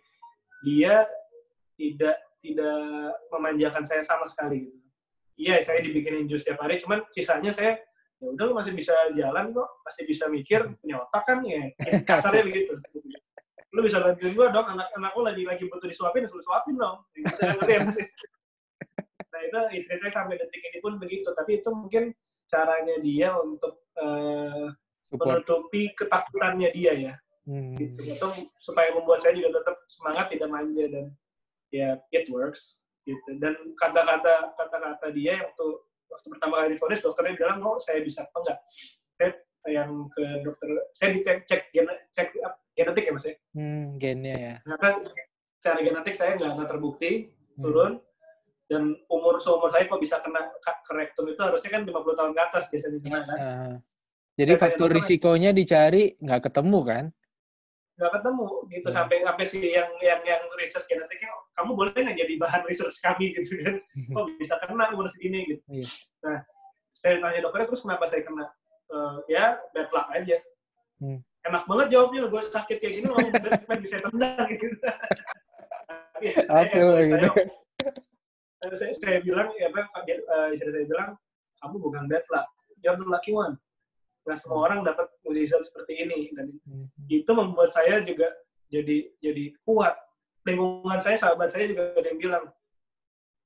dia 0.63 1.03
tidak 1.75 2.15
tidak 2.39 3.19
memanjakan 3.31 3.83
saya 3.83 4.03
sama 4.03 4.27
sekali 4.27 4.67
gitu. 4.67 4.79
Iya 5.33 5.59
saya 5.65 5.79
dibikinin 5.81 6.27
jus 6.29 6.45
tiap 6.45 6.61
hari 6.61 6.77
cuman 6.79 7.03
sisanya 7.11 7.51
saya 7.51 7.79
ya 8.23 8.31
udah 8.31 8.43
lu 8.47 8.53
masih 8.55 8.71
bisa 8.71 8.95
jalan 9.19 9.51
kok 9.51 9.67
masih 9.83 10.03
bisa 10.07 10.31
mikir 10.31 10.63
punya 10.79 11.03
otak 11.03 11.23
kan 11.27 11.43
ya 11.43 11.67
kasarnya 12.07 12.47
begitu 12.47 12.71
lu 13.73 13.81
bisa 13.81 13.97
bantuin 13.97 14.37
gua 14.37 14.53
dong 14.53 14.69
anak-anak 14.69 15.11
lu 15.17 15.21
lagi 15.25 15.43
lagi 15.49 15.63
butuh 15.65 15.89
disuapin 15.89 16.29
lu 16.29 16.41
suapin 16.45 16.77
dong. 16.77 17.01
Ngerti 17.17 17.73
ya, 17.73 17.81
nah 19.33 19.41
itu 19.41 19.59
istri 19.73 19.97
saya 19.97 20.13
sampai 20.13 20.37
detik 20.37 20.61
ini 20.61 20.77
pun 20.77 21.01
begitu. 21.01 21.33
Tapi 21.33 21.59
itu 21.59 21.69
mungkin 21.73 22.13
caranya 22.45 23.01
dia 23.01 23.33
untuk 23.33 23.81
Support. 25.09 25.25
menutupi 25.25 25.89
ketakutannya 25.97 26.69
dia 26.69 26.93
ya. 26.93 27.13
Hmm. 27.43 27.75
gitu. 27.75 28.13
Atau 28.13 28.29
supaya 28.61 28.93
membuat 28.93 29.19
saya 29.25 29.35
juga 29.35 29.59
tetap 29.59 29.75
semangat 29.89 30.31
tidak 30.31 30.47
manja 30.53 30.85
dan 30.87 31.05
ya 31.73 31.97
it 32.13 32.29
works 32.29 32.77
gitu. 33.09 33.41
Dan 33.41 33.57
kata-kata 33.73 34.53
kata-kata 34.53 35.09
dia 35.17 35.41
yang 35.41 35.49
tuh 35.57 35.81
waktu 36.13 36.29
pertama 36.29 36.61
kali 36.61 36.77
difonis 36.77 37.01
dokternya 37.01 37.33
bilang 37.35 37.57
oh 37.65 37.81
saya 37.81 38.05
bisa. 38.05 38.21
Apa 38.29 38.37
enggak. 38.37 38.59
Saya 39.17 39.29
yang 39.73 40.11
ke 40.13 40.23
dokter 40.45 40.69
saya 40.93 41.09
dicek 41.15 41.37
cek 41.49 41.61
gen- 41.73 42.05
cek 42.13 42.29
genetik 42.73 43.03
ya 43.05 43.11
mas 43.13 43.25
ya? 43.25 43.35
Hmm, 43.53 43.85
gennya 43.97 44.35
ya. 44.35 44.55
ternyata 44.61 44.87
secara 45.57 45.79
genetik 45.79 46.15
saya 46.15 46.31
nggak 46.35 46.51
nggak 46.53 46.69
terbukti 46.69 47.11
Hmm. 47.53 47.63
turun. 47.63 47.93
Dan 48.63 48.83
umur 49.05 49.37
seumur 49.37 49.69
saya 49.69 49.85
kok 49.85 50.01
bisa 50.01 50.17
kena 50.19 50.49
rektum 50.89 51.29
itu 51.29 51.37
harusnya 51.37 51.69
kan 51.69 51.83
50 51.85 51.93
tahun 52.17 52.31
ke 52.33 52.41
atas 52.41 52.63
biasanya 52.71 52.97
Mas, 53.05 53.27
kan? 53.27 53.37
ah, 53.37 53.73
Jadi 54.33 54.51
faktor 54.57 54.89
risikonya 54.89 55.53
dicari 55.53 56.17
nggak 56.17 56.49
ketemu 56.49 56.79
kan? 56.81 57.05
nggak 57.93 58.11
ketemu 58.17 58.47
gitu. 58.73 58.87
Hmm. 58.89 58.95
sampai 58.97 59.17
sampai 59.21 59.45
si 59.45 59.59
yang 59.69 59.85
yang 60.01 60.17
yang 60.25 60.41
research 60.57 60.89
genetiknya 60.89 61.29
kamu 61.53 61.77
boleh 61.77 61.93
nggak 61.93 62.17
jadi 62.17 62.33
bahan 62.41 62.61
research 62.65 62.97
kami? 62.97 63.29
gitu 63.37 63.53
kan. 63.61 63.77
Kok 64.09 64.25
bisa 64.41 64.57
kena 64.57 64.89
umur 64.89 65.05
segini? 65.05 65.45
gitu. 65.45 65.61
Iya. 65.69 65.87
nah 66.25 66.39
saya 66.89 67.21
tanya 67.21 67.39
dokternya 67.45 67.67
terus 67.69 67.83
kenapa 67.85 68.09
saya 68.09 68.21
kena? 68.25 68.45
Eh, 68.89 69.15
ya 69.29 69.45
bad 69.69 69.89
luck 69.93 70.07
aja. 70.09 70.37
Hmm. 70.97 71.19
Enak 71.43 71.63
banget 71.67 71.87
jawabnya 71.91 72.27
gue 72.27 72.41
sakit 72.47 72.77
kayak 72.79 72.93
gini 72.93 73.07
ngomong 73.09 73.31
luck 73.35 73.77
bisa 73.83 73.97
tendang 73.99 74.47
gitu 74.51 74.65
Tapi 76.13 76.25
saya- 76.31 76.47
gitu? 77.03 77.29
saya, 78.63 78.75
saya, 78.79 78.93
saya 78.95 79.17
bilang 79.19 79.51
ya 79.59 79.67
apa 79.67 79.81
uh, 80.07 80.47
istri 80.55 80.71
saya 80.71 80.85
bilang 80.87 81.09
kamu 81.59 81.75
bukan 81.83 82.03
luck 82.31 82.47
you're 82.79 82.95
the 82.95 83.03
lucky 83.03 83.35
one 83.35 83.59
nggak 84.23 84.39
semua 84.39 84.71
orang 84.71 84.87
dapat 84.87 85.11
mukjizat 85.27 85.67
seperti 85.67 85.99
ini 85.99 86.31
dan 86.31 86.47
Hmm. 86.63 86.87
itu 87.11 87.27
membuat 87.27 87.75
saya 87.75 87.99
juga 88.07 88.31
jadi 88.71 89.11
jadi 89.19 89.51
kuat 89.67 89.99
lingkungan 90.47 90.99
saya 91.03 91.19
sahabat 91.19 91.51
saya 91.51 91.67
juga 91.67 91.91
ada 91.91 92.07
yang 92.07 92.19
bilang 92.23 92.43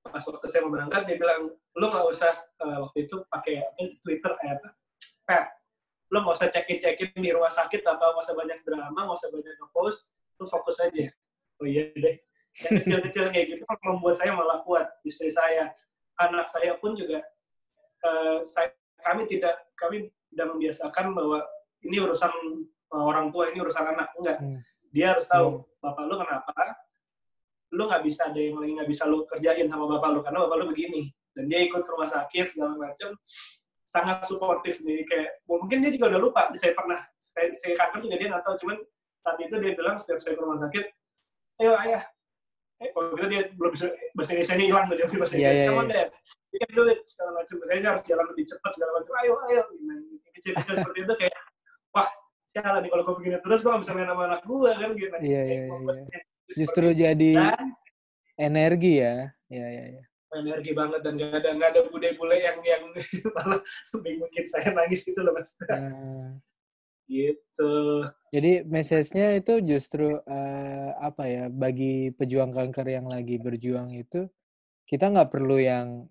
pas 0.05 0.21
waktu 0.21 0.47
saya 0.47 0.61
mau 0.63 0.71
berangkat 0.71 1.01
dia 1.09 1.17
bilang 1.17 1.49
lu 1.49 1.85
nggak 1.89 2.05
usah 2.07 2.29
eh, 2.61 2.77
waktu 2.77 3.09
itu 3.09 3.15
pakai 3.27 3.65
Twitter 4.05 4.31
eh, 4.45 4.53
apa 4.53 4.69
Pat 5.25 5.45
lu 6.07 6.17
nggak 6.23 6.35
usah 6.39 6.49
cekin 6.51 6.77
cekin 6.79 7.09
di 7.19 7.31
rumah 7.35 7.51
sakit 7.51 7.83
apa 7.83 8.15
nggak 8.15 8.23
usah 8.23 8.35
banyak 8.35 8.59
drama 8.63 8.99
nggak 9.07 9.17
usah 9.19 9.29
banyak 9.31 9.55
ngepost 9.59 9.99
lu 10.37 10.45
fokus 10.45 10.77
aja. 10.79 11.05
Oh 11.57 11.65
iya 11.65 11.89
deh. 11.93 12.15
Yang 12.57 12.73
kecil-kecil 12.85 13.23
kayak 13.33 13.45
gitu 13.53 13.63
membuat 13.85 14.15
saya 14.17 14.31
malah 14.33 14.61
kuat 14.65 14.87
istri 15.05 15.29
saya. 15.29 15.73
Anak 16.17 16.49
saya 16.49 16.73
pun 16.77 16.97
juga 16.97 17.21
eh, 18.05 18.37
saya 18.45 18.73
kami 19.01 19.29
tidak 19.29 19.53
kami 19.77 20.09
tidak 20.33 20.47
membiasakan 20.53 21.13
bahwa 21.13 21.45
ini 21.85 21.97
urusan 22.01 22.31
uh, 22.93 23.03
orang 23.05 23.29
tua 23.29 23.51
ini 23.51 23.59
urusan 23.61 23.85
anak. 23.85 24.11
Enggak. 24.17 24.37
Hmm. 24.41 24.59
dia 24.87 25.13
harus 25.13 25.27
tahu 25.27 25.67
bapak 25.83 26.03
lu 26.07 26.15
kenapa? 26.15 26.55
Lu 27.75 27.83
nggak 27.85 28.03
bisa 28.07 28.31
ada 28.31 28.39
yang 28.39 28.57
lagi 28.57 28.71
nggak 28.79 28.89
bisa 28.89 29.03
lu 29.03 29.27
kerjain 29.27 29.67
sama 29.67 29.85
bapak 29.85 30.09
lu 30.15 30.19
karena 30.23 30.39
bapak 30.47 30.57
lu 30.63 30.65
begini. 30.71 31.11
Dan 31.35 31.51
dia 31.51 31.61
ikut 31.61 31.85
ke 31.85 31.89
rumah 31.93 32.09
sakit 32.09 32.45
segala 32.49 32.73
macam 32.73 33.13
sangat 33.87 34.27
suportif 34.27 34.83
nih. 34.83 35.07
Kayak 35.07 35.39
mungkin 35.47 35.79
dia 35.79 35.91
juga 35.95 36.11
udah 36.13 36.21
lupa. 36.21 36.41
Saya 36.59 36.75
pernah 36.75 36.99
saya, 37.17 37.49
saya 37.55 37.73
kanker 37.79 38.03
juga 38.03 38.15
dia 38.19 38.27
nggak 38.35 38.43
tahu. 38.43 38.55
Cuman 38.67 38.77
saat 39.23 39.37
itu 39.39 39.55
dia 39.57 39.71
bilang 39.73 39.95
setiap 39.97 40.19
saya 40.19 40.35
ke 40.35 40.41
rumah 40.43 40.59
sakit 40.67 40.85
ayo 41.57 41.73
ayah. 41.87 42.03
Eh 42.77 42.93
kalau 42.93 43.17
gitu 43.17 43.25
dia 43.25 43.41
belum 43.57 43.71
bisa 43.73 43.89
bahasa 44.13 44.31
Indonesia 44.37 44.53
ini 44.53 44.65
hilang 44.69 44.85
tuh 44.85 44.95
dia 45.01 45.07
bahasa 45.09 45.33
Iya, 45.33 45.41
Inggris. 45.41 45.57
iya, 45.57 45.67
come 45.67 45.79
on 45.81 45.87
iya. 45.89 45.95
dad. 45.97 46.09
You 46.47 46.57
can 46.61 46.71
do 46.77 46.83
it 46.85 46.99
segala 47.09 47.29
macam. 47.41 47.55
Saya 47.57 47.89
harus 47.89 48.03
jalan 48.05 48.25
lebih 48.29 48.45
cepat 48.45 48.71
segala 48.77 48.91
macam. 49.01 49.13
Ayo 49.17 49.33
ayo. 49.49 49.61
Kecil-kecil 50.37 50.75
seperti 50.85 50.99
itu 51.01 51.13
kayak 51.17 51.35
wah 51.95 52.07
sialan 52.47 52.79
nih 52.85 52.89
kalau 52.93 53.03
gue 53.03 53.15
begini 53.19 53.37
terus 53.43 53.59
gue 53.65 53.71
gak 53.73 53.81
bisa 53.83 53.93
main 53.97 54.07
sama 54.07 54.23
anak 54.29 54.41
gue 54.45 54.71
kan 54.77 54.89
gitu. 54.93 55.15
Iya, 55.17 55.41
iya, 55.41 55.61
iya. 55.65 56.21
Justru 56.53 56.87
jadi 56.93 57.31
energi 58.37 58.93
ya. 59.01 59.15
Iya, 59.49 59.67
iya, 59.73 59.85
iya. 59.97 60.03
Energi 60.33 60.71
banget 60.75 60.99
dan 61.01 61.15
gak 61.15 61.39
ada 61.39 61.49
gak 61.55 61.69
ada 61.71 61.81
bule-bule 61.87 62.35
yang 62.35 62.57
yang 62.61 62.83
malah 63.35 63.61
bikin 63.95 64.45
saya 64.45 64.75
nangis 64.75 65.07
gitu 65.07 65.19
loh 65.23 65.31
mas 65.31 65.55
Nah, 65.63 66.35
gitu 67.07 68.03
Jadi 68.27 68.67
message-nya 68.67 69.39
itu 69.39 69.63
justru 69.63 70.19
eh, 70.19 70.89
apa 70.99 71.23
ya 71.23 71.43
bagi 71.47 72.11
pejuang 72.11 72.51
kanker 72.51 72.83
yang 72.83 73.07
lagi 73.07 73.39
berjuang 73.39 73.95
itu 73.95 74.27
kita 74.83 75.07
nggak 75.07 75.31
perlu 75.31 75.55
yang 75.55 76.03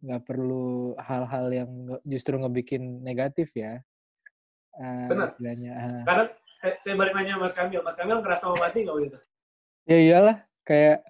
nggak 0.00 0.24
perlu 0.24 0.96
hal-hal 0.96 1.46
yang 1.52 1.70
justru 2.04 2.40
ngebikin 2.40 3.02
negatif 3.02 3.52
ya 3.52 3.80
Eh, 4.78 5.08
Benar. 5.10 5.34
istilahnya. 5.34 5.72
Ah. 5.74 6.02
karena 6.06 6.24
saya, 6.62 6.72
saya 6.78 6.94
balik 6.94 7.10
nanya 7.10 7.34
Mas 7.34 7.50
Kamil 7.50 7.82
Mas 7.82 7.98
Kamil 7.98 8.22
ngerasa 8.22 8.46
mau 8.46 8.54
mati 8.56 8.86
nggak 8.86 8.96
gitu 9.10 9.18
Ya 9.84 9.98
iyalah 9.98 10.36
kayak 10.62 11.02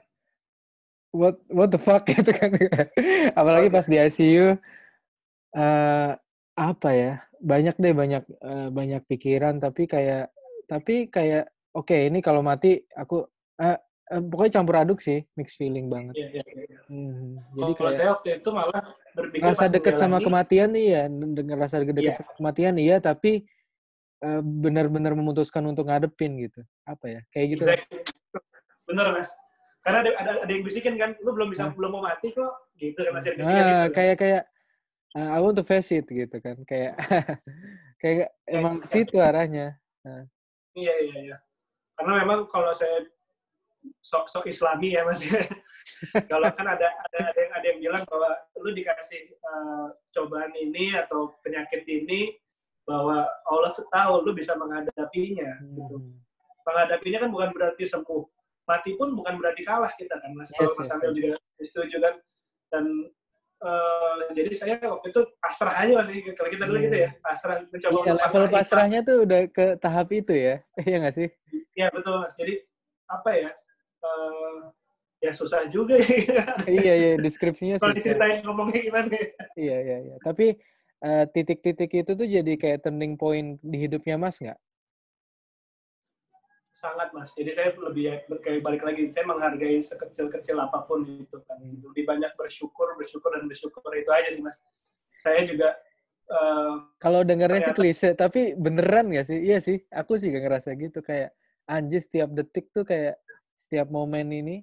what 1.13 1.37
what 1.49 1.69
the 1.73 1.81
fuck 1.81 2.05
gitu 2.11 2.31
kan. 2.33 2.53
Apalagi 3.33 3.69
pas 3.69 3.87
di 3.87 3.97
ICU 3.97 4.57
eh 5.57 6.11
apa 6.59 6.91
ya? 6.93 7.13
Banyak 7.39 7.77
deh 7.79 7.95
banyak 7.95 8.25
eh, 8.27 8.69
banyak 8.69 9.03
pikiran 9.07 9.63
tapi 9.63 9.87
kayak 9.87 10.35
tapi 10.67 11.07
kayak 11.09 11.49
oke 11.73 11.95
ini 11.95 12.19
kalau 12.19 12.43
mati 12.43 12.83
aku 12.93 13.25
eh, 13.63 13.79
eh, 14.11 14.21
pokoknya 14.21 14.53
campur 14.61 14.77
aduk 14.83 14.99
sih, 14.99 15.23
mix 15.39 15.55
feeling 15.55 15.87
banget. 15.87 16.19
Iya, 16.19 16.43
iya, 16.45 16.63
iya. 16.67 16.79
Hmm, 16.91 17.39
jadi 17.57 17.73
kalau 17.79 17.93
saya 17.95 18.09
waktu 18.17 18.29
itu 18.43 18.49
malah 18.51 18.83
berpikir 19.15 19.43
ngerasa 19.45 19.65
pas 19.67 19.71
deket 19.73 19.95
sama 19.97 20.19
kematian 20.19 20.71
iya, 20.75 21.07
n- 21.07 21.33
ngerasa 21.37 21.81
deket 21.85 22.03
Iya. 22.05 22.15
sama 22.19 22.33
kematian 22.37 22.75
iya, 22.77 22.97
tapi 22.99 23.47
eh, 24.19 24.43
benar-benar 24.43 25.15
memutuskan 25.15 25.63
untuk 25.69 25.87
ngadepin 25.87 26.37
gitu. 26.43 26.61
Apa 26.85 27.07
ya? 27.07 27.21
Kayak 27.31 27.47
gitu. 27.55 27.63
Exactly. 27.65 28.01
Bener 28.89 29.07
mas. 29.15 29.31
Karena 29.83 29.99
ada, 30.05 30.11
ada, 30.21 30.33
ada 30.45 30.51
yang 30.53 30.65
bisikin 30.67 30.95
kan, 30.99 31.15
lu 31.23 31.31
belum 31.33 31.49
bisa 31.55 31.71
Hmm. 31.71 31.77
belum 31.79 31.91
mau 31.95 32.03
mati 32.05 32.35
kok, 32.35 32.53
gitu 32.77 32.99
kan 32.99 33.13
masih 33.15 33.29
ada 33.33 33.39
bisikan 33.41 33.57
Nah, 33.57 33.65
gitu. 33.65 33.79
kan. 33.79 33.95
kayak 33.97 34.17
kayak 34.19 34.43
uh, 35.17 35.29
I 35.33 35.39
want 35.41 35.57
to 35.57 35.65
face 35.65 35.91
it 35.95 36.07
gitu 36.07 36.37
kan. 36.43 36.57
Kayak 36.69 36.93
kayak 38.03 38.29
emang 38.47 38.83
ke 38.83 38.87
iya. 38.87 38.93
situ 38.93 39.17
arahnya. 39.19 39.67
Iya 40.77 40.95
iya 41.05 41.19
iya. 41.33 41.37
Karena 41.99 42.23
memang 42.23 42.47
kalau 42.47 42.71
saya 42.71 43.07
sok 44.03 44.29
sok 44.29 44.47
Islami 44.47 44.95
ya 44.95 45.03
mas. 45.07 45.23
kalau 46.31 46.47
kan 46.55 46.67
ada 46.67 46.87
ada 46.87 47.19
ada 47.33 47.39
yang 47.41 47.53
ada 47.55 47.67
yang 47.67 47.79
bilang 47.83 48.03
bahwa 48.07 48.31
lu 48.63 48.71
dikasih 48.75 49.35
eh, 49.35 49.87
cobaan 50.15 50.53
ini 50.55 50.95
atau 50.95 51.35
penyakit 51.43 51.83
ini 51.89 52.37
bahwa 52.87 53.27
Allah 53.45 53.71
tuh 53.77 53.85
tahu 53.91 54.23
lu 54.25 54.33
bisa 54.33 54.55
menghadapinya. 54.55 55.59
Gitu. 55.65 55.97
Hmm. 55.97 56.19
Menghadapinya 56.65 57.19
kan 57.27 57.31
bukan 57.33 57.51
berarti 57.57 57.85
sembuh. 57.89 58.25
Mati 58.69 58.91
pun 59.01 59.17
bukan 59.17 59.41
berarti 59.41 59.65
kalah 59.65 59.89
kita 59.97 60.21
kan 60.21 60.31
mas. 60.37 60.53
Kalau 60.53 60.69
Yes, 60.69 60.77
Mas 60.77 60.87
yes, 60.87 60.93
Amil 60.93 61.13
juga 61.17 61.35
setuju 61.57 61.97
kan. 62.05 62.15
Dan 62.69 62.85
eh, 63.65 64.17
jadi 64.37 64.51
saya 64.53 64.75
waktu 64.85 65.07
itu 65.09 65.21
pasrah 65.41 65.75
aja 65.83 65.93
mas. 66.05 66.09
Kalau 66.37 66.51
kita 66.53 66.65
dulu 66.69 66.79
gitu 66.85 66.97
ya 67.01 67.11
pasrah 67.25 67.65
mencoba 67.65 67.89
Iya, 67.89 67.97
untuk 67.97 68.13
level 68.13 68.21
pasrah, 68.21 68.45
ikhlas. 68.45 68.61
pasrahnya 68.69 69.01
tuh 69.03 69.17
udah 69.25 69.41
ke 69.49 69.65
tahap 69.81 70.09
itu 70.13 70.35
ya. 70.37 70.55
Iya 70.89 70.97
nggak 71.01 71.15
sih? 71.17 71.29
Iya 71.73 71.87
betul 71.89 72.15
mas. 72.21 72.33
Jadi 72.37 72.55
apa 73.09 73.31
ya? 73.33 73.51
eh, 73.99 74.59
ya 75.19 75.33
susah 75.35 75.67
juga 75.67 75.97
ya. 75.99 76.07
iya, 76.71 76.93
iya, 76.95 77.11
deskripsinya 77.19 77.81
Kalau 77.81 77.91
susah. 77.91 77.99
diceritain 77.99 78.39
ngomongnya 78.47 78.81
gimana? 78.85 79.11
ya? 79.11 79.27
Iya, 79.59 79.77
iya, 79.83 79.97
iya. 80.07 80.17
Tapi 80.23 80.55
eh, 81.03 81.25
titik-titik 81.35 81.91
itu 81.91 82.13
tuh 82.15 82.29
jadi 82.29 82.53
kayak 82.55 82.87
turning 82.87 83.17
point 83.19 83.57
di 83.65 83.77
hidupnya 83.89 84.15
Mas 84.21 84.39
nggak? 84.39 84.55
Sangat 86.79 87.11
mas. 87.11 87.35
Jadi 87.35 87.51
saya 87.51 87.75
lebih 87.75 88.05
ya, 88.07 88.15
kayak 88.39 88.63
balik 88.63 88.87
lagi. 88.87 89.11
Saya 89.11 89.27
menghargai 89.27 89.83
sekecil-kecil 89.83 90.55
apa 90.63 90.87
pun 90.87 91.03
itu 91.03 91.43
kan. 91.43 91.59
Lebih 91.59 92.07
banyak 92.07 92.31
bersyukur, 92.39 92.95
bersyukur 92.95 93.35
dan 93.35 93.51
bersyukur 93.51 93.83
itu 93.99 94.07
aja 94.15 94.31
sih 94.31 94.39
mas. 94.39 94.63
Saya 95.19 95.43
juga 95.43 95.75
eh, 96.31 96.75
Kalau 97.03 97.27
dengarnya 97.27 97.67
sih 97.67 97.75
klise, 97.75 98.15
tapi 98.15 98.55
beneran 98.55 99.11
gak 99.11 99.27
sih? 99.27 99.43
Iya 99.43 99.59
sih, 99.59 99.83
aku 99.91 100.23
sih 100.23 100.31
gak 100.31 100.47
ngerasa 100.47 100.79
gitu. 100.79 101.03
Kayak 101.03 101.35
anjir 101.67 101.99
setiap 101.99 102.31
detik 102.31 102.71
tuh 102.71 102.87
kayak 102.87 103.19
setiap 103.59 103.91
momen 103.91 104.31
ini, 104.31 104.63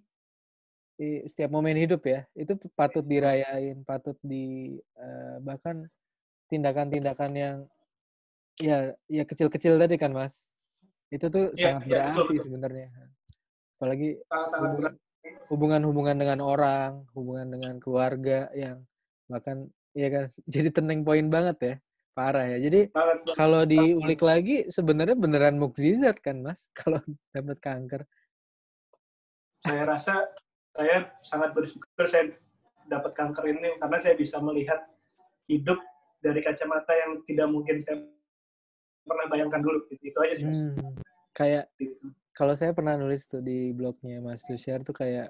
setiap 1.28 1.52
momen 1.52 1.76
hidup 1.76 2.00
ya, 2.08 2.24
itu 2.32 2.56
patut 2.80 3.04
dirayain, 3.04 3.84
patut 3.84 4.16
di 4.24 4.80
eh, 4.80 5.36
bahkan 5.44 5.84
tindakan-tindakan 6.48 7.32
yang 7.36 7.58
ya 8.56 8.96
ya 9.12 9.28
kecil-kecil 9.28 9.76
tadi 9.76 10.00
kan 10.00 10.16
mas, 10.16 10.48
itu 11.16 11.26
tuh 11.32 11.46
Iya, 11.56 11.80
sangat 11.80 11.82
iya, 11.88 11.96
betul, 12.12 12.12
berarti 12.12 12.36
sebenarnya. 12.44 12.88
Apalagi 13.76 14.10
hubungan-hubungan 15.50 16.16
dengan 16.20 16.40
orang, 16.44 16.92
hubungan 17.16 17.48
dengan 17.48 17.74
keluarga 17.80 18.52
yang 18.52 18.84
bahkan 19.32 19.72
ya 19.96 20.08
kan 20.12 20.26
jadi 20.54 20.70
turning 20.76 21.08
point 21.08 21.28
banget 21.32 21.58
ya, 21.64 21.76
parah 22.12 22.46
ya. 22.52 22.58
Jadi 22.60 22.92
kalau 23.34 23.64
diulik 23.64 24.22
lagi 24.22 24.68
sebenarnya 24.68 25.16
beneran 25.16 25.56
mukjizat 25.56 26.20
kan 26.20 26.44
mas 26.44 26.68
kalau 26.80 27.00
dapat 27.32 27.58
kanker 27.64 28.04
Saya 29.66 29.82
rasa 29.82 30.14
saya 30.76 31.10
sangat 31.26 31.58
bersyukur 31.58 32.06
saya 32.06 32.30
dapat 32.86 33.18
kanker 33.18 33.50
ini 33.50 33.82
karena 33.82 33.98
saya 33.98 34.14
bisa 34.14 34.38
melihat 34.38 34.78
hidup 35.50 35.82
dari 36.22 36.42
kacamata 36.46 36.94
yang 36.94 37.22
tidak 37.26 37.48
mungkin 37.50 37.82
saya 37.82 37.98
pernah 39.06 39.26
bayangkan 39.30 39.62
dulu. 39.62 39.86
Gitu. 39.90 40.14
Itu 40.14 40.18
aja 40.22 40.34
sih 40.34 40.46
mas. 40.46 40.60
Hmm, 40.62 40.98
kayak 41.36 41.68
Gitu. 41.76 42.16
kalau 42.32 42.56
saya 42.56 42.72
pernah 42.72 42.96
nulis 42.96 43.28
tuh 43.28 43.44
di 43.44 43.76
blognya 43.76 44.24
mas 44.24 44.48
share 44.48 44.82
tuh 44.82 44.96
kayak 44.96 45.30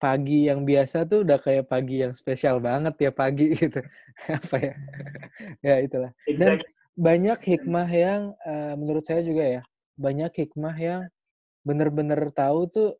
pagi 0.00 0.50
yang 0.50 0.66
biasa 0.66 1.06
tuh 1.06 1.22
udah 1.22 1.38
kayak 1.38 1.70
pagi 1.70 2.02
yang 2.02 2.10
spesial 2.10 2.58
banget 2.58 2.96
ya 2.98 3.10
pagi 3.14 3.54
gitu. 3.62 3.78
Apa 4.26 4.56
ya? 4.58 4.74
Ya 5.62 5.76
itulah. 5.78 6.10
Dan- 6.26 6.64
banyak 6.92 7.40
hikmah 7.40 7.88
yang 7.88 8.36
eh, 8.44 8.74
menurut 8.76 9.04
saya 9.06 9.24
juga 9.24 9.44
ya 9.46 9.62
banyak 9.96 10.32
hikmah 10.44 10.76
yang 10.76 11.02
bener-bener 11.64 12.28
tahu 12.34 12.68
tuh 12.68 12.90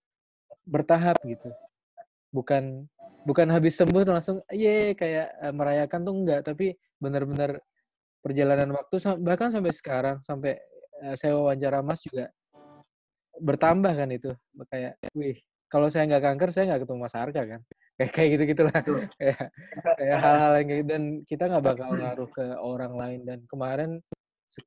bertahap 0.64 1.18
gitu. 1.26 1.50
Bukan 2.32 2.86
bukan 3.26 3.48
habis 3.52 3.76
sembuh 3.76 4.06
langsung 4.06 4.40
ye 4.48 4.94
kayak 4.94 5.28
eh, 5.42 5.52
merayakan 5.52 6.00
tuh 6.06 6.14
enggak 6.14 6.40
tapi 6.46 6.72
bener-bener 7.02 7.60
perjalanan 8.22 8.70
waktu 8.78 8.96
bahkan 9.18 9.50
sampai 9.50 9.72
sekarang 9.74 10.16
sampai 10.22 10.54
uh, 11.02 11.14
saya 11.18 11.34
wawancara 11.34 11.82
Mas 11.82 11.98
juga 12.06 12.30
bertambah 13.40 13.92
kan 13.94 14.08
itu. 14.12 14.30
Kayak 14.68 14.98
wih 15.16 15.38
kalau 15.72 15.88
saya 15.88 16.04
nggak 16.04 16.24
kanker 16.24 16.48
saya 16.52 16.64
nggak 16.68 16.84
ketemu 16.84 16.98
Mas 17.00 17.16
Arka 17.16 17.42
kan. 17.48 17.62
Kayak 18.00 18.12
kayak 18.16 18.28
gitu 18.32 18.42
gitulah 18.56 18.72
kayak 19.20 19.52
kayak 20.00 20.16
hal-hal 20.16 20.52
yang 20.56 20.68
gitu 20.72 20.84
dan 20.88 21.02
kita 21.28 21.44
nggak 21.44 21.64
bakal 21.64 21.90
ngaruh 21.92 22.30
ke 22.32 22.44
orang 22.56 22.92
lain. 22.96 23.20
Dan 23.28 23.38
kemarin 23.44 24.00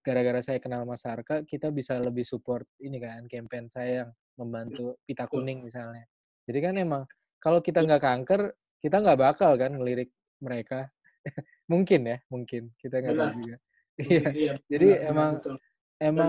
gara-gara 0.05 0.41
saya 0.45 0.61
kenal 0.61 0.86
Mas 0.86 1.01
Arka 1.05 1.41
kita 1.41 1.74
bisa 1.74 1.97
lebih 1.97 2.22
support 2.22 2.70
ini 2.86 3.01
kan 3.01 3.26
campaign 3.26 3.66
saya 3.70 4.05
yang 4.05 4.09
membantu 4.38 5.01
pita 5.09 5.26
kuning 5.26 5.66
misalnya. 5.66 6.05
Jadi 6.45 6.59
kan 6.61 6.74
emang 6.78 7.03
kalau 7.41 7.66
kita 7.66 7.82
nggak 7.82 8.01
kanker 8.01 8.41
kita 8.78 9.01
nggak 9.01 9.20
bakal 9.20 9.57
kan 9.57 9.74
ngelirik 9.74 10.13
mereka. 10.38 10.89
Mungkin 11.72 12.01
ya 12.05 12.18
mungkin. 12.30 12.70
Kita 12.78 13.01
nggak 13.01 13.18
tahu 13.18 13.32
juga. 13.41 13.57
Iya, 13.95 14.26
iya 14.36 14.53
jadi 14.68 14.88
benar, 14.99 15.09
emang 15.09 15.32
betul. 15.39 15.55
Emang 15.99 16.27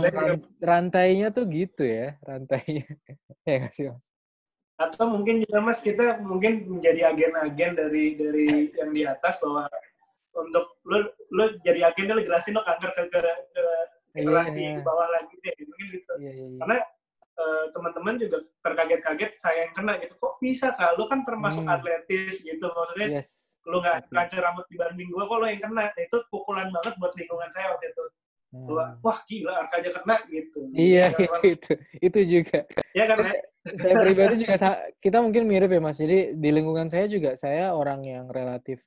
rantainya 0.62 1.34
tuh 1.34 1.44
gitu 1.50 1.82
ya 1.82 2.18
rantainya. 2.22 2.86
Ya 3.46 3.62
nggak 3.62 3.74
sih 3.78 3.86
mas? 3.86 4.06
Atau 4.74 5.06
mungkin 5.06 5.38
juga 5.46 5.62
mas 5.62 5.78
kita 5.78 6.18
mungkin 6.18 6.66
menjadi 6.66 7.14
agen-agen 7.14 7.78
dari 7.78 8.18
dari 8.18 8.74
yang 8.74 8.90
di 8.90 9.06
atas 9.06 9.38
bahwa 9.38 9.70
untuk 10.34 10.82
lu 10.82 11.06
lu 11.30 11.54
jadi 11.62 11.94
agen 11.94 12.10
lu 12.10 12.26
jelasin 12.26 12.58
lo 12.58 12.66
kanker 12.66 12.90
ke 12.90 13.02
ke, 13.06 13.20
ke 13.22 13.64
generasi 14.18 14.74
yeah. 14.74 14.82
bawah 14.82 15.06
lagi 15.14 15.34
deh 15.38 15.54
mungkin 15.62 15.86
gitu. 15.94 16.12
Yeah, 16.18 16.34
yeah, 16.34 16.46
yeah. 16.50 16.58
karena 16.58 16.78
uh, 17.38 17.64
teman-teman 17.70 18.14
juga 18.18 18.38
terkaget-kaget 18.66 19.32
saya 19.38 19.70
yang 19.70 19.72
kena 19.78 19.92
gitu. 20.02 20.18
Kok 20.18 20.34
bisa 20.42 20.74
kak? 20.74 20.98
Lu 20.98 21.06
kan 21.06 21.22
termasuk 21.22 21.62
hmm. 21.62 21.70
atletis 21.70 22.42
gitu. 22.42 22.66
Maksudnya 22.66 23.22
yes. 23.22 23.62
lu 23.62 23.78
nggak 23.78 24.10
kanker 24.10 24.42
rambut 24.42 24.66
dibanding 24.74 25.06
gua 25.14 25.30
kok 25.30 25.38
lo 25.38 25.46
yang 25.46 25.62
kena? 25.62 25.86
Nah, 25.86 26.02
itu 26.02 26.18
pukulan 26.34 26.66
banget 26.74 26.98
buat 26.98 27.14
lingkungan 27.14 27.50
saya 27.54 27.70
waktu 27.78 27.94
itu 27.94 28.04
hmm. 28.54 29.02
wah 29.02 29.18
gila 29.26 29.52
Arka 29.64 29.82
aja 29.82 29.90
kena 29.96 30.16
gitu. 30.30 30.60
Iya 30.74 31.14
itu, 31.16 31.46
itu 31.54 31.72
itu 31.98 32.20
juga. 32.38 32.66
Ya 32.94 33.04
kan 33.10 33.18
ya? 33.22 33.34
saya 33.74 33.94
pribadi 33.98 34.34
juga 34.46 34.54
kita 35.02 35.18
mungkin 35.18 35.42
mirip 35.50 35.70
ya 35.70 35.80
mas. 35.82 35.98
Jadi 35.98 36.38
di 36.38 36.50
lingkungan 36.54 36.86
saya 36.86 37.10
juga 37.10 37.34
saya 37.34 37.74
orang 37.74 38.06
yang 38.06 38.26
relatif 38.30 38.78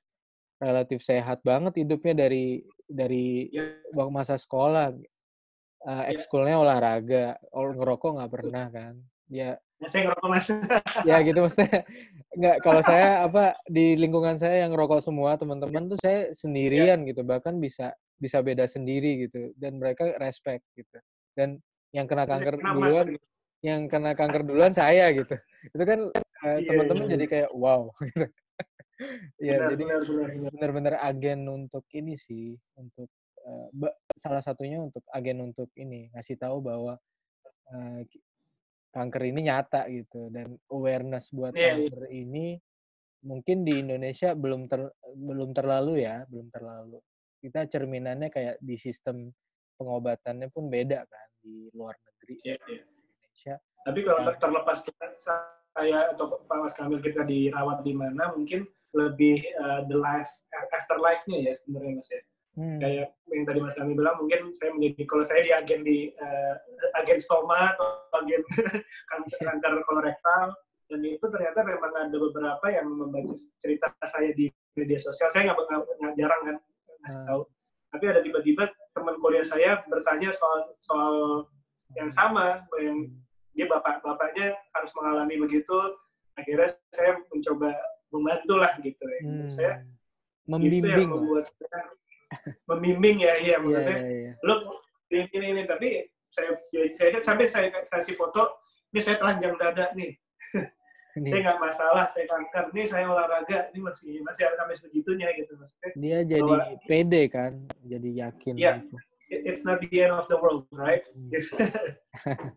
relatif 0.59 0.99
sehat 1.03 1.43
banget 1.43 1.83
hidupnya 1.83 2.27
dari 2.27 2.63
dari 2.87 3.51
ya. 3.51 3.79
masa 4.11 4.39
sekolah. 4.39 4.95
Uh, 5.79 6.11
ekskulnya 6.11 6.59
olahraga 6.59 7.39
ngerokok 7.55 8.19
nggak 8.19 8.31
pernah 8.31 8.67
kan. 8.67 8.99
Ya. 9.31 9.55
Ya 9.79 9.87
saya 9.87 10.11
ngerokok 10.11 10.27
mas. 10.27 10.47
Ya 11.07 11.15
gitu 11.23 11.39
maksudnya 11.39 11.87
nggak 12.39 12.57
kalau 12.59 12.81
saya 12.83 13.23
apa 13.23 13.55
di 13.63 13.95
lingkungan 13.95 14.35
saya 14.35 14.67
yang 14.67 14.75
ngerokok 14.75 14.99
semua 14.99 15.39
teman-teman 15.39 15.87
tuh 15.87 15.95
saya 15.95 16.35
sendirian 16.35 17.07
ya. 17.07 17.15
gitu. 17.15 17.23
Bahkan 17.23 17.55
bisa 17.63 17.95
bisa 18.19 18.43
beda 18.43 18.67
sendiri 18.67 19.25
gitu 19.27 19.55
dan 19.55 19.79
mereka 19.79 20.11
respect 20.19 20.63
gitu 20.75 20.99
dan 21.33 21.57
yang 21.95 22.05
kena 22.05 22.27
kanker 22.27 22.59
duluan 22.59 23.07
gitu. 23.15 23.25
yang 23.65 23.81
kena 23.87 24.11
kanker 24.13 24.43
duluan 24.45 24.75
saya 24.75 25.09
gitu 25.15 25.35
itu 25.73 25.83
kan 25.83 25.99
uh, 26.45 26.59
teman-teman 26.61 27.07
iya, 27.07 27.13
jadi 27.17 27.25
kayak 27.25 27.49
wow 27.55 27.89
gitu 28.05 28.25
ya 29.39 29.71
jadi 29.71 29.83
benar-benar 30.51 30.99
agen 30.99 31.47
untuk 31.47 31.87
ini 31.95 32.19
sih 32.19 32.51
untuk 32.75 33.07
uh, 33.47 33.67
salah 34.19 34.43
satunya 34.43 34.83
untuk 34.83 35.01
agen 35.15 35.39
untuk 35.39 35.71
ini 35.79 36.11
ngasih 36.11 36.35
tahu 36.35 36.59
bahwa 36.59 36.99
uh, 37.71 37.99
kanker 38.91 39.23
ini 39.31 39.47
nyata 39.47 39.87
gitu 39.87 40.27
dan 40.33 40.59
awareness 40.67 41.31
buat 41.31 41.55
yeah, 41.55 41.79
iya. 41.79 41.87
kanker 41.87 42.03
yeah. 42.11 42.19
ini 42.27 42.45
mungkin 43.23 43.67
di 43.67 43.83
Indonesia 43.83 44.31
belum 44.31 44.67
ter, 44.71 44.91
belum 45.15 45.51
terlalu 45.51 46.03
ya 46.03 46.23
belum 46.27 46.47
terlalu 46.51 46.99
kita 47.39 47.65
cerminannya 47.71 48.29
kayak 48.29 48.55
di 48.59 48.75
sistem 48.75 49.31
pengobatannya 49.79 50.51
pun 50.51 50.67
beda 50.67 51.07
kan 51.07 51.27
di 51.39 51.71
luar 51.71 51.95
negeri 51.95 52.35
yeah, 52.43 52.59
yeah. 52.67 52.83
Indonesia. 52.83 53.55
Tapi 53.87 53.99
kalau 54.03 54.19
ya. 54.27 54.35
terlepas 54.35 54.79
kita, 54.83 55.05
saya 55.71 56.11
atau 56.11 56.43
Pak 56.43 56.57
Mas 56.59 56.75
Kamil 56.75 56.99
kita 56.99 57.23
dirawat 57.23 57.87
di 57.87 57.95
mana, 57.95 58.35
mungkin 58.35 58.67
lebih 58.91 59.39
uh, 59.55 59.87
the 59.87 59.95
life 59.95 60.29
after 60.75 60.99
life-nya 60.99 61.39
ya 61.47 61.53
sebenarnya 61.55 61.93
Mas 61.95 62.09
ya. 62.11 62.21
Hmm. 62.59 62.79
Kayak 62.83 63.07
yang 63.31 63.43
tadi 63.47 63.59
Mas 63.63 63.75
Kamil 63.79 63.95
bilang, 63.95 64.19
mungkin 64.19 64.51
saya 64.51 64.75
menjadi 64.75 65.01
kalau 65.07 65.23
saya 65.23 65.41
di 65.47 65.51
agen 65.55 65.81
di 65.87 66.11
uh, 66.19 66.55
agen 66.99 67.19
stoma 67.23 67.71
atau 67.71 67.87
agen 68.19 68.43
kanker, 69.15 69.39
kanker 69.47 69.71
kolorektal 69.87 70.51
dan 70.89 70.99
itu 71.05 71.21
ternyata 71.29 71.61
memang 71.61 71.93
ada 71.93 72.17
beberapa 72.17 72.65
yang 72.73 72.89
membaca 72.89 73.37
cerita 73.61 73.93
saya 74.09 74.33
di 74.33 74.49
media 74.73 74.97
sosial. 74.97 75.29
Saya 75.29 75.53
nggak 75.53 76.17
jarang 76.17 76.41
kan 76.49 76.57
ngasih 77.03 77.21
tahu. 77.25 77.41
Tapi 77.89 78.03
ada 78.05 78.19
tiba-tiba 78.21 78.63
teman 78.93 79.15
kuliah 79.17 79.45
saya 79.45 79.81
bertanya 79.89 80.29
soal 80.29 80.77
soal 80.83 81.15
yang 81.97 82.13
sama, 82.13 82.61
yang 82.77 83.09
dia 83.57 83.65
bapak-bapaknya 83.65 84.53
harus 84.77 84.91
mengalami 84.93 85.35
begitu. 85.41 85.77
Akhirnya 86.37 86.69
saya 86.93 87.19
mencoba 87.33 87.73
membantu 88.13 88.55
lah 88.61 88.73
gitu 88.79 89.03
ya. 89.03 89.19
Hmm. 89.25 89.49
Saya 89.49 89.71
membimbing. 90.45 90.81
Itu 90.85 90.87
yang 90.87 91.11
membuat 91.11 91.45
saya 91.49 91.81
membimbing 92.69 93.17
ya, 93.25 93.33
iya 93.41 93.55
maksudnya. 93.57 93.97
Yeah, 93.97 94.05
yeah, 94.05 94.19
yeah. 94.31 94.35
Lo 94.45 94.53
ini, 95.09 95.23
ini 95.33 95.45
ini 95.57 95.63
tapi 95.65 96.05
saya, 96.29 96.61
saya 96.93 97.17
sampai 97.25 97.45
saya 97.49 97.67
kasih 97.73 98.13
foto, 98.13 98.61
ini 98.93 99.01
saya 99.01 99.17
telanjang 99.17 99.57
dada 99.57 99.89
nih. 99.97 100.13
Ini. 101.17 101.29
Saya 101.33 101.41
nggak 101.41 101.59
masalah, 101.61 102.05
saya 102.05 102.25
kanker. 102.29 102.69
Ini 102.69 102.83
saya 102.85 103.09
olahraga, 103.09 103.73
ini 103.73 103.79
masih 103.81 104.21
masih 104.21 104.45
ada 104.45 104.61
sampai 104.61 104.75
segitunya 104.77 105.27
gitu 105.33 105.57
maksudnya. 105.57 105.89
Dia 105.97 106.17
jadi 106.21 106.45
bahwa, 106.45 106.77
pede 106.85 107.23
kan, 107.33 107.51
jadi 107.81 108.09
yakin. 108.29 108.53
Iya, 108.53 108.73
gitu. 108.85 108.95
it's 109.49 109.65
not 109.65 109.81
the 109.81 109.89
end 109.89 110.13
of 110.13 110.29
the 110.29 110.37
world, 110.37 110.69
right? 110.69 111.01
Hmm. 111.09 111.33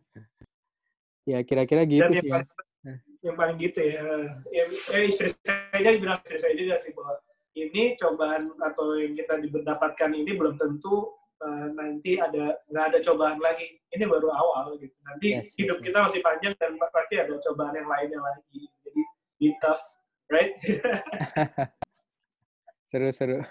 ya 1.31 1.41
kira-kira 1.49 1.89
gitu 1.89 2.05
Dan 2.05 2.13
sih. 2.13 2.29
Yang 2.29 2.29
paling, 2.29 2.49
yang 3.25 3.37
paling 3.41 3.57
gitu 3.57 3.81
ya. 3.81 4.05
ya, 4.53 4.65
ya 4.69 4.99
istri 5.09 5.29
saya 5.41 5.91
bilang 5.97 6.21
istri 6.21 6.37
saya 6.45 6.53
juga 6.53 6.77
sih 6.85 6.93
bahwa 6.93 7.15
ini 7.57 7.97
cobaan 7.97 8.43
atau 8.61 8.97
yang 9.01 9.17
kita 9.17 9.41
didapatkan 9.41 10.11
ini 10.13 10.33
belum 10.37 10.57
tentu 10.61 11.13
uh, 11.43 11.67
nanti 11.75 12.17
ada 12.17 12.57
nggak 12.71 12.85
ada 12.95 12.99
cobaan 13.03 13.39
lagi. 13.43 13.83
Ini 13.93 14.05
baru 14.07 14.31
awal 14.33 14.79
gitu. 14.79 14.95
Nanti 15.05 15.37
yes, 15.37 15.53
hidup 15.59 15.83
yes, 15.83 15.85
kita 15.91 15.99
masih 16.09 16.21
panjang 16.23 16.55
dan 16.57 16.79
pasti 16.79 17.15
ada 17.19 17.35
cobaan 17.43 17.75
yang 17.75 17.89
lainnya 17.91 18.21
lagi. 18.23 18.61
Jadi 18.87 19.03
be 19.43 19.49
tough, 19.59 19.83
right? 20.31 20.55
Seru-seru. 22.91 23.43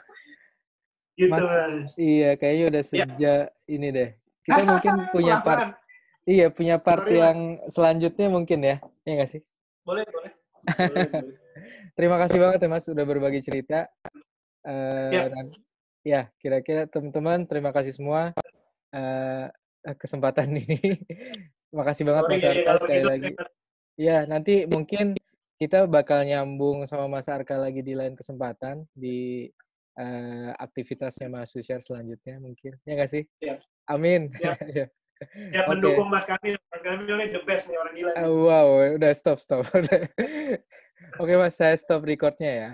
gitu, 1.19 1.33
mas, 1.33 1.43
mas. 1.43 1.91
Iya, 1.99 2.39
kayaknya 2.39 2.65
udah 2.71 2.81
ya. 2.81 2.87
sejak 2.87 3.09
ya. 3.19 3.35
ini 3.67 3.87
deh. 3.93 4.09
Kita 4.47 4.61
mungkin 4.65 4.93
punya 5.15 5.35
part. 5.43 5.77
Iya, 6.25 6.47
punya 6.53 6.75
part 6.77 7.05
Sorry, 7.05 7.17
yang 7.17 7.37
man. 7.57 7.69
selanjutnya 7.69 8.27
mungkin 8.29 8.59
ya. 8.61 8.75
Iya 9.05 9.13
nggak 9.21 9.29
sih? 9.29 9.41
Boleh, 9.81 10.05
boleh. 10.09 10.31
boleh, 10.89 11.07
boleh. 11.09 11.35
Terima 11.97 12.17
kasih 12.21 12.37
banget 12.39 12.59
ya 12.63 12.69
Mas 12.69 12.85
sudah 12.85 13.05
berbagi 13.05 13.41
cerita. 13.43 13.89
Uh. 14.61 15.41
Ya 16.01 16.33
kira-kira 16.41 16.89
teman-teman 16.89 17.45
terima 17.45 17.69
kasih 17.69 17.93
semua 17.93 18.33
uh, 18.93 19.47
kesempatan 19.97 20.49
ini 20.61 21.01
makasih 21.73 22.03
banget 22.03 22.23
Mas 22.27 22.43
Arka 22.43 22.73
sekali 22.83 22.99
gitu, 23.01 23.09
lagi 23.09 23.31
ya 23.95 24.17
nanti 24.27 24.67
mungkin 24.67 25.15
kita 25.61 25.85
bakal 25.85 26.25
nyambung 26.25 26.83
sama 26.89 27.07
Mas 27.07 27.29
Arka 27.31 27.55
lagi 27.55 27.85
di 27.85 27.93
lain 27.95 28.17
kesempatan 28.17 28.83
di 28.91 29.47
uh, 29.97 30.51
aktivitasnya 30.59 31.31
Mas 31.31 31.53
Susyar 31.53 31.79
selanjutnya 31.79 32.41
mungkin 32.43 32.75
ya 32.83 32.93
nggak 32.97 33.11
sih 33.11 33.23
ya. 33.47 33.55
amin 33.89 34.29
ya. 34.37 34.55
ya. 34.67 34.87
Ya, 35.53 35.69
mendukung 35.69 36.09
Mas 36.09 36.25
Kamil. 36.25 36.57
Mas 36.73 36.81
Kamil 36.81 37.05
ini 37.05 37.29
the 37.29 37.45
best 37.45 37.69
nih 37.69 37.77
orang 37.77 37.93
gila. 37.93 38.11
Uh, 38.17 38.33
wow, 38.41 38.67
udah 38.97 39.13
stop, 39.13 39.37
stop. 39.37 39.69
Oke 41.21 41.33
Mas, 41.37 41.53
saya 41.53 41.77
stop 41.77 42.01
recordnya 42.01 42.49
ya. 42.49 42.71